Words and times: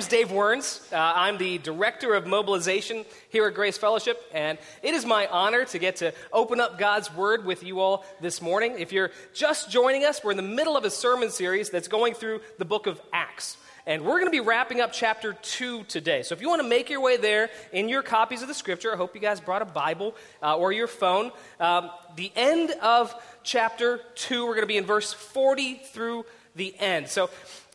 name's 0.00 0.08
Dave 0.08 0.30
Werns. 0.30 0.90
Uh, 0.94 1.12
I'm 1.14 1.36
the 1.36 1.58
Director 1.58 2.14
of 2.14 2.26
Mobilization 2.26 3.04
here 3.28 3.46
at 3.46 3.52
Grace 3.52 3.76
Fellowship, 3.76 4.18
and 4.32 4.56
it 4.82 4.94
is 4.94 5.04
my 5.04 5.26
honor 5.26 5.66
to 5.66 5.78
get 5.78 5.96
to 5.96 6.14
open 6.32 6.58
up 6.58 6.78
God's 6.78 7.14
Word 7.14 7.44
with 7.44 7.62
you 7.62 7.80
all 7.80 8.06
this 8.22 8.40
morning. 8.40 8.76
If 8.78 8.92
you're 8.92 9.10
just 9.34 9.70
joining 9.70 10.06
us, 10.06 10.24
we're 10.24 10.30
in 10.30 10.38
the 10.38 10.42
middle 10.42 10.74
of 10.74 10.84
a 10.86 10.90
sermon 10.90 11.28
series 11.28 11.68
that's 11.68 11.86
going 11.86 12.14
through 12.14 12.40
the 12.56 12.64
book 12.64 12.86
of 12.86 12.98
Acts. 13.12 13.58
And 13.84 14.06
we're 14.06 14.14
going 14.14 14.24
to 14.24 14.30
be 14.30 14.40
wrapping 14.40 14.80
up 14.80 14.94
chapter 14.94 15.34
2 15.34 15.84
today. 15.84 16.22
So 16.22 16.34
if 16.34 16.40
you 16.40 16.48
want 16.48 16.62
to 16.62 16.68
make 16.68 16.88
your 16.88 17.02
way 17.02 17.18
there 17.18 17.50
in 17.70 17.90
your 17.90 18.02
copies 18.02 18.40
of 18.40 18.48
the 18.48 18.54
scripture, 18.54 18.94
I 18.94 18.96
hope 18.96 19.14
you 19.14 19.20
guys 19.20 19.38
brought 19.38 19.60
a 19.60 19.66
Bible 19.66 20.14
uh, 20.42 20.56
or 20.56 20.72
your 20.72 20.86
phone. 20.86 21.30
Um, 21.58 21.90
the 22.16 22.32
end 22.36 22.70
of 22.80 23.14
chapter 23.42 24.00
2, 24.14 24.46
we're 24.46 24.54
going 24.54 24.62
to 24.62 24.66
be 24.66 24.78
in 24.78 24.86
verse 24.86 25.12
40 25.12 25.74
through 25.92 26.24
the 26.56 26.74
end. 26.78 27.08
So 27.08 27.28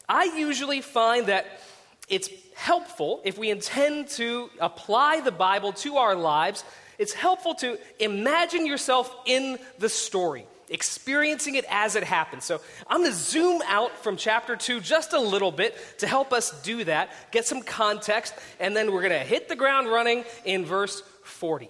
I 0.09 0.23
usually 0.35 0.81
find 0.81 1.27
that 1.27 1.61
it's 2.07 2.29
helpful 2.55 3.21
if 3.23 3.37
we 3.37 3.49
intend 3.49 4.09
to 4.09 4.49
apply 4.59 5.21
the 5.21 5.31
Bible 5.31 5.73
to 5.73 5.97
our 5.97 6.15
lives. 6.15 6.63
It's 6.97 7.13
helpful 7.13 7.55
to 7.55 7.77
imagine 7.99 8.65
yourself 8.65 9.13
in 9.25 9.57
the 9.79 9.89
story, 9.89 10.45
experiencing 10.69 11.55
it 11.55 11.65
as 11.69 11.95
it 11.95 12.03
happens. 12.03 12.45
So 12.45 12.61
I'm 12.87 13.01
going 13.01 13.11
to 13.11 13.17
zoom 13.17 13.61
out 13.67 13.91
from 13.97 14.17
chapter 14.17 14.55
2 14.55 14.79
just 14.79 15.13
a 15.13 15.19
little 15.19 15.51
bit 15.51 15.75
to 15.99 16.07
help 16.07 16.31
us 16.31 16.61
do 16.61 16.83
that, 16.83 17.09
get 17.31 17.45
some 17.45 17.61
context, 17.61 18.33
and 18.59 18.75
then 18.75 18.91
we're 18.91 19.01
going 19.01 19.19
to 19.19 19.27
hit 19.27 19.49
the 19.49 19.55
ground 19.55 19.87
running 19.87 20.23
in 20.45 20.63
verse 20.63 21.01
40. 21.23 21.69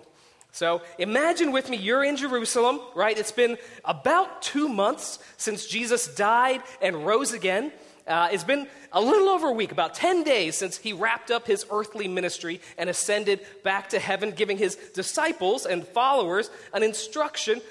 So 0.51 0.81
imagine 0.97 1.51
with 1.51 1.69
me, 1.69 1.75
you're 1.75 2.03
in 2.03 2.15
Jerusalem, 2.15 2.79
right? 2.95 3.17
It's 3.17 3.33
been 3.33 3.57
about 3.83 4.41
two 4.41 4.69
months 4.69 5.19
since 5.35 5.65
Jesus 5.65 6.07
died 6.15 6.61
and 6.81 7.05
rose 7.05 7.33
again. 7.33 7.73
Uh, 8.07 8.29
it's 8.31 8.43
been 8.43 8.67
a 8.91 9.01
little 9.01 9.29
over 9.29 9.47
a 9.47 9.51
week, 9.51 9.71
about 9.71 9.95
10 9.95 10.23
days 10.23 10.55
since 10.55 10.77
he 10.77 10.93
wrapped 10.93 11.31
up 11.31 11.47
his 11.47 11.65
earthly 11.71 12.07
ministry 12.07 12.61
and 12.77 12.89
ascended 12.89 13.39
back 13.63 13.89
to 13.89 13.99
heaven, 13.99 14.31
giving 14.31 14.57
his 14.57 14.75
disciples 14.93 15.65
and 15.65 15.87
followers 15.87 16.51
an 16.73 16.83
instruction 16.83 17.61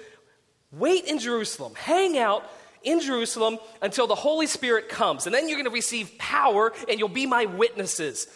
wait 0.73 1.05
in 1.05 1.19
Jerusalem, 1.19 1.75
hang 1.77 2.19
out 2.19 2.45
in 2.83 3.01
Jerusalem 3.01 3.59
until 3.81 4.07
the 4.07 4.15
Holy 4.15 4.47
Spirit 4.47 4.89
comes, 4.89 5.27
and 5.27 5.35
then 5.35 5.49
you're 5.49 5.57
going 5.57 5.65
to 5.65 5.71
receive 5.71 6.19
power 6.19 6.73
and 6.89 6.99
you'll 6.99 7.09
be 7.09 7.27
my 7.27 7.47
witnesses. 7.47 8.27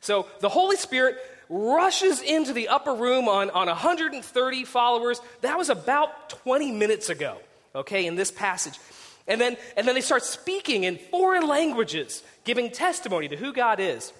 So 0.00 0.26
the 0.40 0.48
Holy 0.48 0.76
Spirit 0.76 1.18
rushes 1.48 2.20
into 2.20 2.52
the 2.52 2.68
upper 2.68 2.94
room 2.94 3.28
on, 3.28 3.50
on 3.50 3.68
130 3.68 4.64
followers. 4.64 5.20
That 5.42 5.56
was 5.56 5.70
about 5.70 6.30
20 6.30 6.72
minutes 6.72 7.10
ago, 7.10 7.38
okay, 7.74 8.06
in 8.06 8.16
this 8.16 8.30
passage. 8.30 8.78
And 9.26 9.40
then, 9.40 9.56
and 9.76 9.88
then 9.88 9.94
they 9.94 10.00
start 10.00 10.22
speaking 10.22 10.84
in 10.84 10.98
foreign 10.98 11.46
languages, 11.46 12.22
giving 12.44 12.70
testimony 12.70 13.28
to 13.28 13.36
who 13.36 13.52
God 13.52 13.80
is. 13.80 14.12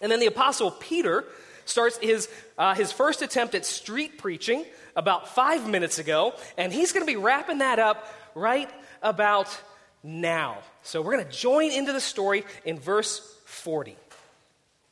And 0.00 0.12
then 0.12 0.20
the 0.20 0.26
Apostle 0.26 0.70
Peter 0.70 1.24
starts 1.64 1.98
his, 1.98 2.28
uh, 2.56 2.74
his 2.74 2.92
first 2.92 3.20
attempt 3.20 3.54
at 3.54 3.66
street 3.66 4.18
preaching 4.18 4.64
about 4.96 5.28
five 5.28 5.68
minutes 5.68 5.98
ago, 5.98 6.34
and 6.56 6.72
he's 6.72 6.92
going 6.92 7.04
to 7.04 7.12
be 7.12 7.16
wrapping 7.16 7.58
that 7.58 7.78
up 7.78 8.12
right 8.34 8.70
about 9.02 9.48
now. 10.02 10.58
So 10.82 11.02
we're 11.02 11.14
going 11.14 11.26
to 11.26 11.32
join 11.32 11.72
into 11.72 11.92
the 11.92 12.00
story 12.00 12.44
in 12.64 12.78
verse 12.78 13.36
40. 13.44 13.96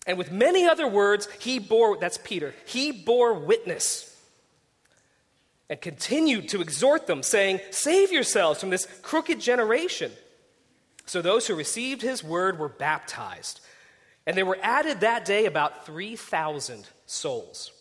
And 0.07 0.19
with 0.19 0.31
many 0.31 0.67
other 0.67 0.87
words, 0.87 1.29
he 1.41 1.59
bore, 1.59 1.97
that's 1.97 2.19
Peter, 2.19 2.55
he 2.67 2.93
bore 2.93 3.35
witness 3.35 4.16
and 5.69 5.81
continued 5.81 6.49
to 6.51 6.61
exhort 6.61 7.07
them, 7.07 7.23
saying, 7.23 7.61
Save 7.71 8.13
yourselves 8.13 8.61
from 8.61 8.71
this 8.71 8.87
crooked 9.03 9.41
generation. 9.41 10.13
So 11.07 11.23
those 11.23 11.47
who 11.47 11.55
received 11.55 12.03
his 12.03 12.23
word 12.23 12.59
were 12.59 12.69
baptized. 12.69 13.61
And 14.27 14.37
there 14.37 14.47
were 14.47 14.59
added 14.61 15.01
that 15.01 15.25
day 15.25 15.47
about 15.47 15.87
3,000 15.87 16.89
souls. 17.07 17.73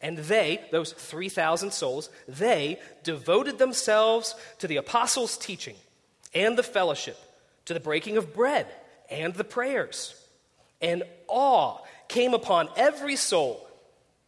And 0.00 0.18
they, 0.18 0.60
those 0.70 0.92
3,000 0.92 1.72
souls, 1.72 2.10
they 2.26 2.78
devoted 3.02 3.58
themselves 3.58 4.34
to 4.58 4.66
the 4.66 4.76
apostles' 4.76 5.36
teaching 5.36 5.76
and 6.34 6.58
the 6.58 6.62
fellowship, 6.62 7.18
to 7.66 7.74
the 7.74 7.80
breaking 7.80 8.16
of 8.16 8.34
bread 8.34 8.66
and 9.10 9.34
the 9.34 9.44
prayers. 9.44 10.14
And 10.80 11.04
awe 11.28 11.78
came 12.08 12.34
upon 12.34 12.68
every 12.76 13.16
soul 13.16 13.66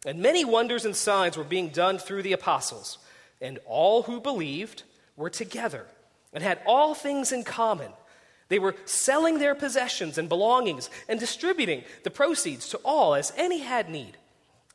and 0.05 0.21
many 0.21 0.45
wonders 0.45 0.85
and 0.85 0.95
signs 0.95 1.37
were 1.37 1.43
being 1.43 1.69
done 1.69 1.97
through 1.97 2.23
the 2.23 2.33
apostles. 2.33 2.97
And 3.41 3.59
all 3.65 4.03
who 4.03 4.19
believed 4.19 4.83
were 5.15 5.29
together 5.29 5.85
and 6.33 6.43
had 6.43 6.59
all 6.65 6.93
things 6.93 7.31
in 7.31 7.43
common. 7.43 7.91
They 8.49 8.59
were 8.59 8.75
selling 8.85 9.39
their 9.39 9.55
possessions 9.55 10.17
and 10.17 10.29
belongings 10.29 10.89
and 11.07 11.19
distributing 11.19 11.83
the 12.03 12.11
proceeds 12.11 12.69
to 12.69 12.77
all 12.77 13.15
as 13.15 13.33
any 13.35 13.59
had 13.59 13.89
need. 13.89 14.17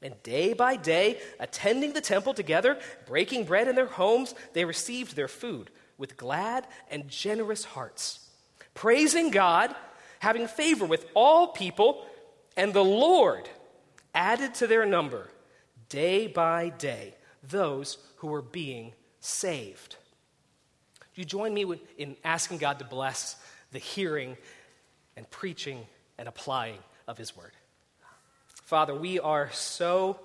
And 0.03 0.21
day 0.25 0.53
by 0.53 0.77
day, 0.77 1.21
attending 1.39 1.93
the 1.93 2.01
temple 2.01 2.35
together, 2.35 2.79
breaking 3.07 3.45
bread 3.45 3.69
in 3.69 3.77
their 3.77 3.87
homes, 3.87 4.35
they 4.53 4.65
received 4.65 5.15
their 5.15 5.29
food 5.29 5.71
with 5.97 6.17
glad 6.17 6.67
and 6.91 7.09
generous 7.09 7.65
hearts, 7.65 8.29
praising 8.75 9.31
God, 9.31 9.75
having 10.19 10.49
favor 10.49 10.85
with 10.85 11.07
all 11.15 11.49
people, 11.49 12.05
and 12.57 12.75
the 12.75 12.85
Lord 12.85 13.49
added 14.15 14.55
to 14.55 14.67
their 14.67 14.87
number 14.87 15.29
day 15.89 16.27
by 16.27 16.71
day 16.71 17.15
those 17.43 17.99
who 18.17 18.29
were 18.29 18.43
being 18.43 18.93
saved. 19.21 19.97
Do 21.15 21.21
you 21.21 21.25
join 21.25 21.53
me 21.53 21.67
in 21.99 22.17
asking 22.25 22.59
God 22.59 22.79
to 22.79 22.85
bless 22.85 23.37
the 23.73 23.79
hearing 23.79 24.37
and 25.17 25.29
preaching 25.31 25.87
and 26.19 26.29
applying 26.29 26.79
of 27.07 27.19
His 27.19 27.37
word? 27.37 27.53
Father, 28.65 28.95
we 28.95 29.21
are 29.21 29.51
so 29.53 30.19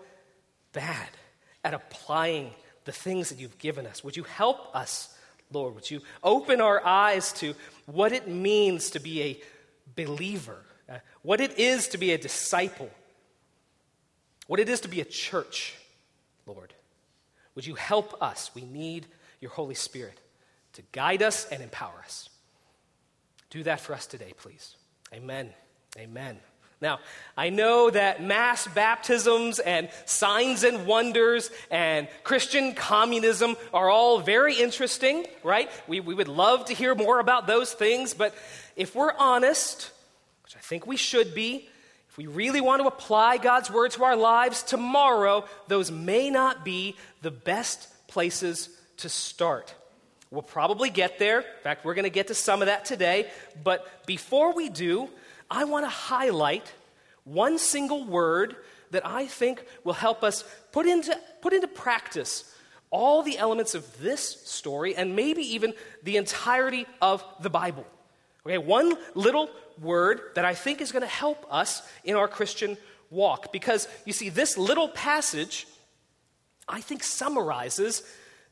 bad 0.71 1.09
at 1.63 1.73
applying 1.73 2.51
the 2.85 2.93
things 2.93 3.29
that 3.29 3.39
you've 3.39 3.57
given 3.57 3.85
us. 3.85 4.03
Would 4.03 4.15
you 4.15 4.23
help 4.23 4.73
us, 4.73 5.13
Lord? 5.51 5.75
Would 5.75 5.91
you 5.91 6.01
open 6.23 6.61
our 6.61 6.85
eyes 6.85 7.33
to 7.33 7.53
what 7.85 8.13
it 8.13 8.29
means 8.29 8.91
to 8.91 9.01
be 9.01 9.21
a 9.21 9.41
believer, 9.95 10.63
uh, 10.89 10.99
what 11.23 11.41
it 11.41 11.59
is 11.59 11.89
to 11.89 11.97
be 11.97 12.13
a 12.13 12.17
disciple? 12.17 12.89
What 14.47 14.59
it 14.59 14.69
is 14.69 14.81
to 14.81 14.87
be 14.87 15.01
a 15.01 15.05
church, 15.05 15.75
Lord. 16.45 16.73
Would 17.55 17.67
you 17.67 17.75
help 17.75 18.21
us? 18.21 18.51
We 18.53 18.63
need 18.63 19.05
your 19.39 19.51
Holy 19.51 19.75
Spirit 19.75 20.19
to 20.73 20.81
guide 20.91 21.21
us 21.21 21.45
and 21.51 21.61
empower 21.61 21.99
us. 22.03 22.29
Do 23.49 23.63
that 23.63 23.79
for 23.79 23.93
us 23.93 24.05
today, 24.05 24.33
please. 24.37 24.75
Amen. 25.13 25.53
Amen. 25.97 26.37
Now, 26.79 26.99
I 27.35 27.49
know 27.49 27.89
that 27.89 28.21
mass 28.21 28.67
baptisms 28.67 29.57
and 29.57 29.89
signs 30.05 30.63
and 30.63 30.85
wonders 30.85 31.49
and 31.71 32.07
Christian 32.23 32.75
communism 32.75 33.55
are 33.73 33.89
all 33.89 34.19
very 34.19 34.53
interesting, 34.53 35.25
right? 35.43 35.71
We, 35.87 36.01
we 36.01 36.13
would 36.13 36.27
love 36.27 36.65
to 36.65 36.75
hear 36.75 36.93
more 36.93 37.19
about 37.19 37.47
those 37.47 37.73
things, 37.73 38.13
but 38.13 38.35
if 38.75 38.93
we're 38.93 39.13
honest, 39.17 39.89
which 40.43 40.55
I 40.55 40.59
think 40.59 40.85
we 40.85 40.97
should 40.97 41.33
be, 41.33 41.67
we 42.17 42.25
really 42.25 42.61
want 42.61 42.81
to 42.81 42.87
apply 42.87 43.37
God's 43.37 43.69
word 43.69 43.91
to 43.91 44.03
our 44.03 44.15
lives 44.15 44.63
tomorrow, 44.63 45.45
those 45.67 45.91
may 45.91 46.31
not 46.31 46.65
be 46.65 46.95
the 47.21 47.29
best 47.29 47.87
places 48.07 48.69
to 48.97 49.07
start. 49.07 49.73
We'll 50.31 50.41
probably 50.41 50.89
get 50.89 51.19
there. 51.19 51.39
In 51.39 51.63
fact, 51.63 51.85
we're 51.85 51.93
going 51.93 52.03
to 52.03 52.09
get 52.09 52.27
to 52.27 52.35
some 52.35 52.61
of 52.61 52.65
that 52.65 52.85
today. 52.85 53.29
But 53.63 54.05
before 54.07 54.53
we 54.53 54.67
do, 54.67 55.09
I 55.49 55.65
want 55.65 55.85
to 55.85 55.89
highlight 55.89 56.73
one 57.23 57.59
single 57.59 58.03
word 58.03 58.55
that 58.91 59.05
I 59.05 59.27
think 59.27 59.63
will 59.83 59.93
help 59.93 60.23
us 60.23 60.43
put 60.71 60.87
into, 60.87 61.17
put 61.41 61.53
into 61.53 61.67
practice 61.67 62.51
all 62.89 63.21
the 63.21 63.37
elements 63.37 63.75
of 63.75 63.99
this 64.01 64.21
story 64.45 64.95
and 64.95 65.15
maybe 65.15 65.41
even 65.53 65.73
the 66.03 66.17
entirety 66.17 66.87
of 67.01 67.23
the 67.41 67.49
Bible. 67.49 67.85
Okay, 68.47 68.57
one 68.57 68.93
little 69.13 69.49
word 69.81 70.21
that 70.35 70.45
I 70.45 70.53
think 70.53 70.79
is 70.79 70.93
going 70.93 71.01
to 71.01 71.07
help 71.07 71.45
us 71.51 71.81
in 72.05 72.15
our 72.15 72.29
Christian 72.29 72.77
walk. 73.09 73.51
Because 73.51 73.89
you 74.05 74.13
see, 74.13 74.29
this 74.29 74.57
little 74.57 74.87
passage, 74.87 75.67
I 76.65 76.79
think, 76.79 77.03
summarizes 77.03 78.03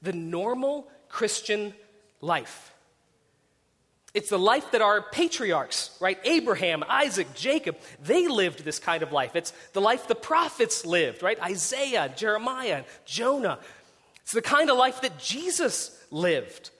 the 0.01 0.12
normal 0.12 0.89
Christian 1.07 1.74
life. 2.19 2.74
It's 4.13 4.30
the 4.30 4.39
life 4.39 4.71
that 4.71 4.81
our 4.81 5.01
patriarchs, 5.01 5.95
right? 6.01 6.19
Abraham, 6.25 6.83
Isaac, 6.89 7.33
Jacob, 7.33 7.77
they 8.03 8.27
lived 8.27 8.65
this 8.65 8.80
kind 8.80 9.01
of 9.01 9.13
life. 9.13 9.33
It's 9.38 9.53
the 9.71 9.81
life 9.81 10.09
the 10.09 10.15
prophets 10.15 10.86
lived, 10.86 11.24
right? 11.24 11.41
Isaiah, 11.41 12.13
Jeremiah, 12.13 12.83
Jonah. 13.06 13.59
It's 14.24 14.33
the 14.33 14.41
kind 14.41 14.69
of 14.69 14.77
life 14.77 15.00
that 15.01 15.19
Jesus 15.19 15.98
lived. 16.12 16.71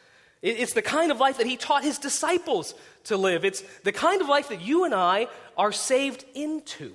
It's 0.42 0.74
the 0.74 0.82
kind 0.82 1.12
of 1.12 1.20
life 1.20 1.38
that 1.38 1.48
he 1.48 1.58
taught 1.58 1.84
his 1.84 1.98
disciples 1.98 2.76
to 3.06 3.18
live. 3.18 3.44
It's 3.44 3.62
the 3.84 3.92
kind 3.92 4.22
of 4.22 4.30
life 4.30 4.50
that 4.50 4.62
you 4.62 4.84
and 4.84 4.94
I 4.94 5.28
are 5.58 5.72
saved 5.72 6.24
into. 6.36 6.94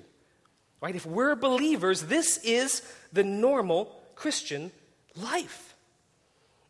Right? 0.81 0.95
If 0.95 1.05
we're 1.05 1.35
believers, 1.35 2.03
this 2.03 2.39
is 2.39 2.83
the 3.13 3.25
normal 3.25 4.01
Christian 4.15 4.71
life. 5.17 5.75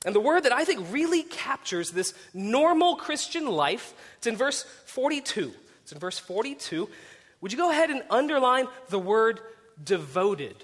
And 0.06 0.14
the 0.14 0.20
word 0.20 0.44
that 0.44 0.52
I 0.52 0.64
think 0.64 0.86
really 0.90 1.22
captures 1.22 1.90
this 1.90 2.14
normal 2.32 2.96
Christian 2.96 3.46
life, 3.46 3.92
it's 4.16 4.26
in 4.26 4.36
verse 4.36 4.64
42. 4.86 5.52
It's 5.82 5.92
in 5.92 5.98
verse 5.98 6.18
42 6.18 6.88
would 7.40 7.52
you 7.52 7.58
go 7.58 7.70
ahead 7.70 7.90
and 7.90 8.02
underline 8.10 8.66
the 8.88 8.98
word 8.98 9.40
devoted? 9.82 10.56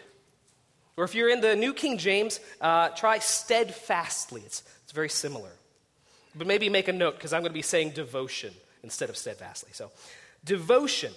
Or 0.96 1.04
if 1.04 1.14
you're 1.14 1.28
in 1.28 1.40
the 1.40 1.56
New 1.56 1.72
King 1.72 1.98
James, 1.98 2.40
uh, 2.60 2.90
try 2.90 3.18
steadfastly. 3.18 4.42
It's, 4.44 4.62
it's 4.84 4.92
very 4.92 5.08
similar. 5.08 5.50
But 6.36 6.46
maybe 6.46 6.68
make 6.68 6.88
a 6.88 6.92
note 6.92 7.14
because 7.14 7.32
I'm 7.32 7.40
going 7.40 7.50
to 7.50 7.54
be 7.54 7.62
saying 7.62 7.90
devotion 7.90 8.52
instead 8.82 9.08
of 9.08 9.16
steadfastly. 9.16 9.70
So, 9.72 9.90
devotion. 10.44 11.12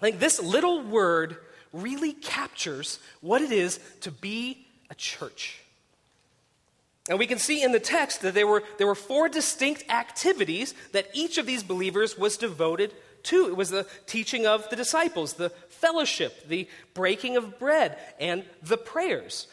I 0.00 0.02
think 0.02 0.20
this 0.20 0.40
little 0.40 0.82
word 0.82 1.36
really 1.72 2.12
captures 2.12 2.98
what 3.20 3.42
it 3.42 3.52
is 3.52 3.80
to 4.02 4.10
be 4.10 4.66
a 4.90 4.94
church. 4.94 5.60
And 7.08 7.18
we 7.18 7.26
can 7.26 7.38
see 7.38 7.62
in 7.62 7.72
the 7.72 7.80
text 7.80 8.20
that 8.20 8.34
there 8.34 8.46
were, 8.46 8.62
there 8.76 8.86
were 8.86 8.94
four 8.94 9.28
distinct 9.28 9.84
activities 9.90 10.74
that 10.92 11.08
each 11.14 11.38
of 11.38 11.46
these 11.46 11.62
believers 11.62 12.18
was 12.18 12.36
devoted 12.36 12.92
to. 13.24 13.46
It 13.46 13.56
was 13.56 13.70
the 13.70 13.86
teaching 14.06 14.46
of 14.46 14.68
the 14.68 14.76
disciples, 14.76 15.34
the 15.34 15.50
fellowship, 15.70 16.46
the 16.48 16.68
breaking 16.92 17.36
of 17.36 17.58
bread, 17.58 17.98
and 18.20 18.44
the 18.62 18.76
prayers. 18.76 19.46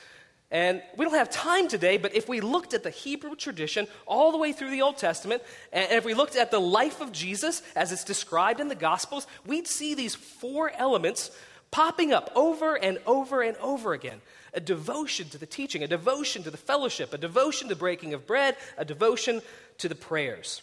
And 0.56 0.82
we 0.96 1.04
don't 1.04 1.16
have 1.16 1.30
time 1.30 1.68
today, 1.68 1.98
but 1.98 2.16
if 2.16 2.30
we 2.30 2.40
looked 2.40 2.74
at 2.74 2.82
the 2.82 2.90
Hebrew 2.90 3.36
tradition 3.36 3.88
all 4.06 4.32
the 4.32 4.38
way 4.38 4.54
through 4.54 4.72
the 4.72 4.84
Old 4.84 4.98
Testament, 4.98 5.44
and 5.74 5.92
if 5.92 6.06
we 6.06 6.14
looked 6.14 6.38
at 6.38 6.50
the 6.50 6.62
life 6.62 7.02
of 7.02 7.12
Jesus 7.12 7.62
as 7.76 7.92
it's 7.92 8.06
described 8.06 8.62
in 8.62 8.70
the 8.70 8.74
Gospels, 8.74 9.28
we'd 9.46 9.68
see 9.68 9.96
these 9.96 10.16
four 10.16 10.72
elements 10.78 11.30
popping 11.72 12.14
up 12.14 12.32
over 12.36 12.76
and 12.76 13.00
over 13.06 13.42
and 13.42 13.58
over 13.58 13.92
again 13.92 14.22
a 14.54 14.62
devotion 14.62 15.28
to 15.28 15.38
the 15.38 15.46
teaching, 15.46 15.84
a 15.84 15.88
devotion 15.88 16.44
to 16.44 16.52
the 16.52 16.56
fellowship, 16.56 17.14
a 17.14 17.18
devotion 17.18 17.68
to 17.68 17.76
breaking 17.76 18.14
of 18.14 18.26
bread, 18.26 18.56
a 18.78 18.86
devotion 18.86 19.42
to 19.80 19.90
the 19.90 19.94
prayers. 19.96 20.62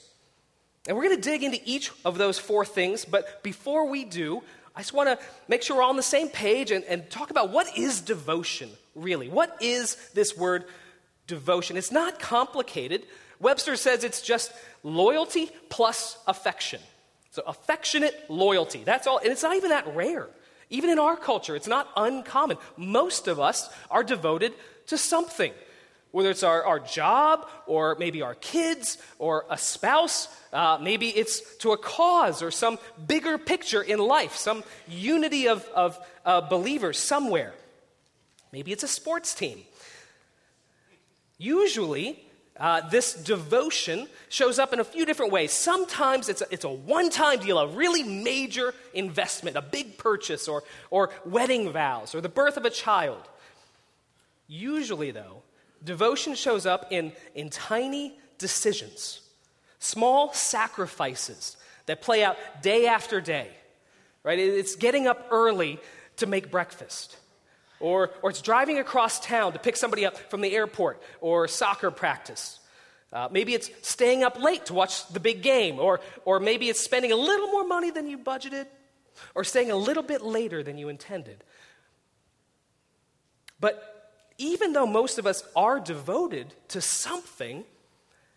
And 0.89 0.97
we're 0.97 1.05
going 1.05 1.17
to 1.17 1.31
dig 1.31 1.43
into 1.43 1.61
each 1.67 1.93
of 2.03 2.17
those 2.17 2.39
four 2.39 2.65
things, 2.65 3.05
but 3.05 3.43
before 3.43 3.91
we 3.91 4.06
do, 4.06 4.43
I 4.75 4.81
just 4.81 4.93
want 4.93 5.09
to 5.09 5.25
make 5.49 5.63
sure 5.63 5.77
we're 5.77 5.83
all 5.83 5.91
on 5.91 5.97
the 5.97 6.03
same 6.03 6.29
page 6.29 6.71
and, 6.71 6.85
and 6.85 7.09
talk 7.11 7.31
about 7.31 7.51
what 7.51 7.77
is 7.77 8.01
devotion, 8.01 8.71
really? 8.95 9.29
What 9.29 9.57
is 9.61 9.97
this 10.15 10.37
word 10.37 10.65
devotion? 11.27 11.77
It's 11.77 11.93
not 11.93 12.19
complicated. 12.19 13.07
Webster 13.39 13.77
says 13.77 14.03
it's 14.03 14.23
just 14.23 14.53
loyalty 14.83 15.51
plus 15.69 16.19
affection. 16.27 16.81
So, 17.33 17.43
affectionate 17.47 18.27
loyalty. 18.29 18.83
That's 18.85 19.07
all. 19.07 19.19
And 19.19 19.29
it's 19.29 19.43
not 19.43 19.57
even 19.57 19.71
that 19.71 19.95
rare. 19.95 20.29
Even 20.69 20.91
in 20.91 20.99
our 20.99 21.17
culture, 21.17 21.57
it's 21.57 21.67
not 21.67 21.89
uncommon. 21.97 22.57
Most 22.77 23.29
of 23.29 23.41
us 23.41 23.71
are 23.91 24.03
devoted 24.03 24.53
to 24.87 24.97
something, 24.99 25.53
whether 26.12 26.31
it's 26.31 26.43
our, 26.43 26.64
our 26.64 26.79
job 26.79 27.49
or 27.67 27.97
maybe 27.99 28.23
our 28.23 28.35
kids 28.37 28.99
or 29.19 29.44
a 29.50 29.59
spouse. 29.59 30.29
Uh, 30.53 30.79
maybe 30.81 31.09
it's 31.09 31.56
to 31.56 31.73
a 31.73 31.79
cause 31.79 32.43
or 32.43 32.50
some 32.50 32.79
bigger 33.06 33.38
picture 33.38 33.82
in 33.82 33.99
life, 33.99 34.37
some 34.37 34.62
unity 34.87 35.49
of, 35.49 35.67
of 35.75 35.99
uh, 36.25 36.41
believers 36.43 36.99
somewhere. 36.99 37.55
Maybe 38.53 38.70
it's 38.70 38.85
a 38.85 38.88
sports 38.88 39.35
team. 39.35 39.62
Usually, 41.38 42.23
uh, 42.58 42.88
this 42.91 43.15
devotion 43.15 44.06
shows 44.29 44.58
up 44.58 44.75
in 44.75 44.79
a 44.79 44.85
few 44.85 45.06
different 45.06 45.32
ways. 45.32 45.53
Sometimes 45.53 46.29
it's 46.29 46.43
a, 46.43 46.47
it's 46.50 46.65
a 46.65 46.70
one 46.70 47.08
time 47.08 47.41
deal, 47.41 47.58
a 47.58 47.67
really 47.67 48.03
major 48.03 48.75
investment, 48.93 49.56
a 49.56 49.62
big 49.62 49.97
purchase, 49.97 50.47
or, 50.47 50.62
or 50.91 51.11
wedding 51.25 51.73
vows, 51.73 52.15
or 52.15 52.20
the 52.20 52.29
birth 52.29 52.58
of 52.58 52.67
a 52.67 52.70
child. 52.70 53.23
Usually, 54.47 55.11
though, 55.11 55.43
devotion 55.84 56.34
shows 56.34 56.67
up 56.67 56.88
in, 56.90 57.12
in 57.34 57.50
tiny 57.50 58.19
decisions, 58.38 59.20
small 59.79 60.32
sacrifices 60.32 61.56
that 61.87 62.02
play 62.02 62.25
out 62.25 62.37
day 62.62 62.87
after 62.87 63.20
day. 63.20 63.49
Right? 64.23 64.38
It's 64.38 64.76
getting 64.76 65.06
up 65.06 65.29
early 65.31 65.81
to 66.17 66.26
make 66.26 66.50
breakfast. 66.50 67.17
Or, 67.81 68.11
or 68.23 68.31
it's 68.31 68.40
driving 68.40 68.79
across 68.79 69.19
town 69.19 69.55
to 69.55 69.58
pick 69.58 69.76
somebody 69.76 70.06
up 70.06 70.17
from 70.17 70.40
the 70.40 70.55
airport 70.55 71.02
or 71.20 71.49
soccer 71.49 71.90
practice. 71.90 72.61
Uh, 73.12 73.29
maybe 73.32 73.55
it's 73.55 73.69
staying 73.82 74.23
up 74.23 74.40
late 74.40 74.67
to 74.67 74.75
watch 74.75 75.08
the 75.08 75.19
big 75.19 75.43
game. 75.43 75.81
Or, 75.81 76.00
or 76.25 76.38
maybe 76.38 76.69
it's 76.69 76.79
spending 76.79 77.11
a 77.11 77.17
little 77.17 77.49
more 77.49 77.67
money 77.67 77.90
than 77.90 78.06
you 78.06 78.19
budgeted 78.19 78.67
or 79.34 79.43
staying 79.43 79.73
a 79.73 79.76
little 79.76 80.05
bit 80.05 80.23
later 80.23 80.62
than 80.62 80.79
you 80.79 80.88
intended. 80.88 81.43
But 83.58 83.92
even 84.43 84.73
though 84.73 84.87
most 84.87 85.19
of 85.19 85.27
us 85.27 85.44
are 85.55 85.79
devoted 85.79 86.53
to 86.69 86.81
something, 86.81 87.65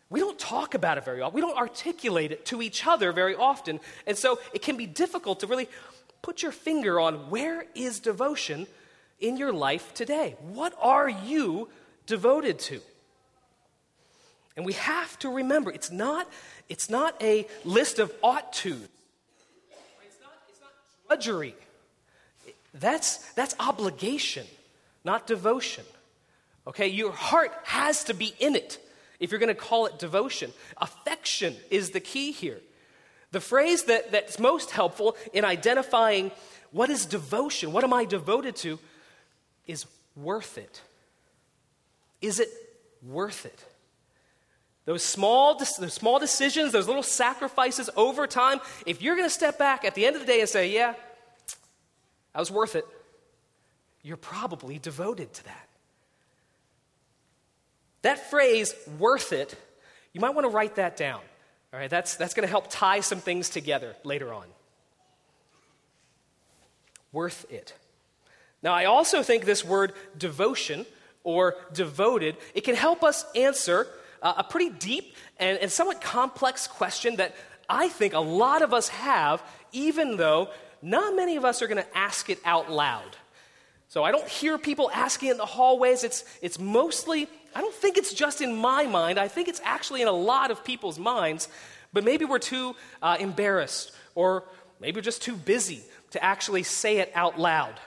we 0.10 0.19
don't 0.19 0.38
talk 0.38 0.75
about 0.75 1.00
it 1.00 1.04
very 1.04 1.22
often. 1.22 1.34
We 1.34 1.42
don't 1.42 1.57
articulate 1.57 2.31
it 2.31 2.46
to 2.46 2.62
each 2.62 2.86
other 2.86 3.12
very 3.12 3.36
often. 3.36 3.80
And 4.06 4.16
so 4.16 4.40
it 4.54 4.62
can 4.62 4.78
be 4.78 4.86
difficult 4.86 5.40
to 5.40 5.48
really 5.48 5.68
put 6.22 6.44
your 6.44 6.52
finger 6.52 7.00
on 7.00 7.31
where 7.31 7.66
is 7.74 8.00
devotion 8.00 8.68
in 9.19 9.38
your 9.38 9.52
life 9.52 9.94
today? 9.94 10.36
What 10.42 10.74
are 10.80 11.10
you 11.10 11.69
devoted 12.06 12.60
to? 12.60 12.81
And 14.56 14.66
we 14.66 14.74
have 14.74 15.18
to 15.19 15.30
remember 15.30 15.72
it's 15.72 15.92
not, 15.92 16.30
it's 16.69 16.90
not 16.90 17.22
a 17.22 17.48
list 17.63 17.98
of 18.00 18.13
ought 18.22 18.54
to. 18.54 18.69
It's 18.69 20.19
not, 20.22 20.34
it's 20.50 20.62
not 20.62 20.72
drudgery. 21.07 21.56
That's, 22.75 23.18
that's 23.34 23.56
obligation, 23.60 24.46
not 25.04 25.25
devotion. 25.28 25.84
Okay, 26.68 26.88
your 26.88 27.12
heart 27.12 27.52
has 27.64 28.04
to 28.06 28.14
be 28.14 28.34
in 28.40 28.56
it 28.56 28.80
if 29.20 29.32
you're 29.32 29.40
going 29.40 29.48
to 29.48 29.56
call 29.56 29.86
it 29.86 30.00
devotion. 30.00 30.52
Affection 30.78 31.56
is 31.70 31.92
the 31.92 32.00
key 32.00 32.32
here. 32.32 32.60
The 33.32 33.40
phrase 33.40 33.84
that, 33.84 34.12
that's 34.12 34.40
most 34.40 34.72
helpful 34.72 35.16
in 35.34 35.46
identifying 35.46 36.32
what 36.72 36.90
is 36.90 37.06
devotion, 37.06 37.72
what 37.72 37.84
am 37.84 37.94
I 37.94 38.06
devoted 38.06 38.56
to, 38.58 38.80
is 39.68 39.86
worth 40.16 40.58
it. 40.58 40.82
Is 42.22 42.40
it 42.40 42.50
worth 43.04 43.46
it? 43.46 43.64
Those 44.86 45.04
small, 45.04 45.58
those 45.58 45.94
small 45.94 46.20
decisions, 46.20 46.72
those 46.72 46.88
little 46.88 47.04
sacrifices 47.04 47.90
over 47.96 48.28
time, 48.28 48.60
if 48.86 49.02
you're 49.02 49.16
going 49.16 49.28
to 49.28 49.34
step 49.34 49.58
back 49.58 49.84
at 49.84 49.96
the 49.96 50.06
end 50.06 50.16
of 50.16 50.22
the 50.22 50.28
day 50.28 50.40
and 50.40 50.50
say, 50.50 50.72
yeah, 50.72 50.94
that 52.34 52.40
was 52.40 52.52
worth 52.52 52.76
it, 52.76 52.86
you're 54.04 54.18
probably 54.18 54.78
devoted 54.78 55.34
to 55.34 55.44
that. 55.46 55.65
That 58.06 58.30
phrase, 58.30 58.76
worth 59.00 59.33
it, 59.33 59.56
you 60.14 60.21
might 60.21 60.35
want 60.35 60.45
to 60.45 60.50
write 60.50 60.76
that 60.76 60.95
down. 60.95 61.21
All 61.74 61.80
right, 61.80 61.90
that's, 61.90 62.18
that's 62.18 62.35
going 62.35 62.45
to 62.45 62.52
help 62.52 62.68
tie 62.69 63.00
some 63.00 63.19
things 63.19 63.50
together 63.50 63.95
later 64.04 64.31
on. 64.31 64.45
Worth 67.12 67.52
it. 67.52 67.74
Now, 68.62 68.74
I 68.76 68.85
also 68.85 69.24
think 69.24 69.45
this 69.45 69.66
word 69.66 69.94
devotion 70.16 70.85
or 71.24 71.56
devoted, 71.74 72.38
it 72.54 72.62
can 72.62 72.76
help 72.76 73.04
us 73.04 73.26
answer 73.33 73.88
uh, 74.21 74.35
a 74.38 74.44
pretty 74.44 74.69
deep 74.69 75.16
and, 75.40 75.57
and 75.57 75.71
somewhat 75.71 76.00
complex 76.00 76.68
question 76.68 77.16
that 77.16 77.35
I 77.68 77.90
think 77.90 78.14
a 78.14 78.19
lot 78.19 78.62
of 78.62 78.71
us 78.71 78.90
have, 78.90 79.42
even 79.71 80.18
though 80.18 80.50
not 80.83 81.16
many 81.16 81.38
of 81.38 81.44
us 81.44 81.64
are 81.64 81.68
going 81.68 81.83
to 81.83 81.97
ask 81.97 82.30
it 82.30 82.38
out 82.45 82.71
loud. 82.71 83.18
So 83.87 84.04
I 84.04 84.11
don't 84.11 84.27
hear 84.27 84.57
people 84.57 84.89
asking 84.94 85.30
in 85.30 85.37
the 85.37 85.45
hallways. 85.45 86.04
It's, 86.04 86.25
it's 86.42 86.59
mostly, 86.59 87.27
I 87.54 87.61
don't 87.61 87.73
think 87.73 87.97
it's 87.97 88.13
just 88.13 88.42
in 88.42 88.56
my 88.56 88.85
mind. 88.85 89.19
I 89.19 89.27
think 89.27 89.47
it's 89.47 89.61
actually 89.63 90.01
in 90.01 90.07
a 90.07 90.11
lot 90.11 90.51
of 90.51 90.63
people's 90.63 90.99
minds. 90.99 91.47
But 91.94 92.04
maybe 92.04 92.25
we're 92.25 92.39
too 92.39 92.75
uh, 93.01 93.18
embarrassed 93.19 93.92
or 94.15 94.44
maybe 94.80 94.97
we're 94.97 95.01
just 95.01 95.21
too 95.21 95.35
busy 95.35 95.81
to 96.11 96.23
actually 96.23 96.63
say 96.63 96.97
it 96.97 97.11
out 97.15 97.39
loud. 97.39 97.80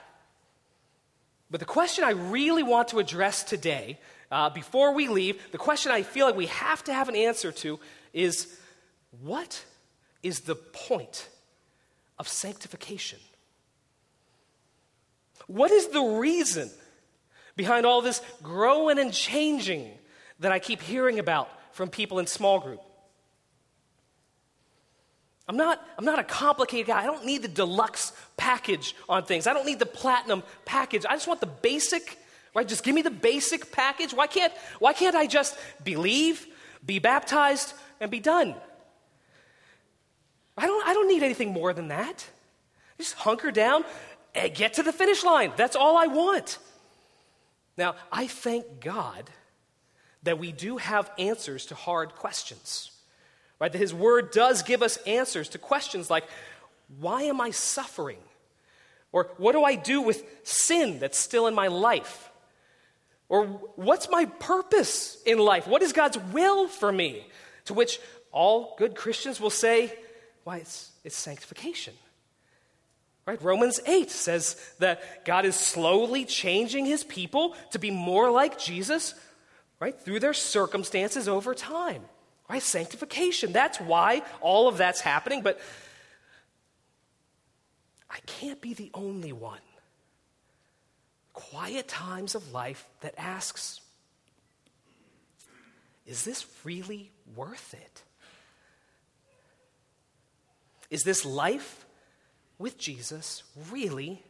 But 1.51 1.59
the 1.59 1.65
question 1.65 2.03
I 2.03 2.11
really 2.11 2.63
want 2.63 2.89
to 2.89 2.99
address 2.99 3.43
today, 3.43 3.99
uh, 4.31 4.49
before 4.49 4.93
we 4.93 5.07
leave, 5.07 5.51
the 5.51 5.57
question 5.57 5.91
I 5.91 6.03
feel 6.03 6.25
like 6.25 6.35
we 6.35 6.45
have 6.47 6.83
to 6.85 6.93
have 6.93 7.09
an 7.09 7.15
answer 7.15 7.51
to 7.51 7.79
is 8.13 8.59
what 9.21 9.63
is 10.21 10.41
the 10.41 10.55
point 10.55 11.27
of 12.17 12.27
sanctification? 12.27 13.19
What 15.49 15.71
is 15.71 15.87
the 15.87 16.01
reason 16.03 16.69
behind 17.55 17.83
all 17.83 18.01
this 18.03 18.21
growing 18.43 18.99
and 18.99 19.11
changing 19.11 19.89
that 20.41 20.51
I 20.51 20.59
keep 20.59 20.79
hearing 20.79 21.17
about 21.17 21.49
from 21.71 21.89
people 21.89 22.19
in 22.19 22.27
small 22.27 22.59
group? 22.59 22.79
I'm 25.47 25.57
not, 25.57 25.83
I'm 25.97 26.05
not 26.05 26.19
a 26.19 26.23
complicated 26.23 26.85
guy. 26.85 27.01
I 27.01 27.07
don't 27.07 27.25
need 27.25 27.41
the 27.41 27.47
deluxe 27.47 28.13
package 28.37 28.95
on 29.09 29.23
things. 29.23 29.47
I 29.47 29.53
don't 29.53 29.65
need 29.65 29.79
the 29.79 29.87
platinum 29.87 30.43
package. 30.65 31.03
I 31.09 31.15
just 31.15 31.27
want 31.27 31.39
the 31.39 31.47
basic, 31.47 32.19
right? 32.53 32.67
Just 32.67 32.83
give 32.83 32.93
me 32.93 33.01
the 33.01 33.09
basic 33.09 33.71
package. 33.71 34.13
Why 34.13 34.27
can't, 34.27 34.53
why 34.77 34.93
can't 34.93 35.15
I 35.15 35.25
just 35.25 35.57
believe, 35.83 36.45
be 36.85 36.99
baptized, 36.99 37.73
and 37.99 38.11
be 38.11 38.19
done? 38.19 38.53
I 40.55 40.67
don't, 40.67 40.87
I 40.87 40.93
don't 40.93 41.07
need 41.07 41.23
anything 41.23 41.53
more 41.53 41.73
than 41.73 41.87
that. 41.87 42.23
Just 42.99 43.15
hunker 43.15 43.49
down 43.49 43.83
Eh, 44.35 44.47
get 44.49 44.75
to 44.75 44.83
the 44.83 44.93
finish 44.93 45.23
line. 45.23 45.51
That's 45.55 45.75
all 45.75 45.97
I 45.97 46.07
want. 46.07 46.59
Now, 47.77 47.95
I 48.11 48.27
thank 48.27 48.81
God 48.81 49.29
that 50.23 50.37
we 50.37 50.51
do 50.51 50.77
have 50.77 51.09
answers 51.17 51.67
to 51.67 51.75
hard 51.75 52.15
questions. 52.15 52.91
Right? 53.59 53.71
That 53.71 53.77
his 53.77 53.93
word 53.93 54.31
does 54.31 54.63
give 54.63 54.81
us 54.81 54.97
answers 55.07 55.49
to 55.49 55.57
questions 55.57 56.09
like 56.09 56.25
why 56.99 57.23
am 57.23 57.39
I 57.39 57.51
suffering? 57.51 58.17
Or 59.11 59.29
what 59.37 59.53
do 59.53 59.63
I 59.63 59.75
do 59.75 60.01
with 60.01 60.23
sin 60.43 60.99
that's 60.99 61.17
still 61.17 61.47
in 61.47 61.53
my 61.53 61.67
life? 61.67 62.31
Or 63.27 63.45
what's 63.75 64.09
my 64.09 64.25
purpose 64.25 65.21
in 65.25 65.37
life? 65.37 65.67
What 65.67 65.83
is 65.83 65.93
God's 65.93 66.17
will 66.17 66.67
for 66.67 66.91
me? 66.91 67.27
To 67.65 67.73
which 67.73 67.99
all 68.31 68.75
good 68.77 68.95
Christians 68.95 69.39
will 69.39 69.51
say, 69.51 69.93
why, 70.43 70.57
it's, 70.57 70.91
it's 71.03 71.15
sanctification. 71.15 71.93
Right? 73.29 73.43
Romans 73.43 73.79
8 73.85 74.09
says 74.09 74.55
that 74.79 75.23
God 75.23 75.45
is 75.45 75.55
slowly 75.55 76.25
changing 76.25 76.87
his 76.87 77.03
people 77.03 77.55
to 77.73 77.77
be 77.77 77.91
more 77.91 78.31
like 78.31 78.57
Jesus, 78.57 79.13
right, 79.79 79.95
through 80.01 80.19
their 80.19 80.33
circumstances 80.33 81.27
over 81.27 81.53
time. 81.53 82.01
Right? 82.49 82.63
Sanctification. 82.63 83.53
That's 83.53 83.79
why 83.79 84.23
all 84.41 84.67
of 84.67 84.77
that's 84.77 84.99
happening, 84.99 85.43
but 85.43 85.59
I 88.09 88.17
can't 88.25 88.59
be 88.61 88.73
the 88.73 88.89
only 88.95 89.31
one. 89.31 89.61
Quiet 91.33 91.87
times 91.87 92.33
of 92.33 92.51
life 92.51 92.83
that 93.01 93.13
asks, 93.15 93.79
is 96.07 96.23
this 96.23 96.47
really 96.63 97.11
worth 97.35 97.75
it? 97.75 98.01
Is 100.89 101.03
this 101.03 101.23
life 101.23 101.85
with 102.59 102.77
Jesus 102.77 103.43
really 103.71 104.21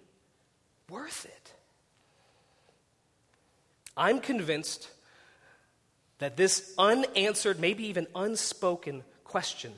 worth 0.90 1.26
it? 1.26 1.54
I'm 3.98 4.22
convinced 4.22 4.90
that 6.20 6.38
this 6.38 6.74
unanswered, 6.78 7.60
maybe 7.60 7.88
even 7.88 8.08
unspoken 8.16 9.04
question, 9.26 9.74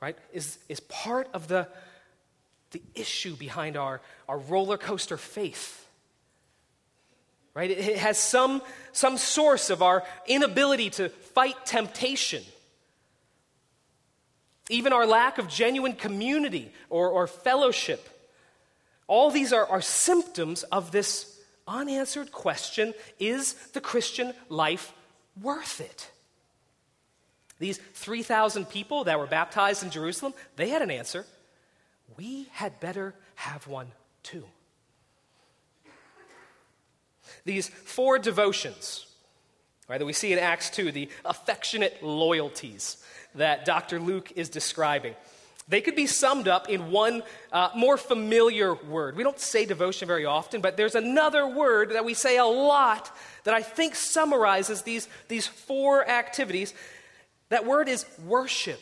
right, 0.00 0.16
is, 0.32 0.58
is 0.68 0.80
part 0.80 1.28
of 1.32 1.48
the, 1.48 1.68
the 2.72 2.82
issue 2.94 3.34
behind 3.36 3.76
our, 3.76 4.00
our 4.28 4.38
roller 4.38 4.76
coaster 4.76 5.16
faith. 5.16 5.86
Right? 7.54 7.70
It, 7.70 7.96
has 7.96 8.18
some, 8.18 8.62
some 8.92 9.16
source 9.16 9.70
of 9.70 9.82
our 9.82 10.04
inability 10.26 10.90
to 10.90 11.08
fight 11.08 11.66
temptation 11.66 12.42
even 14.68 14.92
our 14.92 15.06
lack 15.06 15.38
of 15.38 15.48
genuine 15.48 15.94
community 15.94 16.72
or, 16.90 17.08
or 17.08 17.26
fellowship. 17.26 18.08
All 19.06 19.30
these 19.30 19.52
are, 19.52 19.66
are 19.66 19.80
symptoms 19.80 20.62
of 20.64 20.92
this 20.92 21.40
unanswered 21.66 22.32
question 22.32 22.94
is 23.18 23.54
the 23.72 23.80
Christian 23.80 24.32
life 24.48 24.92
worth 25.40 25.80
it? 25.80 26.10
These 27.58 27.78
3,000 27.94 28.68
people 28.68 29.04
that 29.04 29.18
were 29.18 29.26
baptized 29.26 29.82
in 29.82 29.90
Jerusalem, 29.90 30.34
they 30.56 30.68
had 30.68 30.82
an 30.82 30.90
answer. 30.90 31.26
We 32.16 32.48
had 32.52 32.78
better 32.80 33.14
have 33.34 33.66
one 33.66 33.88
too. 34.22 34.44
These 37.44 37.68
four 37.68 38.18
devotions, 38.18 39.06
right, 39.88 39.98
that 39.98 40.06
we 40.06 40.12
see 40.12 40.32
in 40.32 40.38
Acts 40.38 40.70
2, 40.70 40.92
the 40.92 41.08
affectionate 41.24 42.02
loyalties, 42.02 43.02
that 43.38 43.64
Dr. 43.64 43.98
Luke 43.98 44.32
is 44.36 44.48
describing. 44.48 45.14
They 45.68 45.82
could 45.82 45.94
be 45.94 46.06
summed 46.06 46.48
up 46.48 46.70
in 46.70 46.90
one 46.90 47.22
uh, 47.52 47.70
more 47.76 47.98
familiar 47.98 48.74
word. 48.74 49.16
We 49.16 49.22
don't 49.22 49.38
say 49.38 49.66
devotion 49.66 50.08
very 50.08 50.24
often, 50.24 50.62
but 50.62 50.78
there's 50.78 50.94
another 50.94 51.46
word 51.46 51.90
that 51.90 52.06
we 52.06 52.14
say 52.14 52.38
a 52.38 52.44
lot 52.44 53.14
that 53.44 53.52
I 53.52 53.60
think 53.60 53.94
summarizes 53.94 54.82
these, 54.82 55.08
these 55.28 55.46
four 55.46 56.08
activities. 56.08 56.72
That 57.50 57.66
word 57.66 57.88
is 57.88 58.06
worship. 58.24 58.80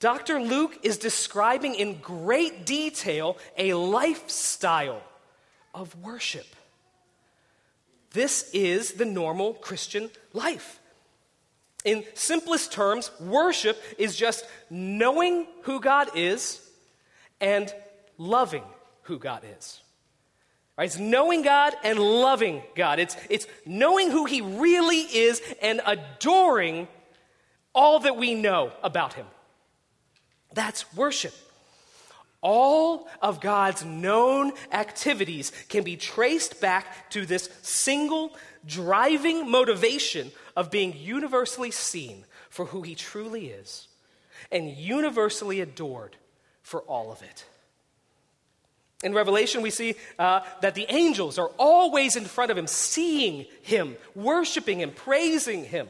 Dr. 0.00 0.40
Luke 0.40 0.78
is 0.82 0.96
describing 0.98 1.74
in 1.74 1.98
great 1.98 2.64
detail 2.64 3.36
a 3.58 3.74
lifestyle 3.74 5.02
of 5.74 5.94
worship. 6.02 6.46
This 8.12 8.48
is 8.52 8.92
the 8.92 9.04
normal 9.04 9.54
Christian 9.54 10.10
life. 10.32 10.80
In 11.84 12.04
simplest 12.14 12.72
terms, 12.72 13.10
worship 13.20 13.80
is 13.98 14.16
just 14.16 14.46
knowing 14.70 15.46
who 15.62 15.80
God 15.80 16.08
is 16.16 16.60
and 17.40 17.72
loving 18.16 18.64
who 19.02 19.18
God 19.18 19.42
is. 19.58 19.80
Right? 20.76 20.86
It's 20.86 20.98
knowing 20.98 21.42
God 21.42 21.74
and 21.84 21.98
loving 21.98 22.62
God. 22.74 22.98
It's, 22.98 23.16
it's 23.30 23.46
knowing 23.64 24.10
who 24.10 24.24
He 24.24 24.40
really 24.40 25.00
is 25.00 25.40
and 25.62 25.80
adoring 25.86 26.88
all 27.74 28.00
that 28.00 28.16
we 28.16 28.34
know 28.34 28.72
about 28.82 29.12
Him. 29.12 29.26
That's 30.54 30.92
worship. 30.94 31.34
All 32.40 33.08
of 33.22 33.40
God's 33.40 33.84
known 33.84 34.52
activities 34.72 35.52
can 35.68 35.82
be 35.82 35.96
traced 35.96 36.60
back 36.60 37.10
to 37.10 37.24
this 37.24 37.48
single 37.62 38.36
driving 38.66 39.50
motivation 39.50 40.32
of 40.56 40.70
being 40.70 40.94
universally 40.96 41.70
seen 41.70 42.24
for 42.48 42.66
who 42.66 42.82
he 42.82 42.94
truly 42.94 43.48
is 43.48 43.88
and 44.50 44.70
universally 44.70 45.60
adored 45.60 46.16
for 46.62 46.80
all 46.82 47.12
of 47.12 47.22
it. 47.22 47.44
In 49.02 49.12
Revelation, 49.12 49.60
we 49.60 49.70
see 49.70 49.96
uh, 50.18 50.40
that 50.62 50.74
the 50.74 50.86
angels 50.88 51.38
are 51.38 51.50
always 51.58 52.16
in 52.16 52.24
front 52.24 52.50
of 52.50 52.56
him, 52.56 52.66
seeing 52.66 53.46
him, 53.62 53.96
worshiping 54.14 54.80
him, 54.80 54.92
praising 54.92 55.64
him. 55.64 55.88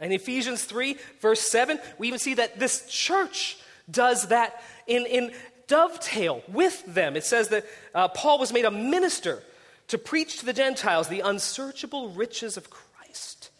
In 0.00 0.12
Ephesians 0.12 0.64
3, 0.64 0.96
verse 1.20 1.40
7, 1.40 1.78
we 1.98 2.08
even 2.08 2.18
see 2.18 2.34
that 2.34 2.58
this 2.58 2.86
church 2.88 3.58
does 3.88 4.28
that 4.28 4.60
in, 4.86 5.06
in 5.06 5.32
dovetail 5.68 6.42
with 6.48 6.84
them. 6.86 7.16
It 7.16 7.24
says 7.24 7.48
that 7.48 7.64
uh, 7.94 8.08
Paul 8.08 8.38
was 8.38 8.52
made 8.52 8.64
a 8.64 8.70
minister 8.70 9.42
to 9.88 9.98
preach 9.98 10.38
to 10.38 10.46
the 10.46 10.52
Gentiles 10.52 11.08
the 11.08 11.20
unsearchable 11.20 12.10
riches 12.10 12.56
of 12.56 12.70
Christ, 12.70 13.50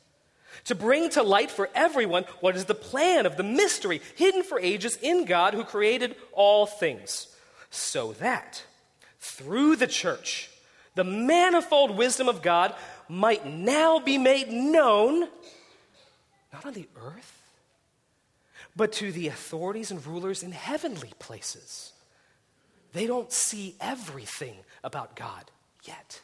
to 0.65 0.75
bring 0.75 1.11
to 1.11 1.23
light 1.23 1.51
for 1.51 1.71
everyone 1.75 2.25
what 2.41 2.57
is 2.57 2.65
the 2.65 2.75
plan 2.75 3.27
of 3.27 3.37
the 3.37 3.43
mystery 3.43 4.01
hidden 4.17 4.43
for 4.43 4.59
ages 4.59 4.99
in 5.01 5.25
God 5.25 5.55
who 5.55 5.65
created 5.65 6.17
all 6.33 6.67
things, 6.67 7.29
so 7.71 8.13
that 8.15 8.65
through 9.21 9.77
the 9.77 9.87
church, 9.87 10.51
the 10.95 11.05
manifold 11.05 11.97
wisdom 11.97 12.29
of 12.29 12.43
God 12.43 12.75
might 13.09 13.47
now 13.47 13.99
be 13.99 14.19
made 14.19 14.51
known, 14.51 15.29
not 16.53 16.65
on 16.65 16.73
the 16.73 16.89
earth, 16.97 17.43
but 18.75 18.93
to 18.93 19.13
the 19.13 19.29
authorities 19.29 19.91
and 19.91 20.05
rulers 20.07 20.43
in 20.43 20.53
heavenly 20.53 21.13
places. 21.19 21.93
They 22.93 23.07
don't 23.07 23.31
see 23.31 23.77
everything 23.81 24.57
about 24.83 25.17
God 25.17 25.51
yet. 25.87 26.21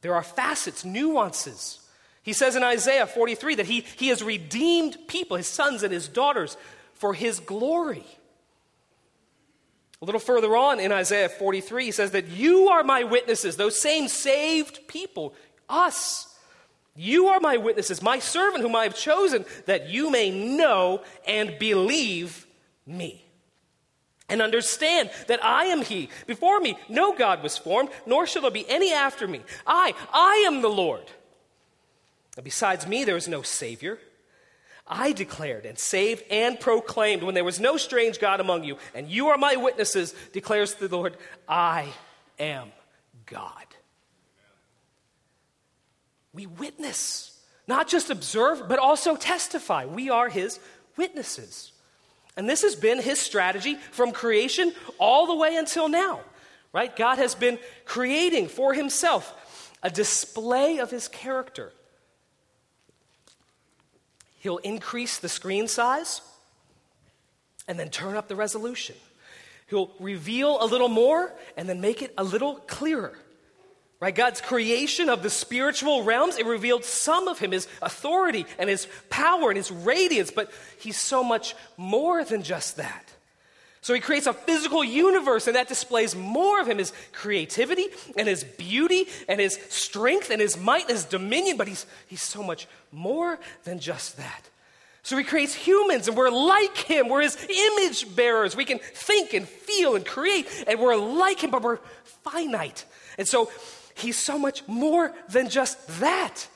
There 0.00 0.14
are 0.14 0.22
facets, 0.22 0.84
nuances. 0.84 1.80
He 2.22 2.32
says 2.32 2.56
in 2.56 2.62
Isaiah 2.62 3.06
43 3.06 3.56
that 3.56 3.66
he, 3.66 3.80
he 3.96 4.08
has 4.08 4.22
redeemed 4.22 4.96
people, 5.08 5.36
his 5.36 5.46
sons 5.46 5.82
and 5.82 5.92
his 5.92 6.08
daughters, 6.08 6.56
for 6.94 7.14
his 7.14 7.40
glory. 7.40 8.04
A 10.00 10.04
little 10.04 10.20
further 10.20 10.56
on 10.56 10.80
in 10.80 10.90
Isaiah 10.92 11.28
43, 11.28 11.84
he 11.86 11.90
says 11.92 12.10
that 12.12 12.28
you 12.28 12.68
are 12.68 12.82
my 12.82 13.04
witnesses, 13.04 13.56
those 13.56 13.80
same 13.80 14.08
saved 14.08 14.88
people, 14.88 15.34
us. 15.68 16.28
You 16.96 17.28
are 17.28 17.40
my 17.40 17.56
witnesses, 17.56 18.02
my 18.02 18.18
servant 18.18 18.62
whom 18.62 18.76
I 18.76 18.82
have 18.84 18.96
chosen, 18.96 19.44
that 19.66 19.88
you 19.88 20.10
may 20.10 20.30
know 20.30 21.02
and 21.26 21.58
believe 21.58 22.46
me 22.86 23.24
and 24.32 24.40
understand 24.40 25.10
that 25.28 25.44
I 25.44 25.66
am 25.66 25.82
He. 25.82 26.08
Before 26.26 26.58
me, 26.58 26.76
no 26.88 27.14
God 27.14 27.42
was 27.42 27.58
formed, 27.58 27.90
nor 28.06 28.26
shall 28.26 28.42
there 28.42 28.50
be 28.50 28.68
any 28.68 28.92
after 28.92 29.28
me. 29.28 29.42
I, 29.66 29.92
I 30.12 30.44
am 30.46 30.62
the 30.62 30.70
Lord. 30.70 31.04
And 32.36 32.44
besides 32.44 32.86
me, 32.86 33.04
there 33.04 33.16
is 33.16 33.28
no 33.28 33.42
Savior. 33.42 33.98
I 34.86 35.12
declared 35.12 35.66
and 35.66 35.78
saved 35.78 36.24
and 36.30 36.58
proclaimed 36.58 37.22
when 37.22 37.34
there 37.34 37.44
was 37.44 37.60
no 37.60 37.76
strange 37.76 38.18
God 38.18 38.40
among 38.40 38.64
you, 38.64 38.78
and 38.94 39.08
you 39.08 39.28
are 39.28 39.38
my 39.38 39.56
witnesses, 39.56 40.14
declares 40.32 40.74
the 40.74 40.88
Lord, 40.88 41.16
I 41.46 41.88
am 42.38 42.72
God. 43.26 43.66
We 46.32 46.46
witness, 46.46 47.38
not 47.68 47.86
just 47.86 48.08
observe, 48.08 48.66
but 48.66 48.78
also 48.78 49.14
testify. 49.14 49.84
We 49.84 50.08
are 50.08 50.30
His 50.30 50.58
witnesses. 50.96 51.71
And 52.36 52.48
this 52.48 52.62
has 52.62 52.74
been 52.74 52.98
his 52.98 53.18
strategy 53.18 53.76
from 53.90 54.12
creation 54.12 54.72
all 54.98 55.26
the 55.26 55.34
way 55.34 55.56
until 55.56 55.88
now, 55.88 56.20
right? 56.72 56.94
God 56.94 57.18
has 57.18 57.34
been 57.34 57.58
creating 57.84 58.48
for 58.48 58.72
himself 58.72 59.70
a 59.82 59.90
display 59.90 60.78
of 60.78 60.90
his 60.90 61.08
character. 61.08 61.72
He'll 64.38 64.58
increase 64.58 65.18
the 65.18 65.28
screen 65.28 65.68
size 65.68 66.20
and 67.68 67.78
then 67.78 67.90
turn 67.90 68.16
up 68.16 68.28
the 68.28 68.36
resolution. 68.36 68.96
He'll 69.68 69.92
reveal 70.00 70.62
a 70.62 70.66
little 70.66 70.88
more 70.88 71.32
and 71.56 71.68
then 71.68 71.80
make 71.80 72.02
it 72.02 72.12
a 72.18 72.24
little 72.24 72.56
clearer. 72.56 73.16
Right? 74.02 74.12
God's 74.12 74.40
creation 74.40 75.08
of 75.08 75.22
the 75.22 75.30
spiritual 75.30 76.02
realms, 76.02 76.36
it 76.36 76.44
revealed 76.44 76.84
some 76.84 77.28
of 77.28 77.38
him, 77.38 77.52
his 77.52 77.68
authority 77.80 78.46
and 78.58 78.68
his 78.68 78.88
power 79.10 79.48
and 79.48 79.56
his 79.56 79.70
radiance, 79.70 80.32
but 80.32 80.50
he's 80.80 80.98
so 80.98 81.22
much 81.22 81.54
more 81.76 82.24
than 82.24 82.42
just 82.42 82.78
that. 82.78 83.12
So 83.80 83.94
he 83.94 84.00
creates 84.00 84.26
a 84.26 84.32
physical 84.32 84.82
universe, 84.82 85.46
and 85.46 85.54
that 85.54 85.68
displays 85.68 86.16
more 86.16 86.60
of 86.60 86.66
him 86.66 86.78
his 86.78 86.92
creativity 87.12 87.86
and 88.16 88.26
his 88.26 88.42
beauty 88.42 89.06
and 89.28 89.40
his 89.40 89.54
strength 89.68 90.30
and 90.30 90.40
his 90.40 90.58
might 90.58 90.88
and 90.88 90.96
his 90.96 91.04
dominion, 91.04 91.56
but 91.56 91.68
he's, 91.68 91.86
he's 92.08 92.22
so 92.22 92.42
much 92.42 92.66
more 92.90 93.38
than 93.62 93.78
just 93.78 94.16
that. 94.16 94.48
So 95.04 95.16
he 95.16 95.22
creates 95.22 95.54
humans, 95.54 96.08
and 96.08 96.16
we're 96.16 96.30
like 96.30 96.76
him. 96.76 97.08
We're 97.08 97.22
his 97.22 97.36
image 97.48 98.16
bearers. 98.16 98.56
We 98.56 98.64
can 98.64 98.80
think 98.80 99.32
and 99.32 99.48
feel 99.48 99.94
and 99.94 100.04
create, 100.04 100.48
and 100.66 100.80
we're 100.80 100.96
like 100.96 101.38
him, 101.38 101.52
but 101.52 101.62
we're 101.62 101.78
finite. 102.24 102.84
And 103.16 103.28
so 103.28 103.48
he's 103.94 104.18
so 104.18 104.38
much 104.38 104.66
more 104.66 105.12
than 105.28 105.48
just 105.48 106.00
that. 106.00 106.46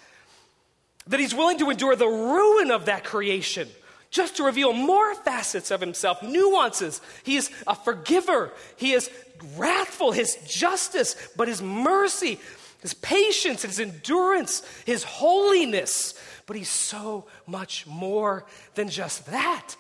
That 1.09 1.21
he's 1.21 1.35
willing 1.35 1.59
to 1.59 1.71
endure 1.71 1.95
the 1.97 2.07
ruin 2.07 2.71
of 2.71 2.87
that 2.87 3.05
creation 3.05 3.69
just 4.11 4.37
to 4.37 4.45
reveal 4.45 4.73
more 4.73 5.15
facets 5.15 5.71
of 5.71 5.81
himself, 5.81 6.23
nuances. 6.23 7.01
He 7.23 7.37
is 7.37 7.51
a 7.67 7.75
forgiver, 7.75 8.53
he 8.77 8.93
is 8.93 9.11
wrathful, 9.57 10.13
his 10.13 10.37
justice, 10.47 11.17
but 11.37 11.49
his 11.49 11.61
mercy, 11.61 12.41
his 12.81 12.95
patience, 12.95 13.63
his 13.63 13.81
endurance, 13.81 14.63
his 14.85 15.05
holiness. 15.05 16.15
But 16.47 16.57
he's 16.57 16.71
so 16.71 17.27
much 17.47 17.87
more 17.87 18.47
than 18.75 18.89
just 18.89 19.27
that. 19.27 19.77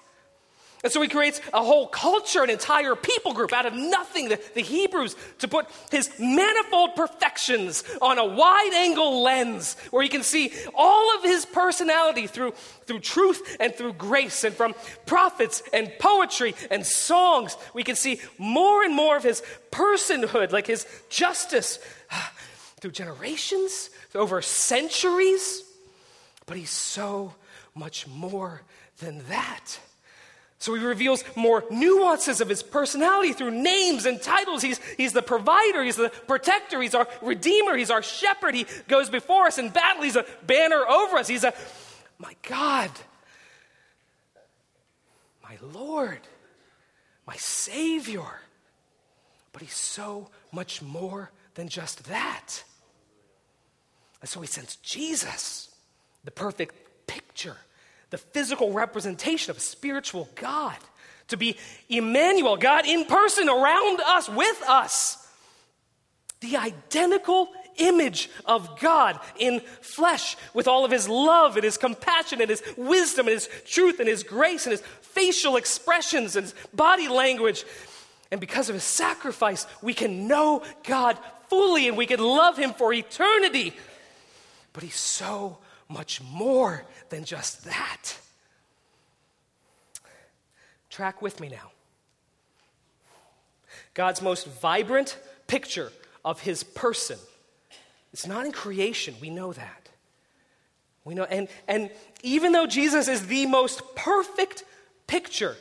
And 0.87 0.93
so 0.93 1.02
he 1.02 1.09
creates 1.09 1.40
a 1.52 1.64
whole 1.64 1.88
culture, 1.88 2.45
an 2.45 2.49
entire 2.49 2.95
people 2.95 3.35
group 3.35 3.52
out 3.52 3.66
of 3.66 3.75
nothing, 3.75 4.28
the, 4.28 4.40
the, 4.55 4.61
Hebrews, 4.61 5.16
to 5.40 5.49
put 5.49 5.66
his 5.90 6.09
manifold 6.16 6.95
perfections 6.95 7.83
on 8.00 8.21
a 8.21 8.25
wide 8.25 8.71
angle 8.73 9.21
lens 9.21 9.76
where 9.90 10.05
you 10.05 10.09
can 10.09 10.23
see 10.23 10.52
all 10.76 11.16
of 11.16 11.25
his 11.25 11.45
personality 11.45 12.28
through, 12.28 12.52
through 12.85 13.00
truth 13.00 13.57
and 13.59 13.75
through 13.75 13.95
grace. 13.95 14.45
And 14.45 14.55
from 14.55 14.76
prophets 15.07 15.61
and 15.73 15.90
poetry 15.99 16.55
and 16.71 16.87
songs, 16.87 17.57
we 17.75 17.83
can 17.83 17.97
see 17.97 18.21
more 18.38 18.85
and 18.85 18.95
more 18.95 19.16
of 19.16 19.25
his 19.25 19.43
personhood, 19.73 20.52
like 20.52 20.69
his 20.69 20.87
justice 21.09 21.81
through 22.81 22.93
generations, 22.93 23.90
over 24.14 24.40
centuries. 24.40 25.64
But 26.47 26.57
he's 26.59 26.71
so 26.71 27.35
much 27.75 28.07
more 28.07 28.62
than 29.00 29.25
that. 29.28 29.81
So 30.58 30.75
he 30.75 30.84
reveals 30.84 31.22
more 31.36 31.64
nuances 31.70 32.40
of 32.40 32.48
his 32.48 32.62
personality 32.62 33.32
through 33.32 33.50
names 33.50 34.06
and 34.06 34.20
titles. 34.20 34.62
He's, 34.62 34.80
he's 34.96 35.12
the 35.12 35.22
provider, 35.22 35.82
he's 35.82 35.96
the 35.96 36.08
protector, 36.26 36.80
he's 36.80 36.94
our 36.94 37.06
redeemer, 37.20 37.76
he's 37.76 37.90
our 37.90 38.02
shepherd. 38.02 38.54
He 38.54 38.66
goes 38.88 39.10
before 39.10 39.46
us 39.46 39.58
in 39.58 39.68
battle, 39.68 40.02
he's 40.02 40.16
a 40.16 40.25
banner 40.46 40.82
over 40.88 41.18
us. 41.18 41.28
He's 41.28 41.44
a, 41.44 41.52
my 42.18 42.34
God, 42.48 42.90
my 45.42 45.58
Lord, 45.60 46.20
my 47.26 47.36
Savior. 47.36 48.40
But 49.52 49.62
he's 49.62 49.75
so 49.75 50.30
much 50.52 50.80
more 50.82 51.30
than 51.54 51.68
just 51.68 52.04
that. 52.08 52.64
And 54.22 54.28
so 54.28 54.40
he 54.40 54.46
sends 54.46 54.76
Jesus, 54.76 55.75
the 56.25 56.30
perfect 56.30 57.06
picture 57.06 57.58
the 58.10 58.18
physical 58.18 58.72
representation 58.72 59.50
of 59.50 59.56
a 59.56 59.60
spiritual 59.60 60.28
God, 60.34 60.76
to 61.28 61.36
be 61.36 61.56
Emmanuel, 61.88 62.56
God 62.56 62.86
in 62.86 63.04
person 63.04 63.48
around 63.48 64.00
us, 64.00 64.28
with 64.28 64.62
us. 64.68 65.22
The 66.40 66.56
identical 66.56 67.48
image 67.76 68.30
of 68.44 68.78
God 68.80 69.19
in 69.38 69.60
flesh, 69.80 70.36
with 70.54 70.69
all 70.69 70.84
of 70.84 70.90
his 70.90 71.08
love 71.08 71.56
and 71.56 71.64
his 71.64 71.76
compassion 71.76 72.40
and 72.40 72.50
his 72.50 72.62
wisdom 72.76 73.26
and 73.26 73.34
his 73.34 73.49
truth 73.66 74.00
and 74.00 74.08
his 74.08 74.23
grace 74.23 74.66
and 74.66 74.73
his 74.73 74.82
facial 75.02 75.56
expressions 75.56 76.36
and 76.36 76.45
his 76.45 76.54
body 76.75 77.08
language. 77.08 77.64
And 78.30 78.40
because 78.40 78.69
of 78.69 78.75
his 78.75 78.84
sacrifice, 78.84 79.66
we 79.82 79.95
can 79.95 80.28
know 80.28 80.62
God 80.84 81.19
fully 81.49 81.88
and 81.88 81.97
we 81.97 82.06
can 82.06 82.21
love 82.21 82.56
him 82.56 82.73
for 82.73 82.92
eternity. 82.92 83.75
But 84.73 84.82
he's 84.82 84.97
so 84.97 85.58
much 85.88 86.20
more 86.22 86.84
than 87.10 87.25
just 87.25 87.64
that. 87.64 88.18
Track 90.90 91.20
with 91.22 91.40
me 91.40 91.49
now. 91.49 91.70
God's 93.94 94.22
most 94.22 94.46
vibrant 94.46 95.18
picture 95.46 95.92
of 96.25 96.40
his 96.40 96.62
person. 96.62 97.18
It's 98.12 98.26
not 98.26 98.46
in 98.46 98.52
creation, 98.52 99.14
we 99.20 99.30
know 99.30 99.52
that. 99.52 99.88
We 101.04 101.14
know, 101.14 101.25
and, 101.25 101.49
and 101.68 101.90
even 102.22 102.52
though 102.52 102.66
Jesus 102.66 103.08
is 103.08 103.26
the 103.26 103.46
most 103.46 103.82
perfect 103.94 104.64
picture, 105.06 105.56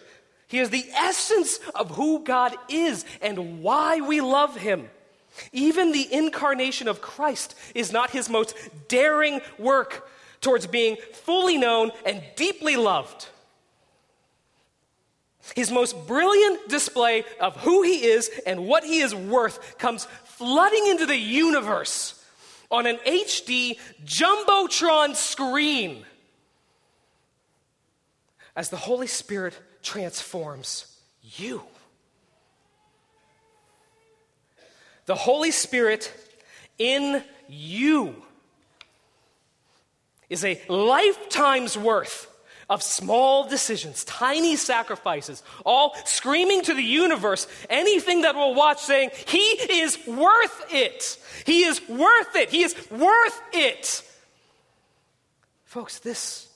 he 0.47 0.59
is 0.59 0.69
the 0.69 0.85
essence 0.95 1.59
of 1.75 1.91
who 1.91 2.23
God 2.23 2.55
is 2.69 3.05
and 3.21 3.61
why 3.61 3.99
we 4.01 4.21
love 4.21 4.57
him. 4.57 4.89
Even 5.51 5.91
the 5.91 6.11
incarnation 6.13 6.87
of 6.87 7.01
Christ 7.01 7.55
is 7.75 7.91
not 7.91 8.11
his 8.11 8.29
most 8.29 8.55
daring 8.87 9.41
work 9.59 10.09
towards 10.45 10.67
being 10.67 10.95
fully 11.11 11.57
known 11.57 11.91
and 12.05 12.23
deeply 12.35 12.75
loved. 12.75 13.27
His 15.55 15.71
most 15.71 16.07
brilliant 16.07 16.69
display 16.69 17.23
of 17.41 17.55
who 17.57 17.81
he 17.81 18.05
is 18.05 18.29
and 18.45 18.67
what 18.67 18.83
he 18.83 18.99
is 18.99 19.13
worth 19.13 19.77
comes 19.79 20.05
flooding 20.23 20.85
into 20.85 21.07
the 21.07 21.17
universe 21.17 22.23
on 22.69 22.85
an 22.85 22.97
HD 23.07 23.79
Jumbotron 24.05 25.15
screen 25.15 26.05
as 28.55 28.69
the 28.69 28.77
Holy 28.77 29.07
Spirit 29.07 29.57
transforms 29.81 30.85
you. 31.23 31.63
The 35.07 35.15
Holy 35.15 35.51
Spirit 35.51 36.13
in 36.77 37.23
you 37.47 38.24
is 40.29 40.43
a 40.43 40.61
lifetime's 40.67 41.77
worth 41.77 42.31
of 42.69 42.81
small 42.81 43.47
decisions, 43.47 44.03
tiny 44.05 44.55
sacrifices, 44.55 45.43
all 45.65 45.95
screaming 46.05 46.63
to 46.63 46.73
the 46.73 46.83
universe, 46.83 47.47
anything 47.69 48.21
that 48.21 48.35
will 48.35 48.55
watch 48.55 48.79
saying, 48.79 49.11
He 49.27 49.39
is 49.81 49.97
worth 50.07 50.73
it. 50.73 51.17
He 51.45 51.63
is 51.63 51.79
worth 51.87 52.35
it. 52.35 52.49
He 52.49 52.63
is 52.63 52.75
worth 52.89 53.41
it. 53.53 54.03
Folks, 55.65 55.99
this 55.99 56.49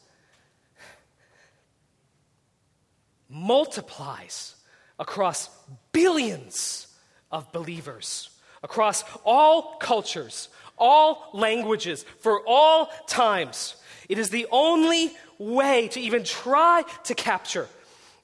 multiplies 3.30 4.56
across 4.98 5.50
billions 5.92 6.88
of 7.32 7.52
believers, 7.52 8.30
across 8.64 9.04
all 9.24 9.78
cultures, 9.78 10.50
all 10.80 11.30
languages, 11.34 12.06
for 12.20 12.42
all 12.48 12.88
times. 13.08 13.76
It 14.08 14.18
is 14.18 14.30
the 14.30 14.48
only 14.52 15.12
way 15.38 15.88
to 15.90 16.00
even 16.00 16.24
try 16.24 16.84
to 17.06 17.16
capture 17.16 17.68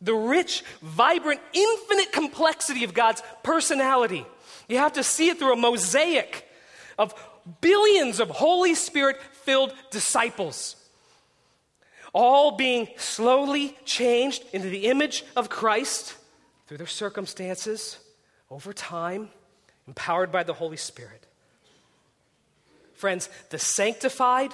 the 0.02 0.14
rich, 0.14 0.64
vibrant, 0.82 1.42
infinite 1.54 2.12
complexity 2.12 2.84
of 2.84 2.94
God's 2.94 3.24
personality. 3.44 4.26
You 4.68 4.78
have 4.78 4.94
to 4.94 5.04
see 5.04 5.30
it 5.30 5.40
through 5.40 5.54
a 5.54 5.58
mosaic 5.58 6.48
of 6.98 7.14
billions 7.62 8.20
of 8.20 8.30
Holy 8.30 8.76
Spirit 8.76 9.22
filled 9.44 9.74
disciples, 9.92 10.76
all 12.14 12.52
being 12.52 12.88
slowly 12.98 13.78
changed 13.86 14.44
into 14.54 14.70
the 14.70 14.88
image 14.88 15.24
of 15.36 15.50
Christ 15.50 16.16
through 16.68 16.78
their 16.78 16.88
circumstances 16.88 17.98
over 18.50 18.74
time, 18.74 19.30
empowered 19.88 20.32
by 20.32 20.44
the 20.44 20.54
Holy 20.54 20.78
Spirit. 20.78 21.25
Friends, 23.06 23.30
the 23.52 23.60
sanctified 23.60 24.52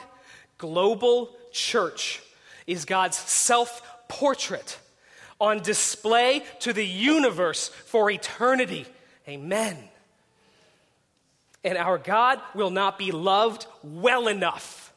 global 0.57 1.33
church 1.53 2.21
is 2.67 2.83
God's 2.83 3.17
self 3.17 3.81
portrait 4.09 4.77
on 5.39 5.61
display 5.61 6.43
to 6.59 6.73
the 6.73 6.85
universe 6.85 7.69
for 7.69 8.11
eternity. 8.11 8.85
Amen. 9.25 9.77
And 11.63 11.77
our 11.77 11.97
God 11.97 12.41
will 12.53 12.71
not 12.71 12.97
be 12.97 13.13
loved 13.13 13.67
well 13.83 14.27
enough 14.27 14.91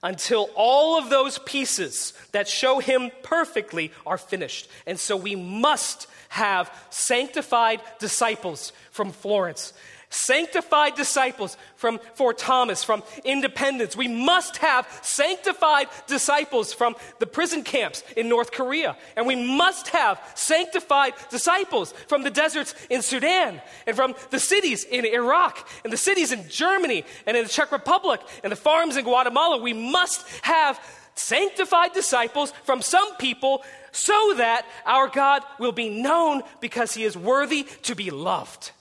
until 0.00 0.48
all 0.54 1.00
of 1.00 1.10
those 1.10 1.40
pieces 1.40 2.12
that 2.30 2.46
show 2.46 2.78
Him 2.78 3.10
perfectly 3.24 3.90
are 4.06 4.18
finished. 4.18 4.70
And 4.86 5.00
so 5.00 5.16
we 5.16 5.34
must 5.34 6.06
have 6.28 6.72
sanctified 6.90 7.80
disciples 7.98 8.72
from 8.92 9.10
Florence 9.10 9.72
Sanctified 10.10 10.94
disciples 10.94 11.58
from, 11.76 12.00
Fort 12.14 12.38
Thomas 12.38 12.82
from 12.82 13.02
Independence. 13.24 13.94
We 13.94 14.08
must 14.08 14.56
have 14.58 14.88
sanctified 15.02 15.88
disciples 16.06 16.72
from 16.72 16.96
the 17.18 17.26
prison 17.26 17.62
camps 17.62 18.02
in 18.16 18.28
North 18.28 18.50
Korea. 18.50 18.96
And 19.16 19.26
we 19.26 19.36
must 19.36 19.88
have 19.88 20.18
sanctified 20.34 21.12
disciples 21.30 21.92
from 22.06 22.22
the 22.22 22.30
deserts 22.30 22.74
in 22.88 23.02
Sudan 23.02 23.60
and 23.86 23.96
from 23.96 24.14
the 24.30 24.40
cities 24.40 24.84
in 24.84 25.04
Iraq 25.04 25.68
and 25.84 25.92
the 25.92 25.98
cities 25.98 26.32
in 26.32 26.48
Germany 26.48 27.04
and 27.26 27.36
in 27.36 27.44
the 27.44 27.50
Czech 27.50 27.70
Republic 27.70 28.20
and 28.42 28.50
the 28.50 28.56
farms 28.56 28.96
in 28.96 29.04
Guatemala. 29.04 29.58
We 29.58 29.74
must 29.74 30.26
have 30.42 30.80
sanctified 31.14 31.92
disciples 31.92 32.52
from 32.64 32.80
some 32.80 33.14
people 33.16 33.62
so 33.92 34.34
that 34.36 34.64
our 34.86 35.08
God 35.08 35.42
will 35.58 35.72
be 35.72 35.90
known 35.90 36.42
because 36.60 36.94
he 36.94 37.04
is 37.04 37.16
worthy 37.16 37.64
to 37.82 37.94
be 37.94 38.10
loved. 38.10 38.72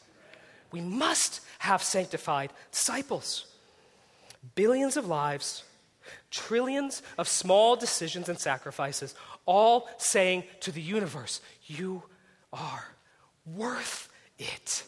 We 0.71 0.81
must 0.81 1.41
have 1.59 1.81
sanctified 1.81 2.51
disciples. 2.71 3.45
Billions 4.55 4.97
of 4.97 5.07
lives, 5.07 5.63
trillions 6.31 7.01
of 7.17 7.27
small 7.27 7.75
decisions 7.75 8.29
and 8.29 8.39
sacrifices, 8.39 9.15
all 9.45 9.89
saying 9.97 10.43
to 10.61 10.71
the 10.71 10.81
universe, 10.81 11.41
You 11.65 12.03
are 12.51 12.85
worth 13.45 14.09
it. 14.37 14.83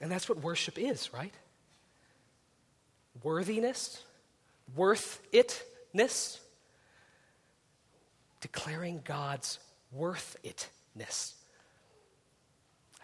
And 0.00 0.10
that's 0.10 0.28
what 0.28 0.42
worship 0.42 0.78
is, 0.78 1.14
right? 1.14 1.32
Worthiness, 3.22 4.02
worth 4.76 5.22
itness, 5.32 6.40
declaring 8.40 9.00
God's 9.04 9.58
worth 9.92 10.36
itness. 10.44 11.34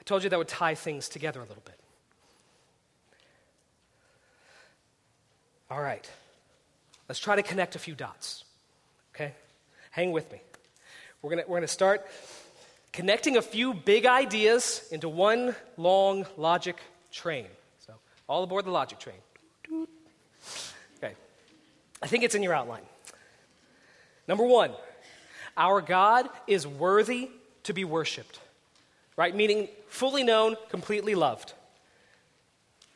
I 0.00 0.02
told 0.04 0.24
you 0.24 0.30
that 0.30 0.38
would 0.38 0.48
tie 0.48 0.74
things 0.74 1.08
together 1.08 1.40
a 1.40 1.44
little 1.44 1.62
bit. 1.64 1.78
All 5.70 5.80
right. 5.80 6.08
Let's 7.08 7.20
try 7.20 7.36
to 7.36 7.42
connect 7.42 7.76
a 7.76 7.78
few 7.78 7.94
dots. 7.94 8.44
Okay? 9.14 9.32
Hang 9.90 10.12
with 10.12 10.30
me. 10.32 10.40
We're 11.22 11.30
gonna, 11.30 11.44
we're 11.46 11.60
to 11.60 11.68
start 11.68 12.06
connecting 12.92 13.36
a 13.36 13.42
few 13.42 13.74
big 13.74 14.06
ideas 14.06 14.88
into 14.90 15.08
one 15.08 15.54
long 15.76 16.26
logic 16.36 16.76
train. 17.12 17.46
So, 17.86 17.92
all 18.28 18.42
aboard 18.42 18.64
the 18.64 18.70
logic 18.70 18.98
train. 18.98 19.86
Okay. 20.96 21.14
I 22.02 22.06
think 22.06 22.24
it's 22.24 22.34
in 22.34 22.42
your 22.42 22.54
outline. 22.54 22.82
Number 24.26 24.44
one, 24.44 24.72
our 25.56 25.80
God 25.80 26.28
is 26.46 26.66
worthy 26.66 27.28
to 27.64 27.74
be 27.74 27.84
worshiped 27.84 28.40
right? 29.20 29.36
Meaning 29.36 29.68
fully 29.86 30.22
known, 30.22 30.56
completely 30.70 31.14
loved. 31.14 31.52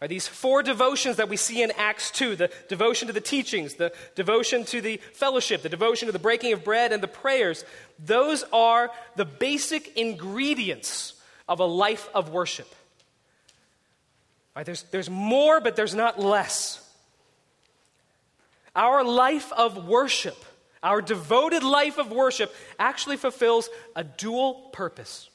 Are 0.01 0.09
these 0.09 0.27
four 0.27 0.63
devotions 0.63 1.17
that 1.17 1.29
we 1.29 1.37
see 1.37 1.63
in 1.63 1.71
Acts 1.77 2.11
2 2.13 2.35
the 2.35 2.51
devotion 2.67 3.09
to 3.09 3.13
the 3.13 3.21
teachings, 3.21 3.75
the 3.75 3.93
devotion 4.15 4.65
to 4.65 4.81
the 4.81 4.97
fellowship, 5.13 5.61
the 5.61 5.69
devotion 5.69 6.07
to 6.07 6.13
the 6.13 6.19
breaking 6.19 6.55
of 6.55 6.65
bread, 6.65 6.95
and 6.95 7.03
the 7.03 7.09
prayers 7.09 7.67
those 7.99 8.43
are 8.55 8.91
the 9.17 9.27
basic 9.27 9.99
ingredients 9.99 11.13
of 11.47 11.61
a 11.61 11.67
life 11.67 12.09
of 12.15 12.31
worship. 12.31 12.75
Right, 14.57 14.65
there's, 14.65 14.85
there's 14.85 15.11
more, 15.11 15.61
but 15.61 15.77
there's 15.77 15.95
not 15.95 16.19
less. 16.19 16.81
Our 18.75 19.05
life 19.05 19.53
of 19.53 19.87
worship, 19.87 20.43
our 20.83 21.03
devoted 21.03 21.63
life 21.63 21.99
of 21.99 22.11
worship, 22.11 22.55
actually 22.79 23.19
fulfills 23.19 23.69
a 23.95 24.05
dual 24.05 24.71
purpose. 24.73 25.29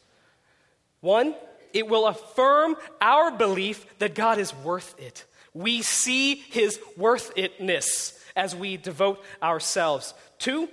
One, 1.01 1.35
it 1.73 1.87
will 1.87 2.07
affirm 2.07 2.75
our 2.99 3.31
belief 3.31 3.85
that 3.99 4.15
God 4.15 4.39
is 4.39 4.53
worth 4.55 4.95
it. 4.99 5.25
We 5.53 5.81
see 5.81 6.35
his 6.35 6.79
worth 6.97 7.35
itness 7.35 8.17
as 8.35 8.55
we 8.55 8.77
devote 8.77 9.23
ourselves. 9.41 10.13
Two, 10.37 10.69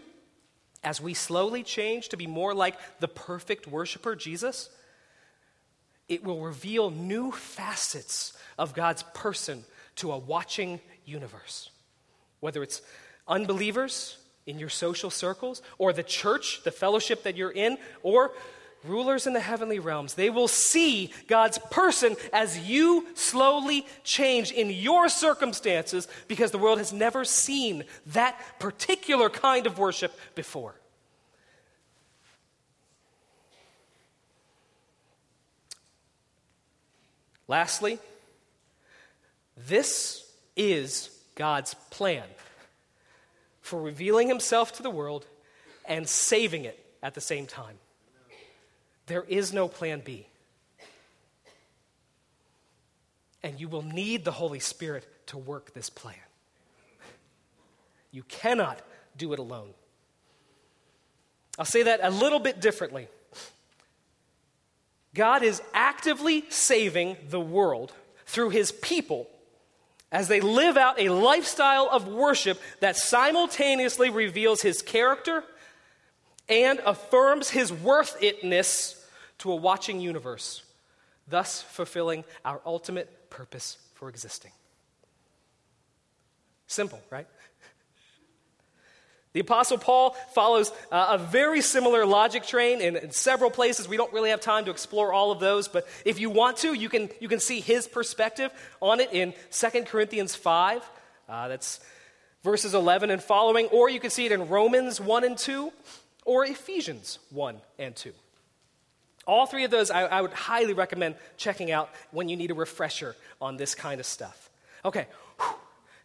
as 0.85 1.01
we 1.01 1.15
slowly 1.15 1.63
change 1.63 2.11
to 2.11 2.17
be 2.17 2.27
more 2.27 2.55
like 2.55 2.77
the 3.01 3.09
perfect 3.09 3.67
worshiper, 3.67 4.15
Jesus, 4.15 4.71
it 6.09 6.23
will 6.23 6.41
reveal 6.41 6.91
new 6.91 7.33
facets 7.33 8.33
of 8.59 8.75
God's 8.75 9.03
person 9.15 9.65
to 9.97 10.13
a 10.13 10.19
watching 10.19 10.81
universe. 11.05 11.71
Whether 12.41 12.63
it's 12.63 12.83
unbelievers 13.27 14.19
in 14.47 14.61
your 14.61 14.69
social 14.69 15.11
circles, 15.11 15.61
or 15.77 15.93
the 15.93 16.05
church, 16.05 16.63
the 16.63 16.71
fellowship 16.71 17.25
that 17.25 17.37
you're 17.37 17.51
in, 17.51 17.77
or 18.05 18.31
rulers 18.89 19.27
in 19.27 19.33
the 19.33 19.41
heavenly 19.41 19.79
realms, 19.79 20.15
they 20.15 20.31
will 20.31 20.49
see 20.49 21.13
God's 21.27 21.59
person 21.71 22.17
as 22.33 22.59
you 22.59 23.07
slowly 23.15 23.87
change 24.05 24.53
in 24.53 24.71
your 24.71 25.09
circumstances 25.09 26.09
because 26.29 26.51
the 26.51 26.59
world 26.59 26.79
has 26.79 26.93
never 26.93 27.25
seen 27.25 27.85
that 28.07 28.41
particular 28.59 29.29
kind 29.29 29.67
of 29.67 29.79
worship 29.79 30.19
before. 30.35 30.75
Lastly, 37.49 37.99
this 39.57 40.29
is 40.57 41.11
God's 41.35 41.75
plan 41.91 42.25
for 43.61 43.81
revealing 43.81 44.29
himself 44.29 44.73
to 44.77 44.83
the 44.83 44.91
world 44.91 45.27
and 45.85 46.09
saving 46.09 46.65
it 46.65 46.85
at 47.03 47.15
the 47.15 47.21
same 47.21 47.47
time. 47.47 47.77
There 49.07 49.25
is 49.27 49.53
no 49.53 49.69
plan 49.69 50.03
B. 50.05 50.27
And 53.43 53.61
you 53.61 53.69
will 53.69 53.83
need 53.83 54.25
the 54.25 54.33
Holy 54.33 54.59
Spirit 54.59 55.07
to 55.27 55.39
work 55.39 55.73
this 55.73 55.89
plan. 55.89 56.15
You 58.11 58.25
cannot 58.25 58.81
do 59.17 59.33
it 59.33 59.39
alone. 59.39 59.71
I'll 61.59 61.65
say 61.65 61.85
that 61.85 62.01
a 62.03 62.11
little 62.11 62.41
bit 62.41 62.61
differently. 62.61 63.09
God 65.15 65.43
is 65.43 65.63
actively 65.73 66.45
saving 66.51 67.17
the 67.31 67.41
world 67.41 67.93
through 68.27 68.51
his 68.51 68.73
people 68.73 69.29
as 70.13 70.29
they 70.29 70.41
live 70.41 70.77
out 70.77 71.01
a 71.01 71.09
lifestyle 71.09 71.89
of 71.91 72.07
worship 72.07 72.61
that 72.81 72.97
simultaneously 72.97 74.11
reveals 74.11 74.61
his 74.61 74.83
character 74.83 75.43
and 76.49 76.79
affirms 76.85 77.51
his 77.51 77.73
worth 77.73 78.21
itness 78.21 78.96
to 79.39 79.53
a 79.53 79.57
watching 79.57 80.01
universe, 80.01 80.63
thus 81.29 81.63
fulfilling 81.63 82.25
our 82.45 82.61
ultimate 82.65 83.31
purpose 83.31 83.79
for 83.95 84.09
existing. 84.09 84.53
Simple, 86.67 87.01
right? 87.11 87.27
The 89.37 89.41
Apostle 89.41 89.77
Paul 89.77 90.17
follows 90.33 90.73
uh, 90.91 91.09
a 91.11 91.19
very 91.19 91.61
similar 91.61 92.07
logic 92.07 92.47
train 92.47 92.81
in, 92.81 92.97
in, 92.97 93.11
several 93.11 93.51
places. 93.51 93.87
We 93.87 93.99
don't 93.99 94.11
really 94.15 94.31
have 94.31 94.41
time 94.41 94.65
to 94.65 94.71
explore 94.71 95.13
all 95.13 95.31
of 95.31 95.41
those, 95.41 95.69
but 95.69 95.87
if 96.07 96.19
you 96.19 96.31
want 96.31 96.57
to, 96.59 96.73
you 96.73 96.89
can, 96.89 97.11
you 97.21 97.29
can 97.29 97.39
see 97.39 97.61
his 97.61 97.87
perspective 97.87 98.51
on 98.81 98.99
it 98.99 99.13
in 99.13 99.35
2 99.51 99.83
Corinthians 99.83 100.35
5. 100.35 100.91
Uh, 101.29 101.49
that's 101.49 101.81
verses 102.45 102.73
11 102.73 103.11
and 103.11 103.23
following, 103.23 103.67
or 103.67 103.91
you 103.91 104.01
can 104.01 104.09
see 104.09 104.25
it 104.25 104.33
in 104.33 104.49
Romans 104.49 105.03
1 105.03 105.25
and 105.25 105.37
2, 105.37 105.71
or 106.25 106.47
Ephesians 106.47 107.19
1 107.29 107.61
and 107.79 107.95
2. 107.95 108.15
All 109.27 109.47
three 109.47 109.65
of 109.65 109.71
those 109.71 109.91
I, 109.91 110.03
I 110.05 110.21
would 110.21 110.33
highly 110.33 110.73
recommend 110.73 111.17
checking 111.37 111.71
out 111.71 111.91
when 112.11 112.29
you 112.29 112.37
need 112.37 112.51
a 112.51 112.55
refresher 112.55 113.17
on 113.41 113.57
this 113.57 113.75
kind 113.75 114.01
of 114.01 114.07
stuff. 114.07 114.51
Okay, 114.85 115.07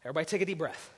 everybody 0.03 0.25
take 0.25 0.41
a 0.41 0.45
deep 0.45 0.57
breath. 0.57 0.93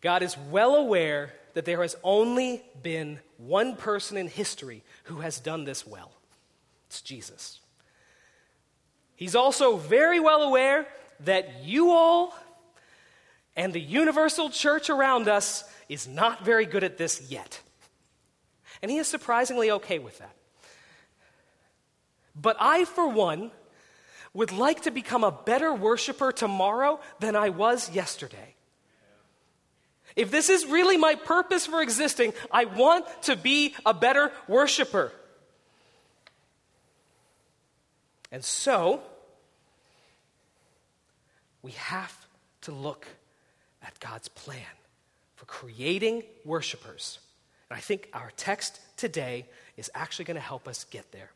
God 0.00 0.22
is 0.22 0.36
well 0.50 0.74
aware 0.74 1.32
that 1.54 1.64
there 1.64 1.80
has 1.82 1.96
only 2.02 2.62
been 2.82 3.20
one 3.38 3.76
person 3.76 4.16
in 4.16 4.26
history 4.28 4.82
who 5.04 5.20
has 5.20 5.38
done 5.40 5.64
this 5.64 5.86
well 5.86 6.12
it's 6.92 7.00
Jesus. 7.00 7.58
He's 9.16 9.34
also 9.34 9.78
very 9.78 10.20
well 10.20 10.42
aware 10.42 10.86
that 11.20 11.64
you 11.64 11.90
all 11.92 12.34
and 13.56 13.72
the 13.72 13.80
universal 13.80 14.50
church 14.50 14.90
around 14.90 15.26
us 15.26 15.64
is 15.88 16.06
not 16.06 16.44
very 16.44 16.66
good 16.66 16.84
at 16.84 16.98
this 16.98 17.30
yet. 17.30 17.60
And 18.82 18.90
he 18.90 18.98
is 18.98 19.06
surprisingly 19.06 19.70
okay 19.70 19.98
with 19.98 20.18
that. 20.18 20.34
But 22.34 22.56
I, 22.58 22.84
for 22.84 23.08
one, 23.08 23.50
would 24.34 24.52
like 24.52 24.82
to 24.82 24.90
become 24.90 25.24
a 25.24 25.32
better 25.32 25.72
worshiper 25.72 26.32
tomorrow 26.32 27.00
than 27.20 27.36
I 27.36 27.50
was 27.50 27.90
yesterday. 27.90 28.54
If 30.16 30.30
this 30.30 30.50
is 30.50 30.66
really 30.66 30.96
my 30.96 31.14
purpose 31.14 31.66
for 31.66 31.80
existing, 31.80 32.34
I 32.50 32.66
want 32.66 33.06
to 33.22 33.36
be 33.36 33.74
a 33.86 33.94
better 33.94 34.30
worshiper. 34.46 35.12
And 38.30 38.44
so, 38.44 39.02
we 41.62 41.72
have 41.72 42.26
to 42.62 42.72
look 42.72 43.06
at 43.82 43.98
God's 44.00 44.28
plan 44.28 44.60
for 45.36 45.46
creating 45.46 46.22
worshipers. 46.44 47.18
And 47.70 47.76
I 47.76 47.80
think 47.80 48.08
our 48.12 48.32
text 48.36 48.80
today 48.96 49.46
is 49.76 49.90
actually 49.94 50.26
going 50.26 50.36
to 50.36 50.40
help 50.40 50.68
us 50.68 50.84
get 50.84 51.10
there. 51.12 51.30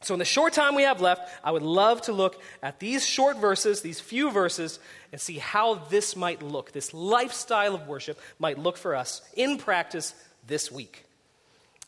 So, 0.00 0.14
in 0.14 0.18
the 0.18 0.24
short 0.24 0.52
time 0.52 0.76
we 0.76 0.84
have 0.84 1.00
left, 1.00 1.28
I 1.42 1.50
would 1.50 1.62
love 1.62 2.02
to 2.02 2.12
look 2.12 2.40
at 2.62 2.78
these 2.78 3.04
short 3.04 3.38
verses, 3.38 3.82
these 3.82 3.98
few 3.98 4.30
verses, 4.30 4.78
and 5.10 5.20
see 5.20 5.38
how 5.38 5.74
this 5.74 6.14
might 6.14 6.40
look, 6.40 6.70
this 6.70 6.94
lifestyle 6.94 7.74
of 7.74 7.88
worship 7.88 8.18
might 8.38 8.58
look 8.58 8.76
for 8.76 8.94
us 8.94 9.22
in 9.34 9.58
practice 9.58 10.14
this 10.46 10.70
week. 10.70 11.04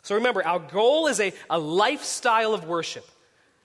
So, 0.03 0.17
remember, 0.17 0.45
our 0.45 0.59
goal 0.59 1.07
is 1.07 1.21
a, 1.21 1.33
a 1.49 1.59
lifestyle 1.59 2.53
of 2.53 2.65
worship. 2.65 3.07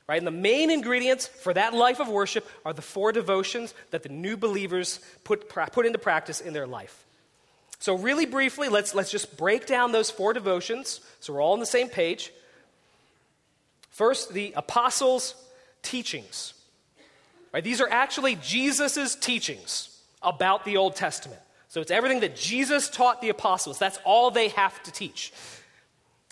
Right? 0.08 0.19
And 0.19 0.27
the 0.27 0.31
main 0.31 0.69
ingredients 0.69 1.25
for 1.25 1.51
that 1.55 1.73
life 1.73 1.99
of 1.99 2.08
worship 2.08 2.47
are 2.63 2.73
the 2.73 2.84
four 2.84 3.12
devotions 3.12 3.73
that 3.89 4.03
the 4.03 4.10
new 4.10 4.38
believers 4.38 4.99
put, 5.23 5.49
put 5.49 5.88
into 5.88 5.97
practice 5.97 6.41
in 6.41 6.53
their 6.53 6.67
life. 6.67 7.05
So, 7.79 7.97
really 7.97 8.27
briefly, 8.27 8.69
let's, 8.69 8.93
let's 8.93 9.10
just 9.10 9.36
break 9.38 9.65
down 9.65 9.91
those 9.91 10.12
four 10.12 10.34
devotions 10.34 11.01
so 11.19 11.34
we're 11.34 11.41
all 11.41 11.53
on 11.53 11.60
the 11.60 11.65
same 11.65 11.89
page. 11.89 12.31
First, 13.95 14.34
the 14.34 14.51
apostles' 14.58 15.36
teachings. 15.81 16.53
Right, 17.53 17.63
these 17.63 17.79
are 17.79 17.88
actually 17.89 18.36
Jesus' 18.36 19.15
teachings 19.15 20.01
about 20.21 20.65
the 20.65 20.75
Old 20.75 20.97
Testament. 20.97 21.39
So 21.69 21.79
it's 21.79 21.91
everything 21.91 22.19
that 22.19 22.36
Jesus 22.36 22.89
taught 22.89 23.21
the 23.21 23.29
apostles. 23.29 23.79
That's 23.79 23.97
all 24.03 24.31
they 24.31 24.49
have 24.49 24.84
to 24.84 24.91
teach. 24.91 25.31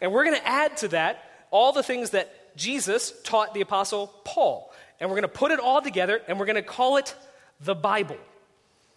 And 0.01 0.11
we're 0.11 0.25
going 0.25 0.35
to 0.35 0.45
add 0.45 0.75
to 0.77 0.89
that 0.89 1.23
all 1.51 1.71
the 1.71 1.83
things 1.83 2.09
that 2.09 2.53
Jesus 2.57 3.13
taught 3.23 3.53
the 3.53 3.61
apostle 3.61 4.07
Paul. 4.25 4.69
And 4.99 5.09
we're 5.09 5.15
going 5.15 5.21
to 5.21 5.39
put 5.39 5.51
it 5.51 5.61
all 5.61 5.81
together 5.81 6.21
and 6.27 6.37
we're 6.37 6.45
going 6.45 6.57
to 6.57 6.63
call 6.63 6.97
it 6.97 7.15
the 7.61 7.75
Bible. 7.75 8.17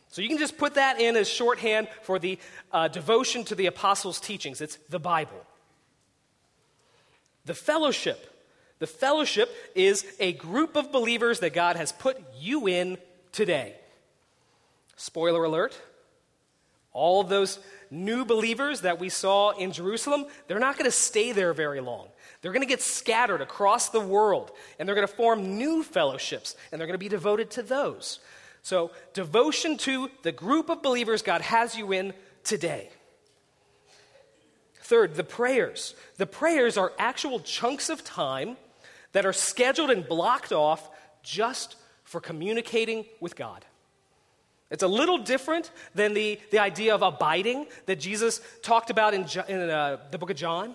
So 0.09 0.22
you 0.22 0.29
can 0.29 0.38
just 0.38 0.59
put 0.59 0.74
that 0.74 1.00
in 1.00 1.14
as 1.14 1.29
shorthand 1.29 1.87
for 2.02 2.18
the 2.18 2.37
uh, 2.72 2.88
devotion 2.88 3.44
to 3.44 3.55
the 3.55 3.66
apostles' 3.66 4.18
teachings. 4.18 4.61
It's 4.61 4.74
the 4.88 4.98
Bible. 4.98 5.46
The 7.44 7.55
fellowship 7.55 8.33
the 8.79 8.87
fellowship 8.87 9.55
is 9.75 10.05
a 10.21 10.33
group 10.33 10.77
of 10.77 10.93
believers 10.93 11.41
that 11.41 11.55
God 11.55 11.77
has 11.77 11.93
put 11.93 12.23
you 12.39 12.67
in 12.67 12.99
today. 13.33 13.75
Spoiler 14.97 15.45
alert 15.45 15.79
all 16.97 17.21
of 17.21 17.29
those 17.29 17.59
new 17.91 18.25
believers 18.25 18.81
that 18.81 18.99
we 18.99 19.11
saw 19.11 19.51
in 19.51 19.71
Jerusalem, 19.71 20.25
they're 20.49 20.59
not 20.59 20.79
going 20.79 20.91
to 20.91 20.97
stay 20.97 21.33
there 21.33 21.53
very 21.53 21.81
long. 21.81 22.09
They're 22.41 22.53
going 22.53 22.62
to 22.62 22.69
get 22.69 22.81
scattered 22.81 23.43
across 23.43 23.91
the 23.91 24.01
world, 24.01 24.51
and 24.79 24.89
they're 24.89 24.97
going 24.97 25.07
to 25.07 25.15
form 25.15 25.59
new 25.59 25.83
fellowships, 25.83 26.57
and 26.73 26.81
they're 26.81 26.87
going 26.87 26.95
to 26.95 26.99
be 26.99 27.11
devoted 27.11 27.51
to 27.53 27.62
those. 27.62 28.19
So, 28.62 28.93
devotion 29.12 29.77
to 29.79 30.11
the 30.23 30.33
group 30.33 30.71
of 30.71 30.83
believers 30.83 31.21
God 31.21 31.43
has 31.43 31.77
you 31.77 31.93
in 31.93 32.15
today. 32.45 32.89
Third, 34.81 35.17
the 35.17 35.25
prayers. 35.25 35.95
The 36.17 36.27
prayers 36.27 36.79
are 36.79 36.93
actual 36.99 37.41
chunks 37.41 37.91
of 37.91 38.05
time 38.05 38.57
that 39.12 39.27
are 39.27 39.33
scheduled 39.33 39.90
and 39.90 40.07
blocked 40.07 40.53
off 40.53 40.88
just 41.23 41.77
for 42.05 42.21
communicating 42.21 43.05
with 43.21 43.37
God. 43.37 43.64
It's 44.71 44.83
a 44.83 44.88
little 44.88 45.19
different 45.19 45.71
than 45.95 46.14
the, 46.14 46.40
the 46.51 46.59
idea 46.59 46.95
of 46.95 47.03
abiding 47.03 47.66
that 47.87 48.01
Jesus 48.01 48.40
talked 48.62 48.90
about 48.90 49.14
in, 49.14 49.27
in 49.49 49.71
uh, 49.71 49.99
the 50.11 50.19
book 50.19 50.31
of 50.31 50.37
John. 50.37 50.75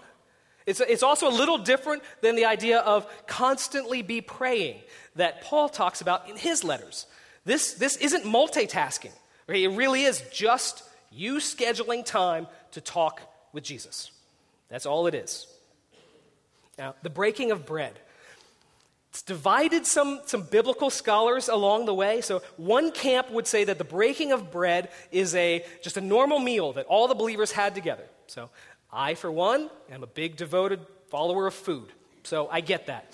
It's, 0.65 0.79
it's 0.79 1.03
also 1.03 1.27
a 1.27 1.35
little 1.35 1.57
different 1.57 2.03
than 2.21 2.35
the 2.35 2.45
idea 2.45 2.79
of 2.79 3.07
constantly 3.27 4.01
be 4.01 4.21
praying 4.21 4.77
that 5.15 5.41
Paul 5.41 5.67
talks 5.67 6.01
about 6.01 6.29
in 6.29 6.37
his 6.37 6.63
letters. 6.63 7.05
This, 7.43 7.73
this 7.73 7.97
isn't 7.97 8.23
multitasking. 8.23 9.11
Right? 9.47 9.63
It 9.63 9.69
really 9.69 10.03
is 10.03 10.23
just 10.31 10.83
you 11.11 11.35
scheduling 11.35 12.05
time 12.05 12.47
to 12.71 12.81
talk 12.81 13.21
with 13.51 13.63
Jesus. 13.63 14.11
That's 14.69 14.85
all 14.85 15.07
it 15.07 15.15
is. 15.15 15.47
Now, 16.77 16.95
the 17.03 17.09
breaking 17.09 17.51
of 17.51 17.65
bread. 17.65 17.99
It's 19.11 19.23
divided 19.23 19.85
some, 19.85 20.21
some 20.25 20.43
biblical 20.43 20.89
scholars 20.89 21.49
along 21.49 21.85
the 21.85 21.93
way. 21.93 22.21
So 22.21 22.41
one 22.55 22.93
camp 22.93 23.29
would 23.29 23.45
say 23.45 23.65
that 23.65 23.77
the 23.77 23.83
breaking 23.83 24.31
of 24.31 24.51
bread 24.51 24.87
is 25.11 25.35
a 25.35 25.65
just 25.81 25.97
a 25.97 26.01
normal 26.01 26.39
meal 26.39 26.71
that 26.73 26.85
all 26.85 27.09
the 27.09 27.13
believers 27.13 27.51
had 27.51 27.75
together. 27.75 28.05
So 28.27 28.49
I, 28.89 29.15
for 29.15 29.29
one, 29.29 29.69
am 29.91 30.01
a 30.01 30.07
big 30.07 30.37
devoted 30.37 30.79
follower 31.09 31.47
of 31.47 31.53
food. 31.53 31.89
So 32.23 32.47
I 32.49 32.61
get 32.61 32.87
that. 32.87 33.13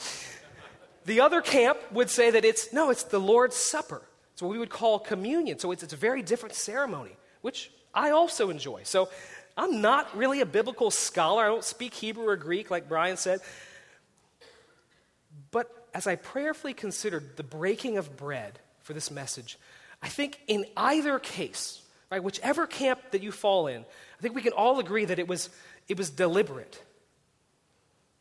The 1.06 1.22
other 1.22 1.42
camp 1.42 1.80
would 1.92 2.12
say 2.12 2.30
that 2.30 2.46
it's 2.46 2.72
no, 2.72 2.92
it's 2.92 3.04
the 3.04 3.20
Lord's 3.20 3.56
Supper. 3.56 4.04
It's 4.34 4.42
what 4.44 4.52
we 4.52 4.60
would 4.60 4.70
call 4.70 5.00
communion. 5.00 5.58
So 5.58 5.72
it's, 5.72 5.82
it's 5.82 5.94
a 5.94 5.98
very 5.98 6.22
different 6.22 6.54
ceremony, 6.54 7.18
which 7.42 7.72
I 7.92 8.12
also 8.12 8.52
enjoy. 8.52 8.82
So 8.84 9.10
I'm 9.58 9.82
not 9.82 10.16
really 10.16 10.42
a 10.42 10.46
biblical 10.46 10.92
scholar. 10.92 11.44
I 11.44 11.48
don't 11.48 11.64
speak 11.64 11.96
Hebrew 11.96 12.28
or 12.28 12.36
Greek, 12.36 12.70
like 12.70 12.88
Brian 12.88 13.18
said. 13.18 13.40
As 15.98 16.06
I 16.06 16.16
prayerfully 16.16 16.76
considered 16.76 17.38
the 17.38 17.44
breaking 17.44 17.98
of 17.98 18.16
bread 18.16 18.60
for 18.84 18.94
this 18.94 19.10
message, 19.10 19.58
I 20.00 20.10
think 20.10 20.40
in 20.46 20.68
either 20.78 21.18
case, 21.18 21.82
right, 22.12 22.24
whichever 22.24 22.68
camp 22.68 23.00
that 23.10 23.24
you 23.24 23.32
fall 23.32 23.66
in, 23.66 23.82
I 23.82 24.22
think 24.22 24.36
we 24.36 24.44
can 24.44 24.54
all 24.54 24.80
agree 24.80 25.06
that 25.06 25.18
it 25.18 25.28
was, 25.28 25.50
it 25.88 25.98
was 25.98 26.12
deliberate. 26.12 26.80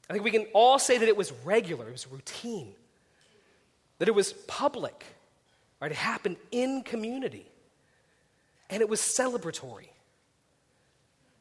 I 0.08 0.14
think 0.14 0.24
we 0.24 0.30
can 0.30 0.46
all 0.54 0.78
say 0.78 0.96
that 0.96 1.06
it 1.06 1.18
was 1.18 1.32
regular, 1.44 1.88
it 1.88 1.92
was 1.92 2.10
routine, 2.10 2.72
that 3.98 4.08
it 4.08 4.14
was 4.14 4.32
public, 4.32 5.04
right? 5.78 5.90
It 5.90 5.98
happened 5.98 6.38
in 6.50 6.82
community, 6.82 7.44
and 8.70 8.80
it 8.80 8.88
was 8.88 9.02
celebratory. 9.02 9.88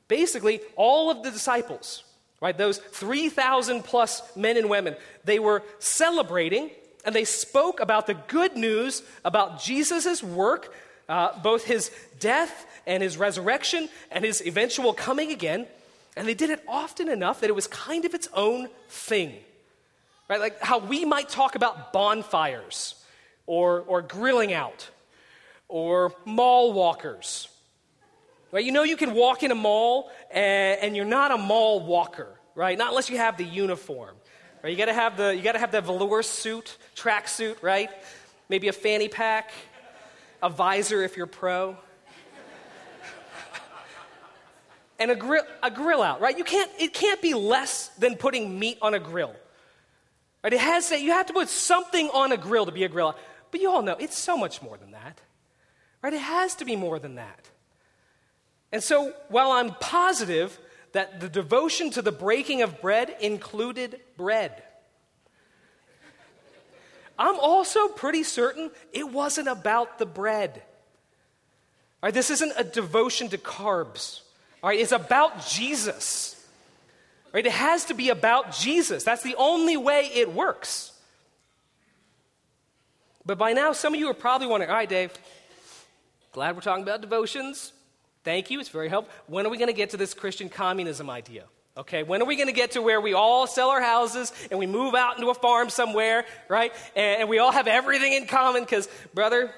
Basically, 0.10 0.60
all 0.76 1.10
of 1.10 1.24
the 1.24 1.32
disciples, 1.32 2.04
Right? 2.42 2.58
Those 2.58 2.78
3,000 2.78 3.84
plus 3.84 4.22
men 4.36 4.58
and 4.58 4.70
women, 4.70 4.96
they 5.24 5.40
were 5.40 5.64
celebrating 5.80 6.70
and 7.06 7.16
they 7.16 7.24
spoke 7.24 7.80
about 7.80 8.08
the 8.08 8.16
good 8.16 8.58
news 8.58 9.04
about 9.24 9.62
Jesus' 9.62 10.24
work, 10.24 10.74
uh, 11.08 11.40
both 11.42 11.64
his 11.64 11.92
death 12.20 12.66
and 12.88 13.02
his 13.02 13.18
resurrection 13.18 13.90
and 14.12 14.26
his 14.26 14.46
eventual 14.46 14.94
coming 14.94 15.32
again. 15.32 15.68
And 16.18 16.28
they 16.28 16.34
did 16.34 16.50
it 16.50 16.64
often 16.68 17.10
enough 17.10 17.42
that 17.42 17.50
it 17.50 17.56
was 17.56 17.68
kind 17.68 18.06
of 18.06 18.14
its 18.14 18.28
own 18.34 18.70
thing. 18.90 19.34
Right? 20.28 20.40
Like 20.40 20.60
how 20.62 20.80
we 20.80 21.06
might 21.06 21.30
talk 21.30 21.56
about 21.56 21.94
bonfires 21.94 22.96
or, 23.46 23.82
or 23.82 24.02
grilling 24.02 24.54
out 24.54 24.90
or 25.68 26.14
mall 26.26 26.74
walkers 26.74 27.48
Right? 28.52 28.64
You 28.64 28.72
know 28.72 28.84
you 28.84 28.98
can 28.98 29.14
walk 29.14 29.44
in 29.44 29.52
a 29.52 29.56
mall 29.56 30.12
and, 30.32 30.80
and 30.82 30.96
you're 30.96 31.06
not 31.06 31.32
a 31.32 31.38
mall 31.38 31.86
walker, 31.86 32.40
right? 32.54 32.78
Not 32.78 32.90
unless 32.90 33.10
you 33.10 33.18
have 33.18 33.38
the 33.38 33.44
uniform. 33.44 34.16
Right? 34.64 34.70
You 34.70 34.78
gotta 34.78 34.94
have 34.94 35.18
the 35.18 35.36
you 35.36 35.42
gotta 35.42 35.60
have 35.60 35.72
the 35.72 35.82
velour 35.82 36.24
suit, 36.24 36.78
track 36.96 37.28
suit, 37.28 37.58
right? 37.62 37.90
Maybe 38.50 38.68
a 38.68 38.74
fanny 38.74 39.10
pack, 39.10 39.52
a 40.42 40.50
visor 40.50 41.04
if 41.04 41.18
you're 41.18 41.28
pro. 41.28 41.78
and 45.00 45.12
a 45.12 45.16
grill, 45.16 45.44
a 45.62 45.72
grill 45.72 46.02
out, 46.02 46.22
right? 46.22 46.38
You 46.38 46.44
can't, 46.44 46.72
it 46.80 46.94
can't 46.94 47.22
be 47.22 47.34
less 47.34 47.90
than 48.00 48.16
putting 48.16 48.58
meat 48.58 48.78
on 48.82 48.94
a 48.94 49.00
grill. 49.00 49.36
Right? 50.44 50.54
It 50.54 50.60
has 50.60 50.90
to, 50.90 51.02
you 51.02 51.12
have 51.12 51.26
to 51.28 51.34
put 51.34 51.50
something 51.50 52.10
on 52.10 52.32
a 52.32 52.38
grill 52.38 52.66
to 52.66 52.72
be 52.72 52.84
a 52.84 52.90
grill. 52.90 53.16
But 53.52 53.62
you 53.62 53.72
all 53.72 53.82
know 53.82 53.96
it's 54.00 54.18
so 54.18 54.38
much 54.38 54.62
more 54.62 54.78
than 54.78 54.92
that. 54.92 55.20
Right? 56.02 56.14
It 56.14 56.22
has 56.22 56.56
to 56.56 56.66
be 56.66 56.76
more 56.76 57.00
than 57.00 57.16
that. 57.16 57.50
And 58.76 58.84
so, 58.84 59.14
while 59.30 59.52
I'm 59.52 59.74
positive 59.76 60.60
that 60.92 61.22
the 61.22 61.30
devotion 61.30 61.92
to 61.92 62.02
the 62.02 62.12
breaking 62.12 62.62
of 62.62 62.82
bread 62.82 63.16
included 63.22 64.02
bread, 64.18 64.62
I'm 67.18 67.40
also 67.40 67.88
pretty 67.88 68.24
certain 68.24 68.70
it 68.92 69.10
wasn't 69.10 69.48
about 69.48 69.98
the 69.98 70.06
bread. 70.06 70.62
All 72.04 72.08
right, 72.08 72.14
this 72.14 72.30
isn't 72.30 72.52
a 72.58 72.66
devotion 72.66 73.30
to 73.30 73.38
carbs. 73.38 74.20
All 74.62 74.72
right, 74.72 74.80
it's 74.82 74.92
about 74.92 75.48
Jesus. 75.48 76.46
Right? 77.32 77.46
It 77.46 77.54
has 77.54 77.86
to 77.86 77.94
be 77.94 78.10
about 78.10 78.52
Jesus. 78.52 79.06
That's 79.06 79.24
the 79.24 79.36
only 79.38 79.78
way 79.78 80.12
it 80.14 80.34
works. 80.34 80.92
But 83.26 83.38
by 83.38 83.54
now, 83.54 83.72
some 83.72 83.94
of 83.94 84.02
you 84.02 84.10
are 84.10 84.14
probably 84.14 84.48
wondering, 84.48 84.70
all 84.70 84.76
right, 84.76 84.90
Dave, 84.90 85.14
glad 86.34 86.56
we're 86.56 86.62
talking 86.62 86.84
about 86.84 87.00
devotions. 87.00 87.72
Thank 88.26 88.50
you, 88.50 88.60
it's 88.60 88.70
very 88.70 88.90
helpful. 88.90 89.14
When 89.28 89.46
are 89.46 89.50
we 89.50 89.58
going 89.58 89.68
to 89.68 89.74
get 89.74 89.92
to 89.92 89.98
this 89.98 90.16
Christian 90.16 90.50
communism 90.50 91.12
idea? 91.12 91.44
Okay, 91.78 92.02
when 92.02 92.24
are 92.24 92.26
we 92.26 92.36
going 92.36 92.48
to 92.48 92.54
get 92.54 92.72
to 92.72 92.82
where 92.82 93.00
we 93.00 93.14
all 93.14 93.46
sell 93.46 93.70
our 93.70 93.82
houses 93.82 94.34
and 94.50 94.58
we 94.58 94.66
move 94.66 94.96
out 94.96 95.18
into 95.18 95.30
a 95.30 95.36
farm 95.36 95.70
somewhere, 95.70 96.26
right? 96.50 96.74
And, 96.96 97.30
we 97.30 97.38
all 97.38 97.52
have 97.52 97.68
everything 97.68 98.14
in 98.14 98.26
common 98.26 98.64
because, 98.64 98.90
brother, 99.14 99.54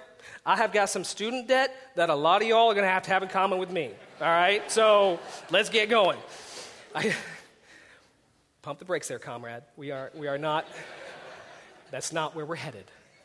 I 0.46 0.58
have 0.58 0.74
got 0.74 0.90
some 0.90 1.06
student 1.06 1.48
debt 1.48 1.74
that 1.96 2.10
a 2.10 2.16
lot 2.16 2.42
of 2.42 2.48
y'all 2.50 2.70
are 2.70 2.74
going 2.74 2.86
to 2.86 2.92
have 2.92 3.04
to 3.04 3.12
have 3.12 3.24
in 3.24 3.30
common 3.30 3.58
with 3.58 3.72
me. 3.72 3.92
All 4.20 4.28
right, 4.28 4.70
so 4.70 5.18
let's 5.50 5.70
get 5.70 5.90
going. 5.90 6.18
I, 6.94 7.16
pump 8.64 8.80
the 8.80 8.86
brakes 8.86 9.08
there, 9.08 9.20
comrade. 9.20 9.64
We 9.78 9.92
are, 9.92 10.12
we 10.14 10.28
are 10.28 10.38
not, 10.38 10.66
that's 11.90 12.12
not 12.12 12.36
where 12.36 12.46
we're 12.46 12.56
headed. 12.56 12.84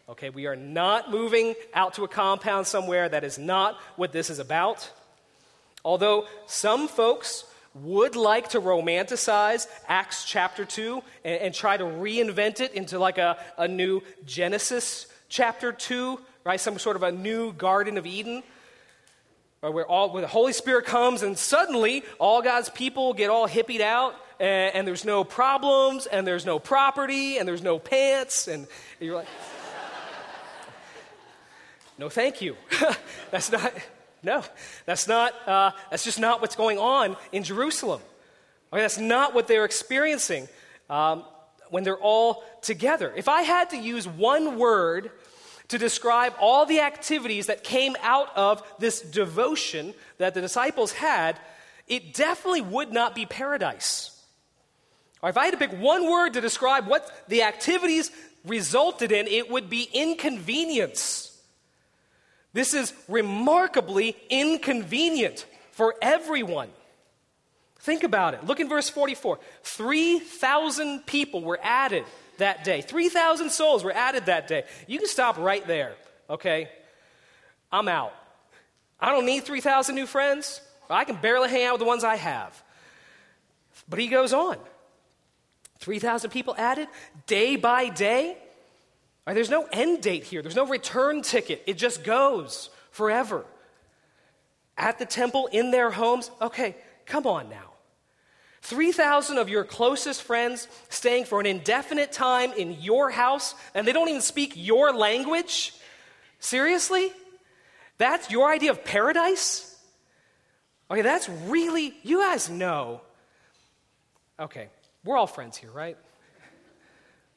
Okay, 0.08 0.30
we 0.30 0.46
are 0.46 0.56
not 0.56 1.10
moving 1.10 1.54
out 1.74 1.94
to 1.94 2.04
a 2.04 2.08
compound 2.08 2.68
somewhere. 2.68 3.08
That 3.08 3.24
is 3.24 3.38
not 3.38 3.76
what 3.96 4.12
this 4.12 4.30
is 4.30 4.38
about. 4.38 4.88
Although 5.84 6.26
some 6.46 6.88
folks 6.88 7.44
would 7.74 8.16
like 8.16 8.50
to 8.50 8.60
romanticize 8.60 9.66
Acts 9.88 10.24
chapter 10.24 10.64
2 10.64 11.02
and, 11.24 11.40
and 11.40 11.54
try 11.54 11.76
to 11.76 11.84
reinvent 11.84 12.60
it 12.60 12.74
into 12.74 12.98
like 12.98 13.18
a, 13.18 13.38
a 13.56 13.66
new 13.66 14.02
Genesis 14.26 15.06
chapter 15.28 15.72
2, 15.72 16.18
right? 16.44 16.60
Some 16.60 16.78
sort 16.78 16.96
of 16.96 17.02
a 17.02 17.12
new 17.12 17.52
Garden 17.52 17.98
of 17.98 18.06
Eden. 18.06 18.42
Right, 19.62 19.72
where, 19.72 19.86
all, 19.86 20.12
where 20.12 20.22
the 20.22 20.28
Holy 20.28 20.52
Spirit 20.52 20.86
comes 20.86 21.22
and 21.22 21.38
suddenly 21.38 22.02
all 22.18 22.42
God's 22.42 22.68
people 22.68 23.14
get 23.14 23.30
all 23.30 23.46
hippied 23.46 23.80
out 23.80 24.16
and, 24.40 24.74
and 24.74 24.88
there's 24.88 25.04
no 25.04 25.22
problems 25.22 26.06
and 26.06 26.26
there's 26.26 26.44
no 26.44 26.58
property 26.58 27.38
and 27.38 27.46
there's 27.46 27.62
no 27.62 27.78
pants 27.78 28.48
and 28.48 28.66
you're 28.98 29.14
like, 29.14 29.28
no, 31.98 32.08
thank 32.08 32.42
you. 32.42 32.56
that's 33.30 33.52
not, 33.52 33.72
no, 34.22 34.44
that's 34.86 35.08
not, 35.08 35.34
uh, 35.46 35.72
that's 35.90 36.04
just 36.04 36.20
not 36.20 36.40
what's 36.40 36.56
going 36.56 36.78
on 36.78 37.16
in 37.32 37.42
Jerusalem. 37.42 38.00
Okay, 38.72 38.82
that's 38.82 38.98
not 38.98 39.34
what 39.34 39.48
they're 39.48 39.64
experiencing 39.64 40.48
um, 40.88 41.24
when 41.70 41.84
they're 41.84 41.96
all 41.96 42.44
together. 42.62 43.12
If 43.16 43.28
I 43.28 43.42
had 43.42 43.70
to 43.70 43.76
use 43.76 44.06
one 44.06 44.58
word 44.58 45.10
to 45.68 45.78
describe 45.78 46.34
all 46.38 46.66
the 46.66 46.80
activities 46.80 47.46
that 47.46 47.64
came 47.64 47.96
out 48.02 48.28
of 48.36 48.62
this 48.78 49.00
devotion 49.00 49.94
that 50.18 50.34
the 50.34 50.40
disciples 50.40 50.92
had, 50.92 51.38
it 51.88 52.14
definitely 52.14 52.60
would 52.60 52.92
not 52.92 53.14
be 53.14 53.26
paradise. 53.26 54.10
Or 55.22 55.30
if 55.30 55.36
I 55.36 55.46
had 55.46 55.52
to 55.52 55.56
pick 55.56 55.72
one 55.72 56.10
word 56.10 56.34
to 56.34 56.40
describe 56.40 56.86
what 56.86 57.10
the 57.28 57.42
activities 57.42 58.10
resulted 58.44 59.12
in, 59.12 59.26
it 59.26 59.50
would 59.50 59.70
be 59.70 59.88
inconvenience. 59.92 61.31
This 62.52 62.74
is 62.74 62.92
remarkably 63.08 64.16
inconvenient 64.28 65.46
for 65.72 65.94
everyone. 66.02 66.68
Think 67.80 68.04
about 68.04 68.34
it. 68.34 68.44
Look 68.44 68.60
in 68.60 68.68
verse 68.68 68.88
44. 68.88 69.38
3,000 69.64 71.06
people 71.06 71.42
were 71.42 71.58
added 71.62 72.04
that 72.38 72.62
day. 72.62 72.80
3,000 72.80 73.50
souls 73.50 73.82
were 73.82 73.92
added 73.92 74.26
that 74.26 74.46
day. 74.46 74.64
You 74.86 74.98
can 74.98 75.08
stop 75.08 75.38
right 75.38 75.66
there, 75.66 75.94
okay? 76.30 76.68
I'm 77.72 77.88
out. 77.88 78.12
I 79.00 79.10
don't 79.10 79.26
need 79.26 79.44
3,000 79.44 79.94
new 79.94 80.06
friends. 80.06 80.60
I 80.88 81.04
can 81.04 81.16
barely 81.16 81.48
hang 81.48 81.64
out 81.64 81.72
with 81.72 81.80
the 81.80 81.86
ones 81.86 82.04
I 82.04 82.16
have. 82.16 82.62
But 83.88 83.98
he 83.98 84.08
goes 84.08 84.32
on. 84.32 84.58
3,000 85.78 86.30
people 86.30 86.54
added 86.56 86.86
day 87.26 87.56
by 87.56 87.88
day. 87.88 88.36
Right, 89.26 89.34
there's 89.34 89.50
no 89.50 89.68
end 89.72 90.02
date 90.02 90.24
here, 90.24 90.42
there's 90.42 90.56
no 90.56 90.66
return 90.66 91.22
ticket. 91.22 91.62
It 91.66 91.78
just 91.78 92.02
goes 92.02 92.70
forever. 92.90 93.44
At 94.76 94.98
the 94.98 95.06
temple, 95.06 95.48
in 95.52 95.70
their 95.70 95.90
homes. 95.90 96.30
Okay, 96.40 96.76
come 97.06 97.26
on 97.26 97.48
now. 97.48 97.72
3,000 98.62 99.38
of 99.38 99.48
your 99.48 99.64
closest 99.64 100.22
friends 100.22 100.68
staying 100.88 101.24
for 101.24 101.40
an 101.40 101.46
indefinite 101.46 102.12
time 102.12 102.52
in 102.52 102.80
your 102.80 103.10
house, 103.10 103.54
and 103.74 103.86
they 103.86 103.92
don't 103.92 104.08
even 104.08 104.20
speak 104.20 104.52
your 104.56 104.92
language? 104.92 105.74
Seriously? 106.38 107.12
That's 107.98 108.30
your 108.30 108.50
idea 108.52 108.70
of 108.70 108.84
paradise? 108.84 109.68
Okay, 110.90 111.02
that's 111.02 111.28
really, 111.28 111.94
you 112.02 112.20
guys 112.20 112.48
know. 112.50 113.00
Okay, 114.38 114.68
we're 115.04 115.16
all 115.16 115.26
friends 115.26 115.56
here, 115.56 115.70
right? 115.70 115.96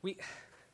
We, 0.01 0.17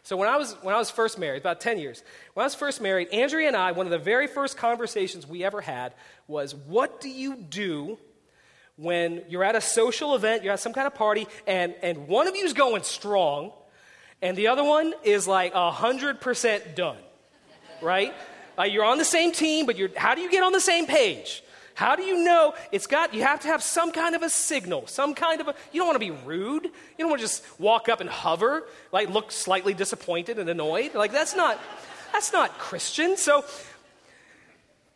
so 0.03 0.17
when 0.17 0.27
I 0.27 0.37
was 0.37 0.53
when 0.61 0.73
I 0.73 0.77
was 0.77 0.89
first 0.89 1.19
married, 1.19 1.41
about 1.41 1.61
10 1.61 1.77
years, 1.77 2.03
when 2.33 2.43
I 2.43 2.45
was 2.47 2.55
first 2.55 2.81
married, 2.81 3.09
Andrea 3.09 3.47
and 3.47 3.55
I, 3.55 3.71
one 3.71 3.85
of 3.85 3.91
the 3.91 3.99
very 3.99 4.27
first 4.27 4.57
conversations 4.57 5.27
we 5.27 5.43
ever 5.43 5.61
had 5.61 5.93
was, 6.27 6.55
what 6.55 7.01
do 7.01 7.09
you 7.09 7.35
do 7.35 7.99
when 8.77 9.23
you're 9.29 9.43
at 9.43 9.55
a 9.55 9.61
social 9.61 10.15
event, 10.15 10.43
you're 10.43 10.53
at 10.53 10.59
some 10.59 10.73
kind 10.73 10.87
of 10.87 10.95
party, 10.95 11.27
and, 11.45 11.75
and 11.83 12.07
one 12.07 12.27
of 12.27 12.35
you 12.35 12.45
is 12.45 12.53
going 12.53 12.81
strong, 12.81 13.51
and 14.23 14.35
the 14.35 14.47
other 14.47 14.63
one 14.63 14.93
is 15.03 15.27
like 15.27 15.53
100% 15.53 16.75
done, 16.75 16.97
right? 17.81 18.13
Uh, 18.57 18.63
you're 18.63 18.83
on 18.83 18.97
the 18.97 19.05
same 19.05 19.31
team, 19.31 19.67
but 19.67 19.77
you're, 19.77 19.89
how 19.95 20.15
do 20.15 20.21
you 20.21 20.31
get 20.31 20.41
on 20.41 20.51
the 20.51 20.59
same 20.59 20.87
page? 20.87 21.43
How 21.73 21.95
do 21.95 22.03
you 22.03 22.23
know 22.23 22.53
it's 22.71 22.87
got, 22.87 23.13
you 23.13 23.23
have 23.23 23.39
to 23.41 23.47
have 23.47 23.63
some 23.63 23.91
kind 23.91 24.15
of 24.15 24.21
a 24.21 24.29
signal, 24.29 24.87
some 24.87 25.13
kind 25.13 25.41
of 25.41 25.47
a, 25.47 25.55
you 25.71 25.79
don't 25.79 25.87
want 25.87 25.95
to 25.95 25.99
be 25.99 26.11
rude. 26.25 26.65
You 26.65 26.71
don't 26.97 27.09
want 27.09 27.21
to 27.21 27.27
just 27.27 27.43
walk 27.59 27.89
up 27.89 28.01
and 28.01 28.09
hover, 28.09 28.63
like 28.91 29.09
look 29.09 29.31
slightly 29.31 29.73
disappointed 29.73 30.39
and 30.39 30.49
annoyed. 30.49 30.93
Like 30.93 31.11
that's 31.11 31.35
not, 31.35 31.59
that's 32.11 32.33
not 32.33 32.57
Christian. 32.57 33.17
So, 33.17 33.45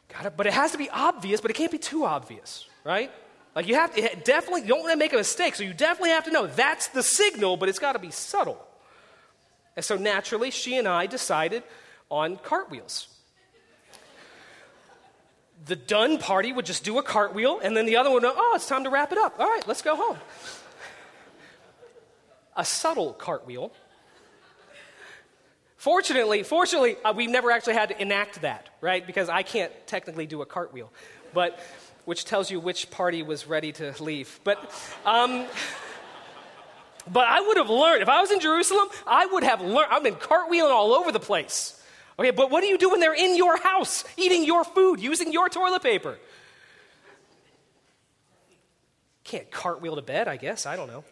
got 0.09 0.25
it, 0.25 0.33
but 0.37 0.47
it 0.47 0.53
has 0.53 0.71
to 0.73 0.77
be 0.77 0.89
obvious, 0.89 1.41
but 1.41 1.51
it 1.51 1.55
can't 1.55 1.71
be 1.71 1.77
too 1.77 2.05
obvious, 2.05 2.67
right? 2.83 3.11
Like 3.55 3.67
you 3.67 3.75
have 3.75 3.95
to, 3.95 4.01
definitely, 4.23 4.61
you 4.61 4.67
don't 4.67 4.81
want 4.81 4.91
to 4.91 4.97
make 4.97 5.13
a 5.13 5.17
mistake. 5.17 5.55
So 5.55 5.63
you 5.63 5.73
definitely 5.73 6.09
have 6.09 6.25
to 6.25 6.31
know 6.31 6.47
that's 6.47 6.87
the 6.89 7.03
signal, 7.03 7.57
but 7.57 7.69
it's 7.69 7.79
got 7.79 7.93
to 7.93 7.99
be 7.99 8.11
subtle. 8.11 8.61
And 9.75 9.83
so 9.83 9.95
naturally, 9.97 10.51
she 10.51 10.77
and 10.77 10.87
I 10.87 11.05
decided 11.05 11.63
on 12.11 12.37
cartwheels 12.37 13.07
the 15.65 15.75
done 15.75 16.17
party 16.17 16.53
would 16.53 16.65
just 16.65 16.83
do 16.83 16.97
a 16.99 17.03
cartwheel, 17.03 17.59
and 17.59 17.75
then 17.75 17.85
the 17.85 17.97
other 17.97 18.11
one 18.11 18.21
would, 18.21 18.33
oh, 18.35 18.53
it's 18.55 18.67
time 18.67 18.83
to 18.83 18.89
wrap 18.89 19.11
it 19.11 19.17
up. 19.17 19.39
All 19.39 19.47
right, 19.47 19.67
let's 19.67 19.81
go 19.81 19.95
home. 19.95 20.17
A 22.55 22.63
subtle 22.63 23.13
cartwheel. 23.13 23.71
Fortunately, 25.77 26.43
fortunately, 26.43 26.97
uh, 27.03 27.13
we've 27.13 27.29
never 27.29 27.51
actually 27.51 27.73
had 27.73 27.89
to 27.89 28.01
enact 28.01 28.41
that, 28.41 28.69
right? 28.81 29.05
Because 29.05 29.29
I 29.29 29.43
can't 29.43 29.71
technically 29.85 30.25
do 30.25 30.41
a 30.41 30.45
cartwheel, 30.45 30.91
but 31.33 31.59
which 32.05 32.25
tells 32.25 32.49
you 32.49 32.59
which 32.59 32.89
party 32.91 33.23
was 33.23 33.47
ready 33.47 33.71
to 33.73 33.93
leave. 33.99 34.39
But, 34.43 34.57
um, 35.05 35.45
but 37.11 37.27
I 37.27 37.41
would 37.41 37.57
have 37.57 37.69
learned 37.69 38.01
if 38.01 38.09
I 38.09 38.21
was 38.21 38.31
in 38.31 38.39
Jerusalem. 38.39 38.87
I 39.05 39.25
would 39.25 39.43
have 39.43 39.61
learned. 39.61 39.87
I've 39.91 40.03
been 40.03 40.15
cartwheeling 40.15 40.71
all 40.71 40.93
over 40.93 41.11
the 41.11 41.19
place. 41.19 41.79
Okay, 42.17 42.31
but 42.31 42.49
what 42.49 42.61
do 42.61 42.67
you 42.67 42.77
do 42.77 42.89
when 42.89 42.99
they're 42.99 43.13
in 43.13 43.35
your 43.35 43.57
house, 43.57 44.05
eating 44.15 44.45
your 44.45 44.63
food, 44.63 44.99
using 45.01 45.33
your 45.33 45.49
toilet 45.49 45.83
paper? 45.83 46.17
Can't 49.25 49.49
cartwheel 49.51 49.95
to 49.95 50.01
bed, 50.01 50.27
I 50.27 50.37
guess. 50.37 50.65
I 50.65 50.75
don't 50.75 50.87
know. 50.87 51.03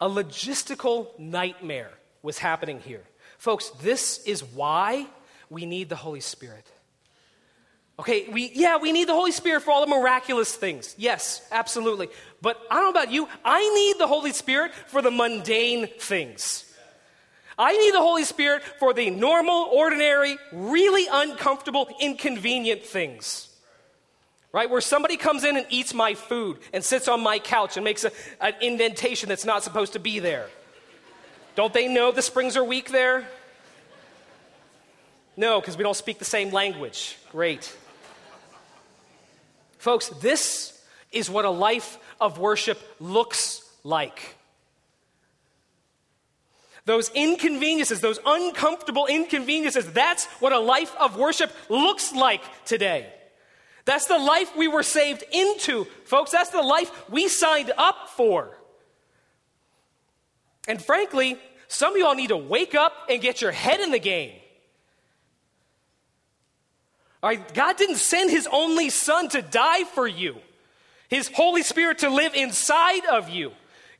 A 0.00 0.08
logistical 0.08 1.18
nightmare 1.18 1.90
was 2.22 2.38
happening 2.38 2.80
here. 2.80 3.02
Folks, 3.38 3.70
this 3.82 4.24
is 4.24 4.42
why 4.42 5.06
we 5.50 5.66
need 5.66 5.88
the 5.88 5.96
Holy 5.96 6.20
Spirit. 6.20 6.66
Okay, 7.98 8.28
we, 8.30 8.50
yeah, 8.54 8.78
we 8.78 8.92
need 8.92 9.08
the 9.08 9.14
Holy 9.14 9.32
Spirit 9.32 9.62
for 9.62 9.72
all 9.72 9.84
the 9.84 9.94
miraculous 9.94 10.54
things. 10.54 10.94
Yes, 10.96 11.46
absolutely. 11.52 12.08
But 12.40 12.58
I 12.70 12.76
don't 12.76 12.84
know 12.84 12.90
about 13.00 13.12
you, 13.12 13.28
I 13.44 13.74
need 13.74 13.98
the 13.98 14.06
Holy 14.06 14.32
Spirit 14.32 14.72
for 14.86 15.02
the 15.02 15.10
mundane 15.10 15.86
things. 15.98 16.64
I 17.60 17.76
need 17.76 17.92
the 17.92 18.00
Holy 18.00 18.24
Spirit 18.24 18.62
for 18.62 18.94
the 18.94 19.10
normal, 19.10 19.68
ordinary, 19.70 20.38
really 20.50 21.06
uncomfortable, 21.12 21.90
inconvenient 22.00 22.84
things. 22.84 23.48
Right? 24.50 24.70
Where 24.70 24.80
somebody 24.80 25.18
comes 25.18 25.44
in 25.44 25.58
and 25.58 25.66
eats 25.68 25.92
my 25.92 26.14
food 26.14 26.56
and 26.72 26.82
sits 26.82 27.06
on 27.06 27.20
my 27.22 27.38
couch 27.38 27.76
and 27.76 27.84
makes 27.84 28.04
a, 28.04 28.12
an 28.40 28.54
indentation 28.62 29.28
that's 29.28 29.44
not 29.44 29.62
supposed 29.62 29.92
to 29.92 29.98
be 29.98 30.20
there. 30.20 30.46
Don't 31.54 31.74
they 31.74 31.86
know 31.86 32.10
the 32.12 32.22
springs 32.22 32.56
are 32.56 32.64
weak 32.64 32.90
there? 32.90 33.28
No, 35.36 35.60
because 35.60 35.76
we 35.76 35.84
don't 35.84 35.94
speak 35.94 36.18
the 36.18 36.24
same 36.24 36.52
language. 36.52 37.18
Great. 37.30 37.76
Folks, 39.76 40.08
this 40.22 40.82
is 41.12 41.28
what 41.28 41.44
a 41.44 41.50
life 41.50 41.98
of 42.22 42.38
worship 42.38 42.80
looks 43.00 43.62
like. 43.84 44.34
Those 46.86 47.10
inconveniences, 47.10 48.00
those 48.00 48.18
uncomfortable 48.24 49.06
inconveniences, 49.06 49.90
that's 49.92 50.26
what 50.40 50.52
a 50.52 50.58
life 50.58 50.94
of 50.98 51.16
worship 51.16 51.52
looks 51.68 52.12
like 52.12 52.42
today. 52.64 53.12
That's 53.84 54.06
the 54.06 54.18
life 54.18 54.56
we 54.56 54.68
were 54.68 54.82
saved 54.82 55.24
into, 55.32 55.84
folks. 56.04 56.30
That's 56.30 56.50
the 56.50 56.62
life 56.62 57.10
we 57.10 57.28
signed 57.28 57.72
up 57.76 58.08
for. 58.10 58.56
And 60.68 60.82
frankly, 60.82 61.38
some 61.68 61.94
of 61.94 61.98
y'all 61.98 62.14
need 62.14 62.28
to 62.28 62.36
wake 62.36 62.74
up 62.74 62.92
and 63.08 63.20
get 63.20 63.40
your 63.40 63.52
head 63.52 63.80
in 63.80 63.90
the 63.90 63.98
game. 63.98 64.36
All 67.22 67.30
right, 67.30 67.54
God 67.54 67.76
didn't 67.76 67.96
send 67.96 68.30
his 68.30 68.48
only 68.50 68.88
son 68.88 69.28
to 69.30 69.42
die 69.42 69.84
for 69.84 70.06
you, 70.06 70.36
his 71.08 71.28
Holy 71.28 71.62
Spirit 71.62 71.98
to 71.98 72.08
live 72.10 72.34
inside 72.34 73.04
of 73.06 73.28
you 73.28 73.52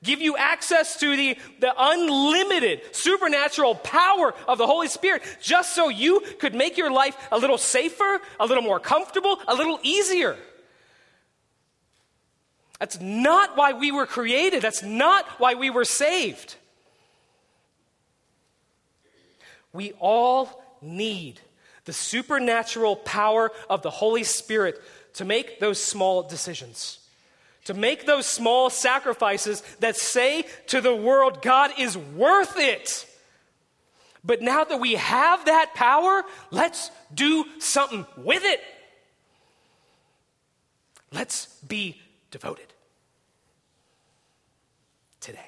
give 0.02 0.20
you 0.20 0.36
access 0.36 0.98
to 1.00 1.16
the, 1.16 1.36
the 1.60 1.72
unlimited 1.76 2.82
supernatural 2.94 3.74
power 3.74 4.34
of 4.48 4.58
the 4.58 4.66
Holy 4.66 4.88
Spirit 4.88 5.22
just 5.42 5.74
so 5.74 5.88
you 5.88 6.22
could 6.38 6.54
make 6.54 6.78
your 6.78 6.90
life 6.90 7.16
a 7.30 7.38
little 7.38 7.58
safer, 7.58 8.20
a 8.38 8.46
little 8.46 8.62
more 8.62 8.80
comfortable, 8.80 9.38
a 9.46 9.54
little 9.54 9.78
easier. 9.82 10.36
That's 12.78 12.98
not 12.98 13.58
why 13.58 13.74
we 13.74 13.92
were 13.92 14.06
created. 14.06 14.62
That's 14.62 14.82
not 14.82 15.26
why 15.38 15.54
we 15.54 15.68
were 15.68 15.84
saved. 15.84 16.56
We 19.72 19.92
all 20.00 20.62
need 20.80 21.40
the 21.84 21.92
supernatural 21.92 22.96
power 22.96 23.52
of 23.68 23.82
the 23.82 23.90
Holy 23.90 24.24
Spirit 24.24 24.80
to 25.14 25.26
make 25.26 25.60
those 25.60 25.82
small 25.82 26.22
decisions 26.22 27.00
to 27.70 27.74
make 27.74 28.04
those 28.04 28.26
small 28.26 28.68
sacrifices 28.68 29.62
that 29.78 29.94
say 29.94 30.44
to 30.66 30.80
the 30.80 30.94
world, 30.94 31.40
God 31.40 31.70
is 31.78 31.96
worth 31.96 32.58
it. 32.58 33.06
But 34.24 34.42
now 34.42 34.64
that 34.64 34.80
we 34.80 34.94
have 34.94 35.44
that 35.44 35.72
power, 35.72 36.24
let's 36.50 36.90
do 37.14 37.44
something 37.60 38.04
with 38.16 38.42
it. 38.44 38.60
Let's 41.12 41.46
be 41.62 41.96
devoted 42.32 42.66
today. 45.20 45.38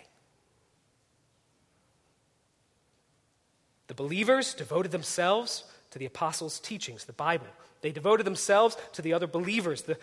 The 3.89 3.95
believers 3.95 4.55
devoted 4.55 4.93
themselves 4.93 5.65
to 5.91 5.99
the 5.99 6.07
apostles' 6.07 6.61
teachings, 6.61 7.05
the 7.05 7.13
Bible. 7.13 7.49
They 7.81 7.91
devoted 7.91 8.25
themselves 8.25 8.77
to 8.93 9.03
the 9.03 9.13
other 9.13 9.27
believers, 9.27 9.83
the, 9.83 9.99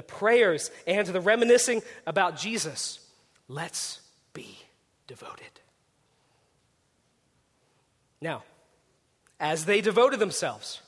the 0.00 0.04
prayers, 0.04 0.70
and 0.86 1.06
the 1.06 1.20
reminiscing 1.20 1.82
about 2.06 2.38
Jesus. 2.38 3.00
Let's 3.48 4.00
be 4.32 4.58
devoted. 5.06 5.60
Now, 8.18 8.44
as 9.38 9.66
they 9.66 9.82
devoted 9.82 10.18
themselves, 10.18 10.80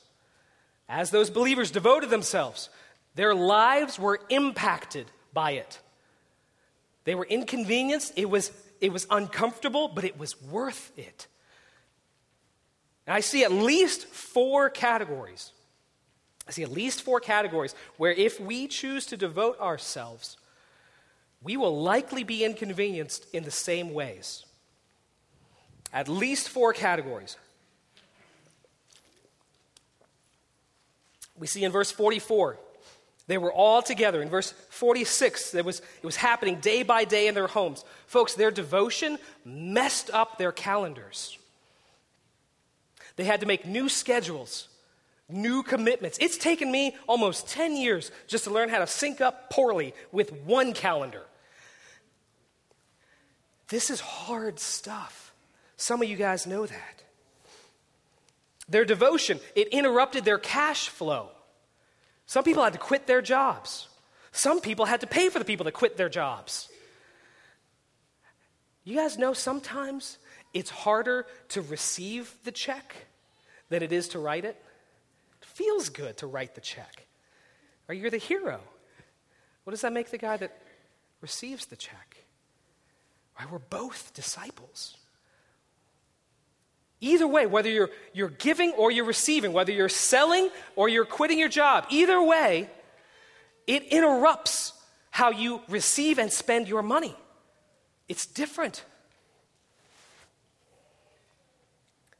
as 0.89 1.11
those 1.11 1.29
believers 1.29 1.69
devoted 1.69 2.09
themselves, 2.09 2.69
their 3.13 3.35
lives 3.35 3.99
were 3.99 4.19
impacted 4.29 5.05
by 5.31 5.51
it. 5.51 5.79
They 7.03 7.13
were 7.13 7.25
inconvenienced, 7.25 8.13
it 8.15 8.31
was, 8.31 8.51
it 8.81 8.91
was 8.91 9.05
uncomfortable, 9.11 9.89
but 9.89 10.05
it 10.05 10.17
was 10.17 10.41
worth 10.41 10.91
it. 10.97 11.27
And 13.05 13.15
I 13.15 13.19
see 13.19 13.43
at 13.43 13.51
least 13.51 14.07
four 14.07 14.71
categories. 14.71 15.51
I 16.47 16.51
see 16.51 16.63
at 16.63 16.71
least 16.71 17.01
four 17.03 17.19
categories 17.19 17.73
where 17.97 18.11
if 18.11 18.39
we 18.39 18.67
choose 18.67 19.05
to 19.07 19.17
devote 19.17 19.59
ourselves, 19.59 20.37
we 21.41 21.57
will 21.57 21.81
likely 21.81 22.23
be 22.23 22.43
inconvenienced 22.43 23.27
in 23.33 23.43
the 23.43 23.51
same 23.51 23.93
ways. 23.93 24.45
At 25.91 26.07
least 26.07 26.49
four 26.49 26.73
categories. 26.73 27.37
We 31.37 31.47
see 31.47 31.63
in 31.63 31.71
verse 31.71 31.91
44, 31.91 32.57
they 33.27 33.37
were 33.37 33.51
all 33.51 33.81
together. 33.81 34.21
In 34.21 34.29
verse 34.29 34.53
46, 34.69 35.55
it 35.55 35.65
was, 35.65 35.79
it 35.79 36.05
was 36.05 36.15
happening 36.15 36.59
day 36.59 36.83
by 36.83 37.05
day 37.05 37.27
in 37.27 37.35
their 37.35 37.47
homes. 37.47 37.85
Folks, 38.05 38.33
their 38.33 38.51
devotion 38.51 39.17
messed 39.45 40.09
up 40.11 40.37
their 40.37 40.51
calendars. 40.51 41.37
They 43.15 43.23
had 43.23 43.41
to 43.41 43.45
make 43.45 43.65
new 43.65 43.89
schedules, 43.89 44.67
new 45.29 45.63
commitments. 45.63 46.17
It's 46.21 46.37
taken 46.37 46.71
me 46.71 46.95
almost 47.07 47.47
10 47.49 47.75
years 47.75 48.11
just 48.27 48.43
to 48.45 48.49
learn 48.49 48.69
how 48.69 48.79
to 48.79 48.87
sync 48.87 49.21
up 49.21 49.49
poorly 49.49 49.93
with 50.11 50.31
one 50.31 50.73
calendar. 50.73 51.23
This 53.69 53.89
is 53.89 53.99
hard 53.99 54.59
stuff. 54.59 55.33
Some 55.77 56.01
of 56.01 56.09
you 56.09 56.15
guys 56.15 56.45
know 56.45 56.65
that. 56.65 57.03
Their 58.69 58.85
devotion, 58.85 59.39
it 59.55 59.69
interrupted 59.69 60.25
their 60.25 60.37
cash 60.37 60.89
flow. 60.89 61.29
Some 62.25 62.43
people 62.43 62.63
had 62.63 62.73
to 62.73 62.79
quit 62.79 63.07
their 63.07 63.21
jobs. 63.21 63.87
Some 64.31 64.61
people 64.61 64.85
had 64.85 65.01
to 65.01 65.07
pay 65.07 65.29
for 65.29 65.39
the 65.39 65.45
people 65.45 65.65
that 65.65 65.73
quit 65.73 65.97
their 65.97 66.09
jobs. 66.09 66.69
You 68.83 68.95
guys 68.95 69.17
know 69.17 69.33
sometimes 69.33 70.17
it's 70.53 70.69
harder 70.69 71.25
to 71.49 71.61
receive 71.61 72.33
the 72.43 72.51
check 72.51 73.07
than 73.69 73.83
it 73.83 73.91
is 73.91 74.09
to 74.09 74.19
write 74.19 74.45
it. 74.45 74.62
Feels 75.53 75.89
good 75.89 76.17
to 76.17 76.27
write 76.27 76.55
the 76.55 76.61
check. 76.61 77.05
Or 77.87 77.95
you're 77.95 78.09
the 78.09 78.17
hero. 78.17 78.59
What 79.63 79.71
does 79.71 79.81
that 79.81 79.93
make 79.93 80.09
the 80.09 80.17
guy 80.17 80.37
that 80.37 80.57
receives 81.21 81.65
the 81.65 81.75
check? 81.75 82.17
Right, 83.39 83.51
we're 83.51 83.59
both 83.59 84.13
disciples. 84.13 84.97
Either 87.01 87.27
way, 87.27 87.45
whether 87.45 87.69
you're, 87.69 87.89
you're 88.13 88.29
giving 88.29 88.71
or 88.71 88.89
you're 88.89 89.05
receiving, 89.05 89.51
whether 89.51 89.71
you're 89.71 89.89
selling 89.89 90.49
or 90.75 90.87
you're 90.87 91.05
quitting 91.05 91.37
your 91.37 91.49
job, 91.49 91.85
either 91.89 92.21
way, 92.21 92.69
it 93.67 93.83
interrupts 93.83 94.73
how 95.09 95.31
you 95.31 95.61
receive 95.67 96.17
and 96.17 96.31
spend 96.31 96.67
your 96.67 96.81
money. 96.81 97.15
It's 98.07 98.25
different. 98.25 98.83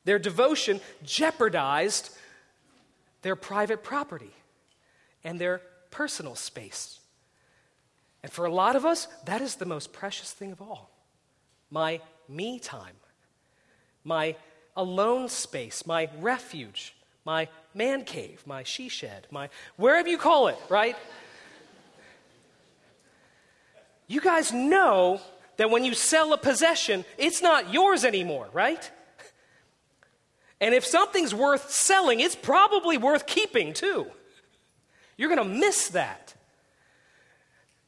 Their 0.05 0.19
devotion 0.19 0.81
jeopardized 1.03 2.15
their 3.23 3.35
private 3.35 3.83
property 3.83 4.33
and 5.23 5.39
their 5.39 5.61
personal 5.89 6.35
space. 6.35 6.99
And 8.21 8.31
for 8.31 8.45
a 8.45 8.53
lot 8.53 8.75
of 8.75 8.85
us, 8.85 9.07
that 9.25 9.41
is 9.41 9.55
the 9.55 9.65
most 9.65 9.91
precious 9.91 10.31
thing 10.31 10.51
of 10.51 10.61
all 10.61 10.91
my 11.71 11.99
me 12.29 12.59
time, 12.59 12.95
my 14.03 14.35
alone 14.77 15.27
space, 15.27 15.87
my 15.87 16.07
refuge, 16.19 16.93
my 17.25 17.47
man 17.73 18.03
cave, 18.03 18.43
my 18.45 18.63
she 18.63 18.89
shed, 18.89 19.25
my 19.31 19.49
wherever 19.75 20.07
you 20.07 20.17
call 20.17 20.47
it, 20.47 20.57
right? 20.69 20.95
You 24.07 24.21
guys 24.21 24.53
know 24.53 25.19
that 25.57 25.69
when 25.69 25.83
you 25.83 25.93
sell 25.93 26.33
a 26.33 26.37
possession, 26.37 27.05
it's 27.17 27.41
not 27.41 27.73
yours 27.73 28.05
anymore, 28.05 28.49
right? 28.53 28.91
And 30.63 30.73
if 30.73 30.85
something's 30.85 31.35
worth 31.35 31.71
selling, 31.71 32.21
it's 32.21 32.37
probably 32.37 32.97
worth 32.97 33.25
keeping 33.25 33.73
too. 33.73 34.07
You're 35.17 35.27
going 35.27 35.45
to 35.45 35.59
miss 35.59 35.89
that. 35.89 36.33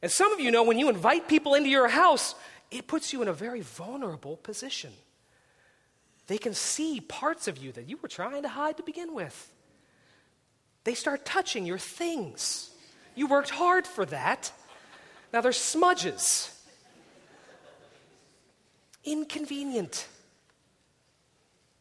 And 0.02 0.12
some 0.12 0.30
of 0.30 0.40
you 0.40 0.50
know 0.50 0.62
when 0.62 0.78
you 0.78 0.90
invite 0.90 1.26
people 1.26 1.54
into 1.54 1.70
your 1.70 1.88
house, 1.88 2.34
it 2.70 2.86
puts 2.86 3.14
you 3.14 3.22
in 3.22 3.28
a 3.28 3.32
very 3.32 3.62
vulnerable 3.62 4.36
position. 4.36 4.92
They 6.26 6.36
can 6.36 6.52
see 6.52 7.00
parts 7.00 7.48
of 7.48 7.56
you 7.56 7.72
that 7.72 7.88
you 7.88 7.96
were 7.96 8.08
trying 8.08 8.42
to 8.42 8.48
hide 8.50 8.76
to 8.76 8.82
begin 8.82 9.14
with. 9.14 9.50
They 10.84 10.92
start 10.92 11.24
touching 11.24 11.64
your 11.64 11.78
things. 11.78 12.70
You 13.14 13.26
worked 13.26 13.48
hard 13.48 13.86
for 13.86 14.04
that. 14.04 14.52
Now 15.32 15.40
there's 15.40 15.56
smudges. 15.56 16.52
Inconvenient 19.02 20.08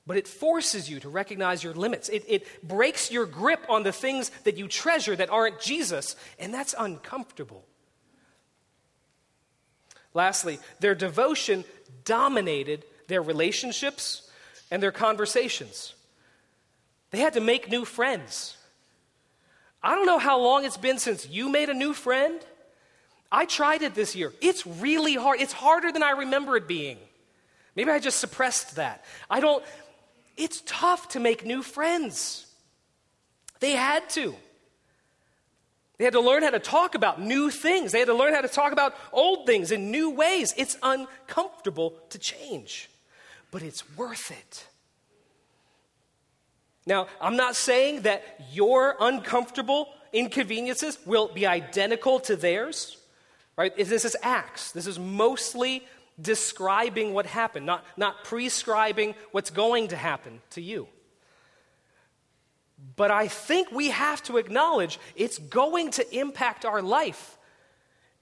but 0.07 0.17
it 0.17 0.27
forces 0.27 0.89
you 0.89 0.99
to 0.99 1.09
recognize 1.09 1.63
your 1.63 1.73
limits. 1.73 2.09
It, 2.09 2.23
it 2.27 2.67
breaks 2.67 3.11
your 3.11 3.25
grip 3.25 3.65
on 3.69 3.83
the 3.83 3.91
things 3.91 4.29
that 4.43 4.57
you 4.57 4.67
treasure 4.67 5.15
that 5.15 5.29
aren't 5.29 5.59
Jesus, 5.59 6.15
and 6.39 6.53
that's 6.53 6.75
uncomfortable. 6.77 7.65
Lastly, 10.13 10.59
their 10.79 10.95
devotion 10.95 11.65
dominated 12.03 12.85
their 13.07 13.21
relationships 13.21 14.29
and 14.71 14.81
their 14.81 14.91
conversations. 14.91 15.93
They 17.11 17.19
had 17.19 17.33
to 17.33 17.41
make 17.41 17.69
new 17.69 17.85
friends. 17.85 18.57
I 19.81 19.95
don't 19.95 20.05
know 20.05 20.19
how 20.19 20.39
long 20.39 20.65
it's 20.65 20.77
been 20.77 20.99
since 20.99 21.27
you 21.27 21.49
made 21.49 21.69
a 21.69 21.73
new 21.73 21.93
friend. 21.93 22.39
I 23.31 23.45
tried 23.45 23.81
it 23.81 23.95
this 23.95 24.15
year. 24.15 24.33
It's 24.41 24.65
really 24.65 25.15
hard. 25.15 25.41
It's 25.41 25.53
harder 25.53 25.91
than 25.91 26.03
I 26.03 26.11
remember 26.11 26.55
it 26.57 26.67
being. 26.67 26.97
Maybe 27.75 27.91
I 27.91 27.99
just 27.99 28.19
suppressed 28.19 28.77
that. 28.77 29.03
I 29.29 29.41
don't 29.41 29.63
it's 30.37 30.61
tough 30.65 31.09
to 31.09 31.19
make 31.19 31.45
new 31.45 31.61
friends. 31.61 32.45
They 33.59 33.71
had 33.71 34.09
to. 34.11 34.35
They 35.97 36.03
had 36.03 36.13
to 36.13 36.19
learn 36.19 36.43
how 36.43 36.49
to 36.49 36.59
talk 36.59 36.93
about 36.95 37.21
new 37.21 37.49
things. 37.49 37.91
They 37.91 37.99
had 37.99 38.09
to 38.09 38.13
learn 38.13 38.33
how 38.33 38.41
to 38.41 38.49
talk 38.49 38.73
about 38.73 38.95
old 39.13 39.45
things 39.45 39.71
in 39.71 39.91
new 39.91 40.09
ways. 40.09 40.53
It's 40.57 40.77
uncomfortable 40.83 41.93
to 42.09 42.19
change, 42.19 42.89
but 43.49 43.63
it's 43.63 43.83
worth 43.97 44.31
it. 44.31 44.67
Now, 46.85 47.07
I'm 47.19 47.37
not 47.37 47.55
saying 47.55 48.01
that 48.01 48.23
your 48.51 48.95
uncomfortable 48.99 49.89
inconveniences 50.13 50.99
will 51.05 51.29
be 51.29 51.47
identical 51.47 52.19
to 52.21 52.35
theirs, 52.35 52.97
right? 53.57 53.75
This 53.75 54.05
is 54.05 54.17
Acts. 54.21 54.71
This 54.71 54.87
is 54.87 54.99
mostly 54.99 55.83
describing 56.21 57.13
what 57.13 57.25
happened, 57.25 57.65
not, 57.65 57.83
not 57.97 58.23
prescribing 58.23 59.15
what's 59.31 59.49
going 59.49 59.89
to 59.89 59.95
happen 59.95 60.41
to 60.51 60.61
you. 60.61 60.87
But 62.95 63.11
I 63.11 63.27
think 63.27 63.71
we 63.71 63.89
have 63.89 64.21
to 64.23 64.37
acknowledge 64.37 64.99
it's 65.15 65.37
going 65.37 65.91
to 65.91 66.17
impact 66.17 66.65
our 66.65 66.81
life 66.81 67.37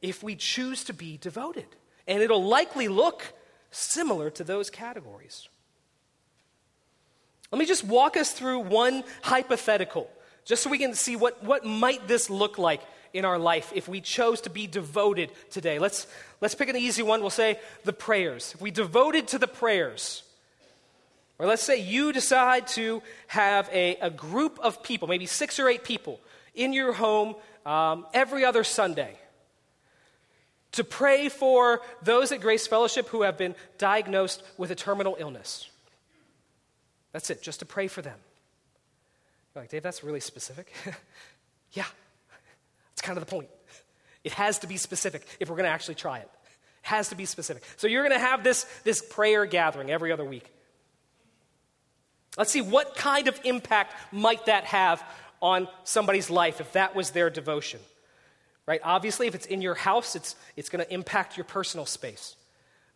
if 0.01 0.23
we 0.23 0.35
choose 0.35 0.83
to 0.85 0.93
be 0.93 1.17
devoted. 1.17 1.65
And 2.07 2.21
it'll 2.21 2.43
likely 2.43 2.87
look 2.87 3.33
similar 3.71 4.29
to 4.31 4.43
those 4.43 4.69
categories. 4.69 5.47
Let 7.51 7.59
me 7.59 7.65
just 7.65 7.83
walk 7.83 8.17
us 8.17 8.31
through 8.31 8.59
one 8.59 9.03
hypothetical, 9.21 10.09
just 10.43 10.63
so 10.63 10.69
we 10.69 10.79
can 10.79 10.95
see 10.95 11.15
what, 11.15 11.43
what 11.43 11.65
might 11.65 12.07
this 12.07 12.29
look 12.29 12.57
like 12.57 12.81
in 13.13 13.25
our 13.25 13.37
life 13.37 13.71
if 13.75 13.87
we 13.87 14.01
chose 14.01 14.41
to 14.41 14.49
be 14.49 14.67
devoted 14.67 15.31
today. 15.51 15.79
Let's, 15.79 16.07
let's 16.41 16.55
pick 16.55 16.69
an 16.69 16.75
easy 16.75 17.03
one. 17.03 17.21
We'll 17.21 17.29
say 17.29 17.59
the 17.83 17.93
prayers. 17.93 18.51
If 18.55 18.61
we 18.61 18.71
devoted 18.71 19.27
to 19.29 19.37
the 19.37 19.47
prayers, 19.47 20.23
or 21.39 21.45
let's 21.45 21.63
say 21.63 21.79
you 21.81 22.11
decide 22.11 22.67
to 22.69 23.01
have 23.27 23.69
a, 23.71 23.95
a 23.97 24.09
group 24.09 24.59
of 24.59 24.83
people, 24.83 25.07
maybe 25.07 25.25
six 25.25 25.59
or 25.59 25.69
eight 25.69 25.83
people, 25.83 26.19
in 26.55 26.73
your 26.73 26.93
home 26.93 27.35
um, 27.65 28.05
every 28.13 28.45
other 28.45 28.63
Sunday. 28.63 29.17
to 30.73 30.83
pray 30.83 31.29
for 31.29 31.81
those 32.01 32.31
at 32.31 32.41
Grace 32.41 32.65
Fellowship 32.65 33.07
who 33.09 33.21
have 33.21 33.37
been 33.37 33.55
diagnosed 33.77 34.43
with 34.57 34.71
a 34.71 34.75
terminal 34.75 35.15
illness. 35.19 35.69
That's 37.11 37.29
it, 37.29 37.43
just 37.43 37.59
to 37.59 37.65
pray 37.65 37.87
for 37.87 38.01
them. 38.01 38.17
You're 39.53 39.63
like, 39.63 39.69
Dave, 39.69 39.83
that's 39.83 40.03
really 40.03 40.19
specific. 40.19 40.73
yeah, 41.73 41.85
that's 42.93 43.01
kind 43.01 43.17
of 43.17 43.25
the 43.25 43.31
point. 43.31 43.49
It 44.23 44.33
has 44.33 44.59
to 44.59 44.67
be 44.67 44.77
specific 44.77 45.25
if 45.39 45.49
we're 45.49 45.55
going 45.55 45.65
to 45.65 45.71
actually 45.71 45.95
try 45.95 46.19
it. 46.19 46.29
It 46.43 46.87
has 46.87 47.09
to 47.09 47.15
be 47.15 47.25
specific. 47.25 47.63
So 47.77 47.87
you're 47.87 48.07
going 48.07 48.19
to 48.19 48.25
have 48.25 48.43
this, 48.43 48.65
this 48.83 49.01
prayer 49.01 49.45
gathering 49.45 49.89
every 49.89 50.11
other 50.11 50.25
week. 50.25 50.45
Let's 52.37 52.51
see 52.51 52.61
what 52.61 52.95
kind 52.95 53.27
of 53.27 53.39
impact 53.43 53.93
might 54.11 54.45
that 54.45 54.65
have 54.65 55.03
on 55.41 55.67
somebody's 55.83 56.29
life 56.29 56.61
if 56.61 56.73
that 56.73 56.95
was 56.95 57.11
their 57.11 57.29
devotion. 57.29 57.79
Right? 58.65 58.79
Obviously, 58.83 59.27
if 59.27 59.35
it's 59.35 59.45
in 59.45 59.61
your 59.61 59.75
house, 59.75 60.15
it's, 60.15 60.35
it's 60.55 60.69
going 60.69 60.83
to 60.83 60.93
impact 60.93 61.35
your 61.35 61.43
personal 61.43 61.85
space. 61.85 62.35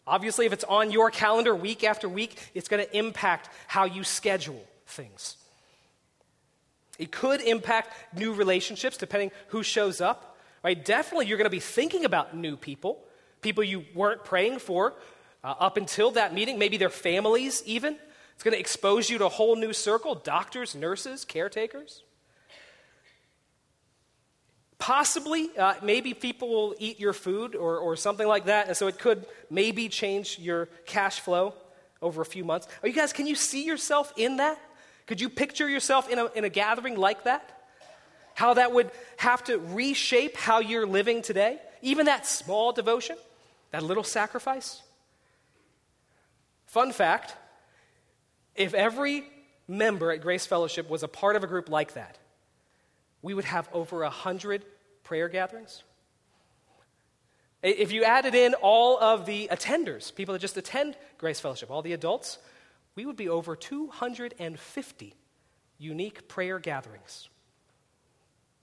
Obviously, 0.06 0.45
if 0.45 0.54
it's 0.54 0.64
on 0.64 0.91
your 0.91 1.12
calendar 1.12 1.54
week 1.54 1.84
after 1.84 2.08
week, 2.08 2.38
it's 2.54 2.70
going 2.70 2.84
to 2.84 2.98
impact 2.98 3.50
how 3.68 3.84
you 3.84 4.06
schedule 4.06 4.64
things. 4.86 5.36
It 6.98 7.12
could 7.12 7.41
impact 7.41 7.93
new 8.18 8.34
relationships 8.34 8.98
depending 8.98 9.32
who 9.50 9.64
shows 9.64 10.02
up. 10.02 10.38
Right? 10.64 10.84
Definitely, 10.84 11.28
you're 11.28 11.38
going 11.38 11.45
to 11.45 11.50
be 11.50 11.60
thinking 11.60 12.04
about 12.04 12.36
new 12.36 12.58
people, 12.58 13.00
people 13.41 13.64
you 13.64 13.86
weren't 13.93 14.24
praying 14.24 14.60
for 14.60 14.93
uh, 15.43 15.54
up 15.60 15.78
until 15.78 16.12
that 16.12 16.34
meeting, 16.34 16.60
maybe 16.60 16.78
their 16.78 16.89
families, 16.89 17.64
even. 17.66 17.95
It's 18.34 18.43
going 18.43 18.54
to 18.54 18.60
expose 18.60 19.10
you 19.10 19.18
to 19.20 19.26
a 19.28 19.30
whole 19.30 19.56
new 19.56 19.72
circle 19.74 20.16
doctors, 20.16 20.76
nurses, 20.76 21.26
caretakers. 21.26 22.04
Possibly, 24.80 25.50
uh, 25.58 25.76
maybe 25.82 26.14
people 26.14 26.50
will 26.50 26.76
eat 26.78 27.00
your 27.00 27.14
food 27.14 27.56
or, 27.56 27.78
or 27.78 27.95
something 27.95 28.28
like 28.28 28.45
that, 28.45 28.68
and 28.68 28.78
so 28.78 28.88
it 28.88 29.00
could 29.00 29.26
maybe 29.50 29.89
change 29.89 30.38
your 30.38 30.68
cash 30.86 31.20
flow 31.20 31.54
over 32.02 32.22
a 32.22 32.26
few 32.26 32.43
months. 32.43 32.68
Are 32.84 32.88
you 32.88 32.93
guys, 32.93 33.12
can 33.14 33.26
you 33.26 33.36
see 33.36 33.64
yourself 33.64 34.14
in 34.18 34.38
that? 34.38 34.60
Could 35.08 35.22
you 35.22 35.30
picture 35.30 35.68
yourself 35.68 36.10
in 36.10 36.20
a, 36.20 36.26
in 36.34 36.43
a 36.43 36.49
gathering 36.49 36.97
like 36.97 37.24
that? 37.24 37.49
How 38.36 38.53
that 38.53 38.72
would 38.72 38.91
have 39.18 39.43
to 39.45 39.58
reshape 39.58 40.38
how 40.38 40.60
you're 40.60 40.86
living 40.86 41.24
today? 41.24 41.60
Even 41.82 42.05
that 42.05 42.28
small 42.28 42.72
devotion, 42.72 43.16
that 43.72 43.82
little 43.82 44.03
sacrifice? 44.03 44.82
Fun 46.68 46.91
fact 46.91 47.34
if 48.55 48.74
every 48.74 49.24
member 49.68 50.12
at 50.12 50.22
Grace 50.22 50.45
Fellowship 50.45 50.89
was 50.89 51.03
a 51.03 51.08
part 51.08 51.36
of 51.36 51.43
a 51.43 51.47
group 51.47 51.70
like 51.70 51.93
that, 51.93 52.18
we 53.22 53.34
would 53.34 53.45
have 53.45 53.70
over 53.72 54.03
a 54.03 54.10
hundred 54.10 54.66
prayer 55.03 55.30
gatherings. 55.30 55.84
If 57.64 57.91
you 57.91 58.03
added 58.03 58.36
in 58.36 58.53
all 58.55 58.99
of 58.99 59.26
the 59.26 59.47
attenders, 59.51 60.14
people 60.14 60.34
that 60.34 60.39
just 60.39 60.58
attend 60.58 60.95
Grace 61.18 61.39
Fellowship, 61.39 61.72
all 61.72 61.82
the 61.82 61.93
adults, 61.93 62.38
we 62.98 63.06
would 63.06 63.16
be 63.16 63.30
over 63.30 63.56
250 63.56 65.14
unique 65.78 66.28
prayer 66.28 66.58
gatherings. 66.58 67.30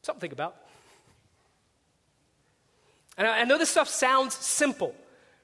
Something 0.02 0.18
to 0.18 0.20
think 0.20 0.32
about. 0.32 0.56
And 3.16 3.28
I 3.28 3.44
know 3.44 3.58
this 3.58 3.70
stuff 3.70 3.88
sounds 3.88 4.34
simple 4.34 4.92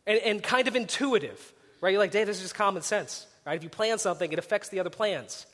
and, 0.07 0.19
and 0.19 0.43
kind 0.43 0.67
of 0.67 0.75
intuitive, 0.75 1.53
right? 1.81 1.91
You're 1.91 2.01
like, 2.01 2.11
Dave, 2.11 2.27
this 2.27 2.39
is 2.39 2.43
just 2.43 2.57
common 2.57 2.83
sense, 2.83 3.29
right? 3.47 3.57
If 3.57 3.63
you 3.63 3.71
plan 3.71 3.99
something, 3.99 4.33
it 4.33 4.41
affects 4.41 4.71
the 4.71 4.81
other 4.81 4.91
plans. 4.91 5.47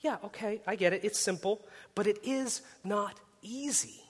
Yeah, 0.00 0.16
okay, 0.24 0.62
I 0.66 0.76
get 0.76 0.94
it. 0.94 1.04
It's 1.04 1.20
simple, 1.20 1.60
but 1.94 2.06
it 2.06 2.20
is 2.24 2.62
not 2.82 3.20
easy. 3.42 4.00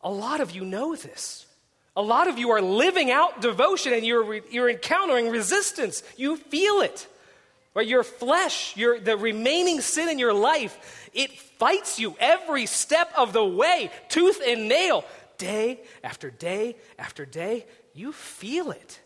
A 0.00 0.10
lot 0.10 0.40
of 0.40 0.50
you 0.50 0.64
know 0.64 0.96
this. 0.96 1.46
A 1.94 2.02
lot 2.02 2.28
of 2.28 2.38
you 2.38 2.50
are 2.50 2.62
living 2.62 3.10
out 3.10 3.42
devotion 3.42 3.92
and 3.92 4.04
you're, 4.04 4.36
you're 4.50 4.70
encountering 4.70 5.28
resistance. 5.28 6.02
You 6.16 6.36
feel 6.36 6.80
it. 6.80 7.06
Right? 7.74 7.86
Your 7.86 8.02
flesh, 8.02 8.76
your, 8.76 8.98
the 8.98 9.16
remaining 9.16 9.80
sin 9.80 10.08
in 10.08 10.18
your 10.18 10.34
life, 10.34 11.10
it 11.14 11.30
fights 11.32 11.98
you 11.98 12.16
every 12.18 12.66
step 12.66 13.10
of 13.16 13.32
the 13.32 13.44
way, 13.44 13.90
tooth 14.08 14.40
and 14.46 14.68
nail, 14.68 15.04
day 15.38 15.80
after 16.04 16.30
day 16.30 16.76
after 16.98 17.26
day. 17.26 17.66
You 17.94 18.12
feel 18.12 18.70
it. 18.70 19.00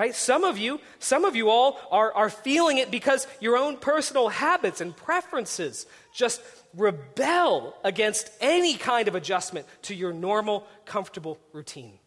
Right? 0.00 0.14
Some 0.14 0.44
of 0.44 0.56
you, 0.56 0.80
some 0.98 1.26
of 1.26 1.36
you 1.36 1.50
all 1.50 1.78
are, 1.90 2.10
are 2.14 2.30
feeling 2.30 2.78
it 2.78 2.90
because 2.90 3.26
your 3.38 3.58
own 3.58 3.76
personal 3.76 4.30
habits 4.30 4.80
and 4.80 4.96
preferences 4.96 5.84
just 6.14 6.40
rebel 6.74 7.76
against 7.84 8.30
any 8.40 8.78
kind 8.78 9.08
of 9.08 9.14
adjustment 9.14 9.66
to 9.82 9.94
your 9.94 10.14
normal, 10.14 10.66
comfortable 10.86 11.38
routine. 11.52 11.98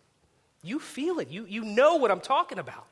You 0.64 0.80
feel 0.80 1.20
it. 1.20 1.30
You, 1.30 1.46
you 1.46 1.64
know 1.64 1.98
what 1.98 2.10
I'm 2.10 2.20
talking 2.20 2.58
about. 2.58 2.88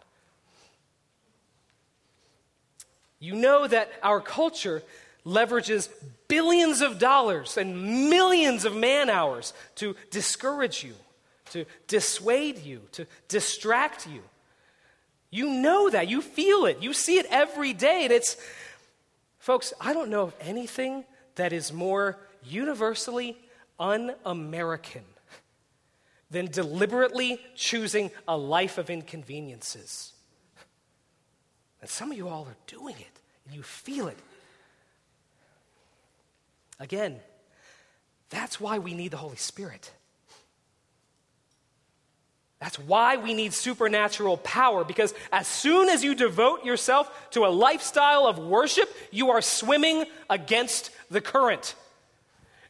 You 3.18 3.34
know 3.34 3.66
that 3.66 3.92
our 4.04 4.22
culture 4.22 4.84
leverages 5.26 5.90
billions 6.28 6.82
of 6.82 7.00
dollars 7.00 7.58
and 7.58 8.08
millions 8.12 8.66
of 8.66 8.76
man 8.76 9.10
hours 9.10 9.54
to 9.78 9.96
discourage 10.12 10.84
you, 10.84 10.94
to 11.54 11.66
dissuade 11.88 12.60
you, 12.60 12.82
to 12.92 13.08
distract 13.28 14.08
you. 14.08 14.22
You 15.32 15.50
know 15.50 15.90
that. 15.90 16.10
You 16.10 16.22
feel 16.22 16.66
it. 16.66 16.84
You 16.84 16.94
see 16.94 17.18
it 17.18 17.26
every 17.32 17.74
day. 17.74 18.04
And 18.04 18.12
it's, 18.12 18.38
folks, 19.40 19.74
I 19.80 19.94
don't 19.94 20.10
know 20.10 20.24
of 20.24 20.36
anything 20.42 21.06
that 21.36 21.54
is 21.54 21.72
more 21.74 22.20
universally 22.44 23.38
un 23.80 24.14
American 24.26 25.04
than 26.30 26.46
deliberately 26.48 27.40
choosing 27.56 28.12
a 28.28 28.38
life 28.38 28.78
of 28.78 28.90
inconveniences. 28.90 30.14
And 31.82 31.90
some 31.90 32.12
of 32.12 32.18
you 32.18 32.28
all 32.28 32.46
are 32.46 32.58
doing 32.68 32.96
it, 32.96 33.20
and 33.46 33.56
you 33.56 33.64
feel 33.64 34.08
it. 34.08 34.18
Again, 36.80 37.20
that's 38.30 38.60
why 38.60 38.80
we 38.80 38.94
need 38.94 39.12
the 39.12 39.18
Holy 39.18 39.36
Spirit. 39.36 39.92
That's 42.62 42.78
why 42.78 43.18
we 43.18 43.34
need 43.34 43.54
supernatural 43.54 44.38
power, 44.38 44.84
because 44.84 45.16
as 45.32 45.48
soon 45.48 45.90
as 45.90 46.04
you 46.04 46.14
devote 46.14 46.64
yourself 46.64 47.32
to 47.32 47.44
a 47.46 47.50
lifestyle 47.50 48.28
of 48.28 48.38
worship, 48.38 48.88
you 49.10 49.32
are 49.32 49.42
swimming 49.42 50.06
against 50.30 50.92
the 51.10 51.22
current. 51.22 51.74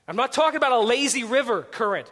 I'm 0.08 0.16
not 0.16 0.32
talking 0.32 0.56
about 0.56 0.72
a 0.72 0.80
lazy 0.80 1.26
river 1.26 1.64
current. 1.64 2.10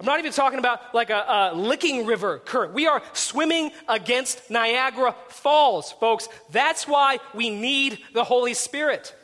I'm 0.00 0.06
not 0.06 0.18
even 0.18 0.32
talking 0.32 0.58
about 0.58 0.94
like 0.94 1.10
a, 1.10 1.52
a 1.52 1.54
licking 1.54 2.06
river 2.06 2.38
current. 2.38 2.72
We 2.72 2.86
are 2.86 3.02
swimming 3.12 3.70
against 3.86 4.50
Niagara 4.50 5.14
Falls, 5.28 5.92
folks. 5.92 6.26
That's 6.50 6.88
why 6.88 7.18
we 7.34 7.50
need 7.50 7.98
the 8.14 8.24
Holy 8.24 8.54
Spirit. 8.54 9.14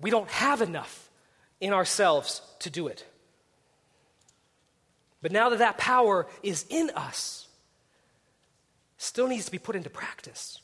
We 0.00 0.10
don't 0.10 0.28
have 0.28 0.60
enough 0.60 1.08
in 1.60 1.72
ourselves 1.72 2.42
to 2.58 2.68
do 2.68 2.88
it. 2.88 3.06
But 5.26 5.32
now 5.32 5.48
that 5.48 5.58
that 5.58 5.76
power 5.76 6.28
is 6.44 6.64
in 6.70 6.88
us, 6.94 7.48
still 8.96 9.26
needs 9.26 9.46
to 9.46 9.50
be 9.50 9.58
put 9.58 9.74
into 9.74 9.90
practice. 9.90 10.60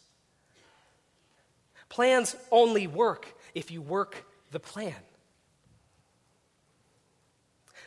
Plans 1.88 2.36
only 2.52 2.86
work 2.86 3.34
if 3.56 3.72
you 3.72 3.82
work 3.82 4.24
the 4.52 4.60
plan. 4.60 4.94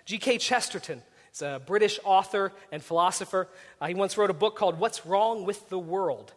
G.K. 0.04 0.38
Chesterton 0.38 1.02
is 1.34 1.42
a 1.42 1.62
British 1.66 1.98
author 2.04 2.52
and 2.74 2.84
philosopher. 2.84 3.48
Uh, 3.80 3.88
he 3.88 3.94
once 3.94 4.18
wrote 4.18 4.30
a 4.30 4.34
book 4.34 4.58
called 4.58 4.78
What's 4.78 5.06
Wrong 5.06 5.46
with 5.46 5.70
the 5.70 5.80
World? 5.80 6.34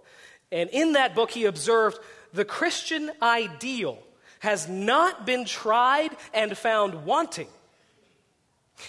And 0.53 0.71
in 0.71 0.93
that 0.93 1.17
book, 1.17 1.33
he 1.33 1.47
observed 1.47 1.99
the 2.33 2.45
Christian 2.45 3.11
ideal 3.21 3.99
has 4.39 4.69
not 4.69 5.27
been 5.27 5.45
tried 5.45 6.11
and 6.33 6.57
found 6.57 7.05
wanting 7.05 7.49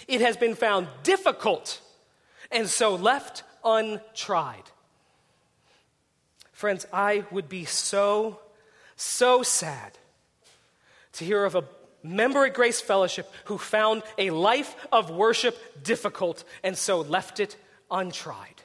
it 0.08 0.20
has 0.20 0.36
been 0.36 0.54
found 0.54 0.88
difficult 1.02 1.80
and 2.50 2.68
so 2.68 2.94
left 2.94 3.42
untried. 3.64 4.62
Friends, 6.52 6.86
I 6.92 7.24
would 7.30 7.48
be 7.48 7.64
so, 7.64 8.40
so 8.96 9.42
sad 9.42 9.92
to 11.14 11.24
hear 11.24 11.44
of 11.44 11.54
a 11.54 11.64
member 12.02 12.46
at 12.46 12.54
Grace 12.54 12.80
Fellowship 12.80 13.32
who 13.44 13.58
found 13.58 14.02
a 14.18 14.30
life 14.30 14.74
of 14.92 15.10
worship 15.10 15.82
difficult 15.82 16.44
and 16.62 16.76
so 16.76 17.00
left 17.00 17.40
it 17.40 17.56
untried. 17.90 18.62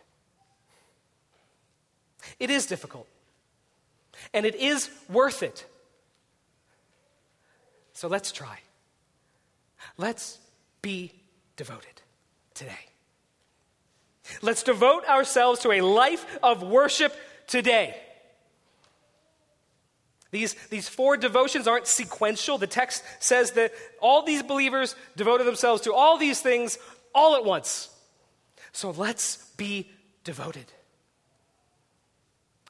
It 2.39 2.49
is 2.49 2.65
difficult, 2.65 3.07
and 4.33 4.45
it 4.45 4.55
is 4.55 4.89
worth 5.09 5.43
it. 5.43 5.65
So 7.93 8.07
let's 8.07 8.31
try. 8.31 8.59
Let's 9.97 10.39
be 10.85 11.11
devoted 11.55 12.03
today. 12.53 12.85
Let's 14.43 14.61
devote 14.61 15.03
ourselves 15.05 15.61
to 15.61 15.71
a 15.71 15.81
life 15.81 16.37
of 16.43 16.61
worship 16.61 17.11
today. 17.47 17.95
These, 20.29 20.53
these 20.69 20.87
four 20.87 21.17
devotions 21.17 21.67
aren't 21.67 21.87
sequential. 21.87 22.59
The 22.59 22.67
text 22.67 23.03
says 23.19 23.53
that 23.53 23.73
all 23.99 24.21
these 24.21 24.43
believers 24.43 24.95
devoted 25.15 25.47
themselves 25.47 25.81
to 25.83 25.93
all 25.93 26.19
these 26.19 26.39
things 26.39 26.77
all 27.15 27.35
at 27.35 27.43
once. 27.43 27.89
So 28.71 28.91
let's 28.91 29.37
be 29.57 29.89
devoted. 30.23 30.71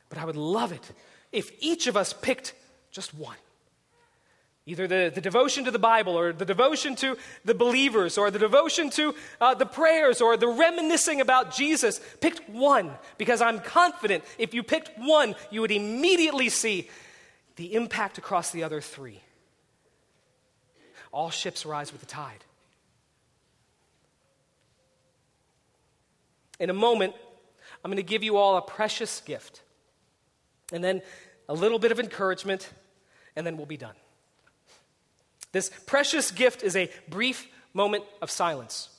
But 0.08 0.20
I 0.20 0.26
would 0.26 0.38
love 0.38 0.72
it 0.72 0.90
if 1.34 1.52
each 1.60 1.88
of 1.88 1.98
us 1.98 2.14
picked 2.14 2.54
just 2.92 3.14
one. 3.14 3.36
Either 4.68 4.88
the, 4.88 5.12
the 5.14 5.22
devotion 5.22 5.64
to 5.66 5.70
the 5.70 5.78
Bible, 5.78 6.18
or 6.18 6.34
the 6.34 6.46
devotion 6.46 6.96
to 6.96 7.16
the 7.44 7.54
believers, 7.54 8.18
or 8.18 8.32
the 8.32 8.40
devotion 8.40 8.90
to 8.90 9.14
uh, 9.40 9.54
the 9.54 9.66
prayers, 9.66 10.22
or 10.22 10.38
the 10.38 10.48
reminiscing 10.48 11.22
about 11.22 11.54
Jesus. 11.54 12.02
Picked 12.20 12.50
one, 12.50 12.92
because 13.20 13.42
I'm 13.42 13.60
confident 13.60 14.24
if 14.40 14.56
you 14.56 14.64
picked 14.64 14.98
one, 14.98 15.36
you 15.52 15.62
would 15.62 15.72
immediately 15.72 16.50
see 16.50 16.90
the 17.58 17.76
impact 17.76 18.18
across 18.18 18.50
the 18.50 18.64
other 18.64 18.82
three. 18.82 19.22
All 21.12 21.30
ships 21.30 21.64
rise 21.64 21.92
with 21.92 22.02
the 22.02 22.08
tide. 22.08 22.44
In 26.60 26.72
a 26.72 26.74
moment, 26.74 27.14
I'm 27.84 27.92
going 27.92 27.98
to 27.98 28.04
give 28.04 28.24
you 28.24 28.38
all 28.38 28.58
a 28.58 28.62
precious 28.64 29.22
gift, 29.22 29.62
and 30.74 30.84
then 30.84 31.04
a 31.48 31.54
little 31.54 31.78
bit 31.78 31.92
of 31.92 32.00
encouragement, 32.00 32.68
and 33.36 33.46
then 33.46 33.58
we'll 33.58 33.68
be 33.68 33.78
done. 33.78 33.94
This 35.56 35.72
precious 35.86 36.32
gift 36.32 36.64
is 36.64 36.76
a 36.76 36.92
brief 37.08 37.48
moment 37.74 38.04
of 38.22 38.30
silence 38.30 38.90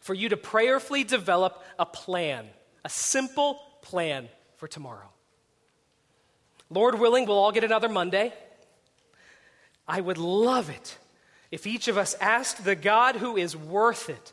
for 0.00 0.14
you 0.14 0.28
to 0.28 0.36
prayerfully 0.36 1.02
develop 1.02 1.60
a 1.76 1.84
plan, 1.84 2.46
a 2.84 2.88
simple 2.88 3.60
plan 3.82 4.28
for 4.58 4.68
tomorrow. 4.68 5.08
Lord 6.70 7.00
willing, 7.00 7.26
we'll 7.26 7.36
all 7.40 7.50
get 7.50 7.64
another 7.64 7.88
Monday. 7.88 8.32
I 9.88 10.00
would 10.00 10.18
love 10.18 10.70
it 10.70 10.98
if 11.50 11.66
each 11.66 11.88
of 11.88 11.98
us 11.98 12.14
asked 12.20 12.64
the 12.64 12.76
God 12.76 13.16
who 13.16 13.36
is 13.36 13.56
worth 13.56 14.08
it 14.08 14.32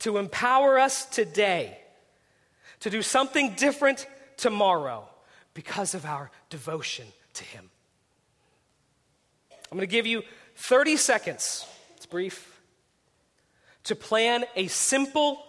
to 0.00 0.18
empower 0.18 0.76
us 0.76 1.06
today 1.06 1.78
to 2.80 2.90
do 2.90 3.00
something 3.00 3.54
different 3.54 4.08
tomorrow 4.36 5.08
because 5.54 5.94
of 5.94 6.04
our 6.04 6.32
devotion 6.50 7.06
to 7.34 7.44
Him. 7.44 7.70
I'm 9.72 9.78
going 9.78 9.88
to 9.88 9.90
give 9.90 10.06
you 10.06 10.22
30 10.56 10.98
seconds, 10.98 11.66
it's 11.96 12.04
brief, 12.04 12.60
to 13.84 13.96
plan 13.96 14.44
a 14.54 14.66
simple, 14.66 15.42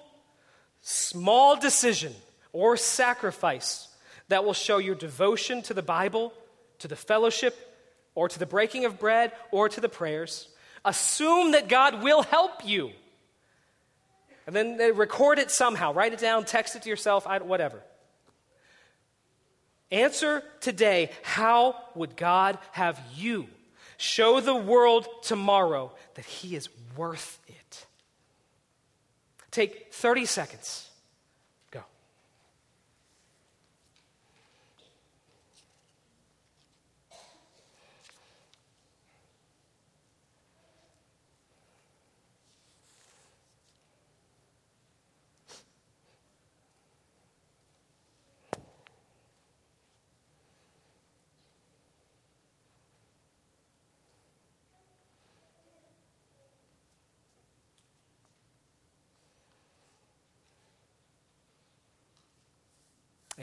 small 0.81 1.57
decision 1.57 2.13
or 2.53 2.77
sacrifice 2.77 3.89
that 4.29 4.45
will 4.45 4.53
show 4.53 4.77
your 4.77 4.95
devotion 4.95 5.61
to 5.63 5.73
the 5.73 5.81
Bible, 5.81 6.31
to 6.79 6.87
the 6.87 6.95
fellowship, 6.95 7.53
or 8.15 8.29
to 8.29 8.39
the 8.39 8.45
breaking 8.45 8.85
of 8.85 8.97
bread, 8.97 9.33
or 9.51 9.67
to 9.67 9.81
the 9.81 9.89
prayers. 9.89 10.47
Assume 10.85 11.51
that 11.51 11.67
God 11.67 12.01
will 12.01 12.23
help 12.23 12.65
you. 12.65 12.91
And 14.47 14.55
then 14.55 14.79
uh, 14.79 14.93
record 14.93 15.37
it 15.37 15.51
somehow. 15.51 15.91
Write 15.91 16.13
it 16.13 16.19
down, 16.19 16.45
text 16.45 16.77
it 16.77 16.83
to 16.83 16.89
yourself, 16.89 17.27
whatever. 17.41 17.81
Answer 19.91 20.43
today 20.61 21.11
how 21.23 21.75
would 21.93 22.15
God 22.15 22.57
have 22.71 23.01
you 23.17 23.49
Show 23.97 24.39
the 24.39 24.55
world 24.55 25.07
tomorrow 25.23 25.91
that 26.15 26.25
He 26.25 26.55
is 26.55 26.69
worth 26.95 27.39
it. 27.47 27.85
Take 29.51 29.93
30 29.93 30.25
seconds. 30.25 30.89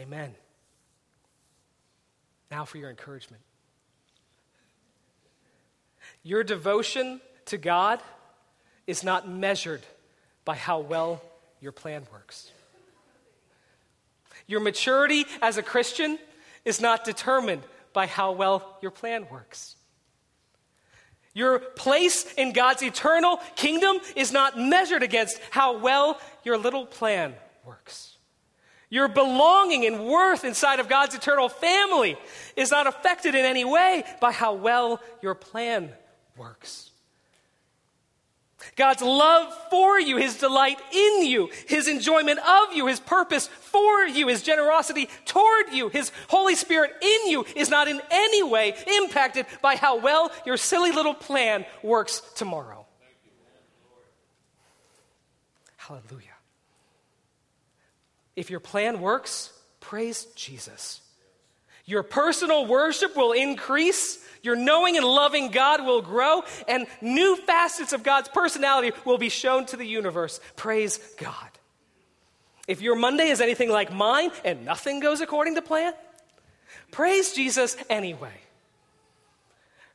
Amen. 0.00 0.34
Now 2.50 2.64
for 2.64 2.78
your 2.78 2.88
encouragement. 2.88 3.42
Your 6.22 6.42
devotion 6.42 7.20
to 7.46 7.58
God 7.58 8.00
is 8.86 9.04
not 9.04 9.28
measured 9.28 9.82
by 10.46 10.56
how 10.56 10.80
well 10.80 11.20
your 11.60 11.72
plan 11.72 12.06
works. 12.10 12.50
Your 14.46 14.60
maturity 14.60 15.26
as 15.42 15.58
a 15.58 15.62
Christian 15.62 16.18
is 16.64 16.80
not 16.80 17.04
determined 17.04 17.62
by 17.92 18.06
how 18.06 18.32
well 18.32 18.78
your 18.80 18.90
plan 18.90 19.26
works. 19.30 19.76
Your 21.34 21.58
place 21.58 22.24
in 22.38 22.54
God's 22.54 22.82
eternal 22.82 23.38
kingdom 23.54 23.98
is 24.16 24.32
not 24.32 24.58
measured 24.58 25.02
against 25.02 25.38
how 25.50 25.78
well 25.78 26.18
your 26.42 26.56
little 26.56 26.86
plan 26.86 27.34
works. 27.66 28.16
Your 28.90 29.06
belonging 29.06 29.86
and 29.86 30.06
worth 30.06 30.44
inside 30.44 30.80
of 30.80 30.88
God's 30.88 31.14
eternal 31.14 31.48
family 31.48 32.18
is 32.56 32.72
not 32.72 32.88
affected 32.88 33.36
in 33.36 33.44
any 33.44 33.64
way 33.64 34.04
by 34.20 34.32
how 34.32 34.54
well 34.54 35.00
your 35.22 35.34
plan 35.34 35.90
works. 36.36 36.90
God's 38.76 39.00
love 39.00 39.56
for 39.70 39.98
you, 39.98 40.16
His 40.16 40.36
delight 40.36 40.78
in 40.92 41.24
you, 41.24 41.50
His 41.66 41.88
enjoyment 41.88 42.40
of 42.40 42.74
you, 42.74 42.86
His 42.86 43.00
purpose 43.00 43.46
for 43.46 44.06
you, 44.06 44.28
His 44.28 44.42
generosity 44.42 45.08
toward 45.24 45.72
you, 45.72 45.88
His 45.88 46.10
Holy 46.28 46.56
Spirit 46.56 46.92
in 47.00 47.28
you 47.28 47.46
is 47.56 47.70
not 47.70 47.88
in 47.88 48.02
any 48.10 48.42
way 48.42 48.74
impacted 48.86 49.46
by 49.62 49.76
how 49.76 49.98
well 49.98 50.30
your 50.44 50.56
silly 50.56 50.92
little 50.92 51.14
plan 51.14 51.64
works 51.82 52.22
tomorrow. 52.34 52.86
Hallelujah. 55.76 56.29
If 58.36 58.50
your 58.50 58.60
plan 58.60 59.00
works, 59.00 59.52
praise 59.80 60.24
Jesus. 60.36 61.00
Your 61.84 62.02
personal 62.02 62.66
worship 62.66 63.16
will 63.16 63.32
increase, 63.32 64.24
your 64.42 64.54
knowing 64.54 64.96
and 64.96 65.04
loving 65.04 65.50
God 65.50 65.84
will 65.84 66.02
grow, 66.02 66.44
and 66.68 66.86
new 67.00 67.36
facets 67.36 67.92
of 67.92 68.02
God's 68.02 68.28
personality 68.28 68.92
will 69.04 69.18
be 69.18 69.28
shown 69.28 69.66
to 69.66 69.76
the 69.76 69.84
universe. 69.84 70.40
Praise 70.56 70.98
God. 71.18 71.34
If 72.68 72.80
your 72.80 72.94
Monday 72.94 73.28
is 73.30 73.40
anything 73.40 73.70
like 73.70 73.92
mine 73.92 74.30
and 74.44 74.64
nothing 74.64 75.00
goes 75.00 75.20
according 75.20 75.56
to 75.56 75.62
plan, 75.62 75.92
praise 76.92 77.32
Jesus 77.32 77.76
anyway. 77.88 78.34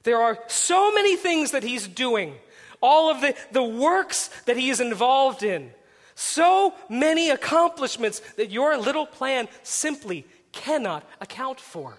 There 0.04 0.22
are 0.22 0.38
so 0.48 0.92
many 0.92 1.16
things 1.16 1.52
that 1.52 1.64
He's 1.64 1.88
doing, 1.88 2.36
all 2.82 3.10
of 3.10 3.22
the, 3.22 3.36
the 3.54 3.64
works 3.64 4.28
that 4.46 4.58
He 4.58 4.70
is 4.70 4.82
involved 4.82 5.44
in 5.44 5.72
so 6.16 6.74
many 6.90 7.30
accomplishments 7.30 8.22
that 8.38 8.50
your 8.50 8.78
little 8.78 9.06
plan 9.06 9.50
simply 9.64 10.26
cannot 10.54 11.08
account 11.20 11.60
for. 11.60 11.98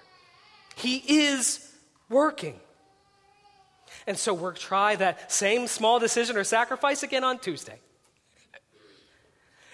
He 0.75 0.97
is 1.07 1.73
working. 2.09 2.59
And 4.07 4.19
so 4.19 4.33
we'll 4.33 4.53
try 4.53 4.97
that 4.97 5.31
same 5.31 5.67
small 5.67 5.99
decision 5.99 6.37
or 6.37 6.45
sacrifice 6.45 7.03
again 7.03 7.25
on 7.25 7.39
Tuesday. 7.39 7.79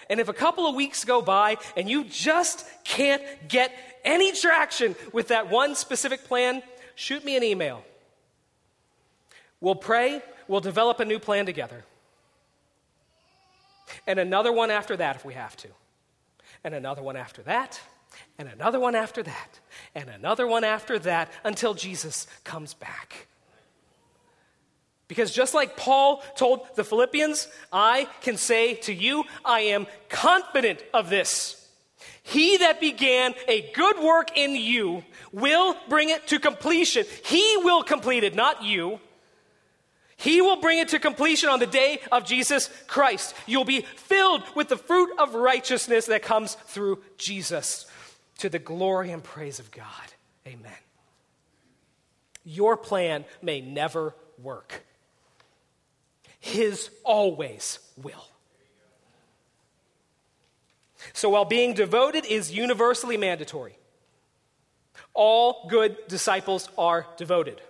And 0.09 0.19
if 0.19 0.27
a 0.27 0.33
couple 0.33 0.67
of 0.67 0.75
weeks 0.75 1.05
go 1.05 1.21
by 1.21 1.57
and 1.77 1.89
you 1.89 2.03
just 2.03 2.65
can't 2.83 3.23
get 3.47 3.73
any 4.03 4.33
traction 4.33 4.95
with 5.13 5.29
that 5.29 5.49
one 5.49 5.75
specific 5.75 6.25
plan, 6.25 6.61
shoot 6.95 7.23
me 7.23 7.37
an 7.37 7.43
email. 7.43 7.83
We'll 9.61 9.75
pray, 9.75 10.21
we'll 10.49 10.59
develop 10.59 10.99
a 10.99 11.05
new 11.05 11.19
plan 11.19 11.45
together 11.45 11.85
and 14.07 14.19
another 14.19 14.51
one 14.51 14.71
after 14.71 14.97
that 14.97 15.15
if 15.15 15.25
we 15.25 15.33
have 15.33 15.55
to, 15.57 15.69
and 16.63 16.73
another 16.73 17.01
one 17.01 17.15
after 17.15 17.41
that, 17.43 17.79
and 18.37 18.47
another 18.47 18.79
one 18.79 18.95
after 18.95 19.23
that, 19.23 19.59
and 19.95 20.09
another 20.09 20.47
one 20.47 20.63
after 20.63 20.99
that 20.99 21.31
until 21.43 21.73
Jesus 21.73 22.27
comes 22.43 22.73
back. 22.73 23.27
Because 25.07 25.31
just 25.31 25.53
like 25.53 25.77
Paul 25.77 26.23
told 26.35 26.65
the 26.75 26.83
Philippians, 26.83 27.47
I 27.71 28.07
can 28.21 28.37
say 28.37 28.75
to 28.75 28.93
you, 28.93 29.25
I 29.43 29.61
am 29.61 29.85
confident 30.09 30.83
of 30.93 31.09
this. 31.09 31.59
He 32.23 32.57
that 32.57 32.79
began 32.79 33.33
a 33.47 33.69
good 33.73 33.99
work 33.99 34.37
in 34.37 34.55
you 34.55 35.03
will 35.31 35.75
bring 35.89 36.09
it 36.09 36.27
to 36.27 36.39
completion. 36.39 37.05
He 37.25 37.57
will 37.57 37.83
complete 37.83 38.23
it, 38.23 38.33
not 38.33 38.63
you. 38.63 38.99
He 40.23 40.39
will 40.39 40.61
bring 40.61 40.79
it 40.79 40.87
to 40.89 40.99
completion 40.99 41.49
on 41.49 41.59
the 41.59 41.67
day 41.67 41.99
of 42.09 42.23
Jesus 42.23 42.69
Christ. 42.87 43.35
You'll 43.45 43.65
be 43.65 43.81
filled 43.81 44.41
with 44.55 44.69
the 44.69 44.77
fruit 44.77 45.09
of 45.19 45.35
righteousness 45.35 46.05
that 46.05 46.23
comes 46.23 46.53
through 46.67 47.03
Jesus 47.17 47.85
to 48.37 48.47
the 48.47 48.57
glory 48.57 49.11
and 49.11 49.21
praise 49.21 49.59
of 49.59 49.69
God. 49.69 49.85
Amen. 50.47 50.71
your 52.45 52.77
plan 52.77 53.25
may 53.41 53.59
never 53.59 54.15
work. 54.41 54.85
His 56.39 56.89
always 57.03 57.79
will. 58.01 58.27
So 61.11 61.29
while 61.29 61.45
being 61.45 61.73
devoted 61.73 62.25
is 62.25 62.49
universally 62.51 63.17
mandatory, 63.17 63.77
all 65.13 65.67
good 65.69 65.97
disciples 66.07 66.69
are 66.77 67.07
devoted. 67.17 67.61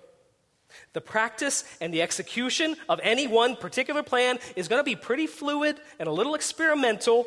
The 0.93 1.01
practice 1.01 1.63
and 1.81 1.93
the 1.93 2.01
execution 2.01 2.75
of 2.87 2.99
any 3.03 3.27
one 3.27 3.55
particular 3.55 4.03
plan 4.03 4.39
is 4.55 4.67
going 4.67 4.79
to 4.79 4.83
be 4.83 4.95
pretty 4.95 5.27
fluid 5.27 5.79
and 5.99 6.07
a 6.07 6.11
little 6.11 6.35
experimental 6.35 7.25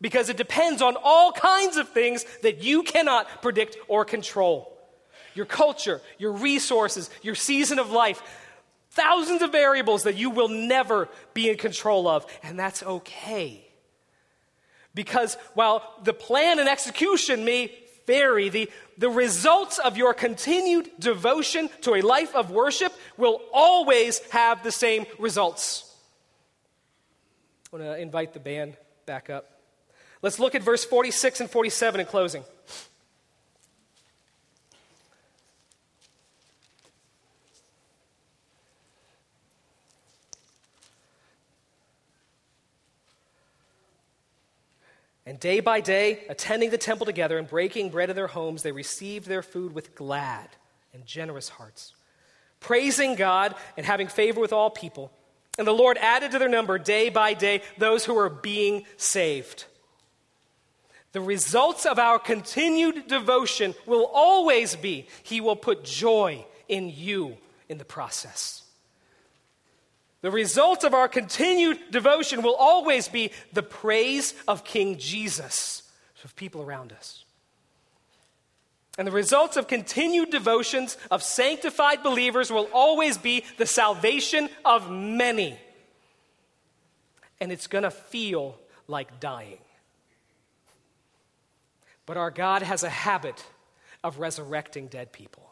because 0.00 0.28
it 0.28 0.36
depends 0.36 0.80
on 0.80 0.96
all 1.02 1.32
kinds 1.32 1.76
of 1.76 1.90
things 1.90 2.24
that 2.42 2.62
you 2.62 2.82
cannot 2.82 3.42
predict 3.42 3.76
or 3.88 4.04
control 4.04 4.74
your 5.34 5.46
culture, 5.46 6.00
your 6.18 6.32
resources, 6.32 7.10
your 7.22 7.36
season 7.36 7.78
of 7.78 7.90
life. 7.92 8.20
Thousands 8.90 9.40
of 9.40 9.52
variables 9.52 10.02
that 10.02 10.16
you 10.16 10.30
will 10.30 10.48
never 10.48 11.08
be 11.32 11.48
in 11.48 11.56
control 11.56 12.08
of, 12.08 12.26
and 12.42 12.58
that's 12.58 12.82
okay. 12.82 13.64
Because 14.94 15.36
while 15.54 15.84
the 16.02 16.12
plan 16.12 16.58
and 16.58 16.68
execution 16.68 17.44
may 17.44 17.72
vary, 18.08 18.48
the, 18.48 18.68
the 18.96 19.10
results 19.10 19.78
of 19.78 19.96
your 19.96 20.14
continued 20.14 20.90
devotion 20.98 21.70
to 21.82 21.94
a 21.94 22.00
life 22.00 22.34
of 22.34 22.50
worship 22.50 22.92
will 23.16 23.40
always 23.52 24.18
have 24.30 24.64
the 24.64 24.72
same 24.72 25.06
results. 25.20 25.94
I 27.70 27.76
want 27.76 27.84
to 27.84 27.98
invite 28.00 28.32
the 28.32 28.40
band 28.40 28.76
back 29.06 29.30
up. 29.30 29.44
Let's 30.22 30.40
look 30.40 30.54
at 30.54 30.62
verse 30.62 30.84
46 30.84 31.42
and 31.42 31.50
47 31.50 32.00
in 32.00 32.06
closing. 32.06 32.42
And 45.28 45.38
day 45.38 45.60
by 45.60 45.82
day, 45.82 46.24
attending 46.30 46.70
the 46.70 46.78
temple 46.78 47.04
together 47.04 47.36
and 47.36 47.46
breaking 47.46 47.90
bread 47.90 48.08
in 48.08 48.16
their 48.16 48.28
homes, 48.28 48.62
they 48.62 48.72
received 48.72 49.26
their 49.26 49.42
food 49.42 49.74
with 49.74 49.94
glad 49.94 50.48
and 50.94 51.04
generous 51.04 51.50
hearts, 51.50 51.92
praising 52.60 53.14
God 53.14 53.54
and 53.76 53.84
having 53.84 54.08
favor 54.08 54.40
with 54.40 54.54
all 54.54 54.70
people. 54.70 55.12
And 55.58 55.66
the 55.66 55.72
Lord 55.72 55.98
added 55.98 56.30
to 56.30 56.38
their 56.38 56.48
number 56.48 56.78
day 56.78 57.10
by 57.10 57.34
day 57.34 57.60
those 57.76 58.06
who 58.06 58.14
were 58.14 58.30
being 58.30 58.86
saved. 58.96 59.66
The 61.12 61.20
results 61.20 61.84
of 61.84 61.98
our 61.98 62.18
continued 62.18 63.06
devotion 63.06 63.74
will 63.84 64.06
always 64.06 64.76
be 64.76 65.08
He 65.24 65.42
will 65.42 65.56
put 65.56 65.84
joy 65.84 66.46
in 66.68 66.88
you 66.88 67.36
in 67.68 67.76
the 67.76 67.84
process. 67.84 68.62
The 70.20 70.30
result 70.30 70.84
of 70.84 70.94
our 70.94 71.08
continued 71.08 71.78
devotion 71.90 72.42
will 72.42 72.56
always 72.56 73.08
be 73.08 73.30
the 73.52 73.62
praise 73.62 74.34
of 74.48 74.64
King 74.64 74.98
Jesus 74.98 75.82
of 76.28 76.36
people 76.36 76.62
around 76.62 76.92
us. 76.92 77.24
And 78.98 79.06
the 79.06 79.12
results 79.12 79.56
of 79.56 79.68
continued 79.68 80.30
devotions 80.30 80.98
of 81.10 81.22
sanctified 81.22 82.02
believers 82.02 82.50
will 82.50 82.68
always 82.72 83.16
be 83.16 83.44
the 83.56 83.64
salvation 83.64 84.50
of 84.64 84.90
many. 84.90 85.58
And 87.40 87.50
it's 87.50 87.68
going 87.68 87.84
to 87.84 87.90
feel 87.90 88.58
like 88.88 89.20
dying. 89.20 89.58
But 92.04 92.16
our 92.16 92.30
God 92.30 92.62
has 92.62 92.82
a 92.82 92.90
habit 92.90 93.42
of 94.02 94.18
resurrecting 94.18 94.88
dead 94.88 95.12
people. 95.12 95.47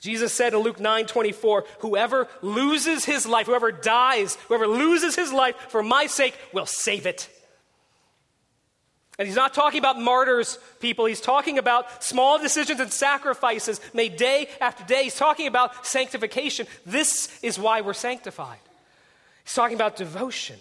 Jesus 0.00 0.32
said 0.32 0.52
in 0.52 0.60
Luke 0.60 0.78
9 0.78 1.06
24, 1.06 1.64
whoever 1.80 2.28
loses 2.42 3.04
his 3.04 3.26
life, 3.26 3.46
whoever 3.46 3.72
dies, 3.72 4.36
whoever 4.48 4.66
loses 4.66 5.16
his 5.16 5.32
life 5.32 5.56
for 5.68 5.82
my 5.82 6.06
sake 6.06 6.36
will 6.52 6.66
save 6.66 7.06
it. 7.06 7.28
And 9.18 9.26
he's 9.26 9.36
not 9.36 9.54
talking 9.54 9.78
about 9.78 9.98
martyrs, 9.98 10.58
people. 10.78 11.06
He's 11.06 11.22
talking 11.22 11.56
about 11.58 12.04
small 12.04 12.38
decisions 12.38 12.80
and 12.80 12.92
sacrifices 12.92 13.80
made 13.94 14.16
day 14.16 14.48
after 14.60 14.84
day. 14.84 15.04
He's 15.04 15.16
talking 15.16 15.46
about 15.46 15.86
sanctification. 15.86 16.66
This 16.84 17.38
is 17.42 17.58
why 17.58 17.80
we're 17.80 17.94
sanctified. 17.94 18.58
He's 19.44 19.54
talking 19.54 19.76
about 19.76 19.96
devotion. 19.96 20.56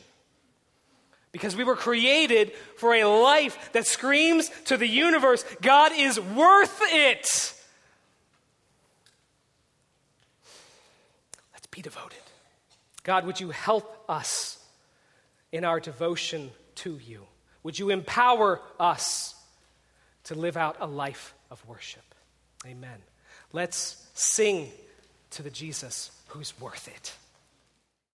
Because 1.34 1.54
we 1.54 1.66
were 1.66 1.76
created 1.76 2.54
for 2.78 2.96
a 2.96 3.04
life 3.04 3.74
that 3.74 3.86
screams 3.86 4.50
to 4.66 4.78
the 4.78 4.88
universe 4.88 5.44
God 5.62 5.92
is 5.94 6.18
worth 6.18 6.80
it. 6.84 7.55
Be 11.76 11.82
devoted. 11.82 12.18
God, 13.04 13.26
would 13.26 13.42
you 13.42 13.50
help 13.50 14.06
us 14.08 14.58
in 15.52 15.66
our 15.66 15.82
devotion 15.82 16.52
to 16.76 16.98
you? 17.06 17.28
Would 17.64 17.78
you 17.78 17.90
empower 17.90 18.62
us 18.80 19.36
to 20.24 20.36
live 20.36 20.56
out 20.56 20.78
a 20.80 20.88
life 20.88 21.34
of 21.52 21.62
worship? 21.68 22.16
Amen. 22.66 22.98
Let's 23.52 24.08
sing 24.14 24.72
to 25.32 25.44
the 25.44 25.50
Jesus 25.50 26.12
who's 26.28 26.58
worth 26.62 26.88
it. 26.88 27.14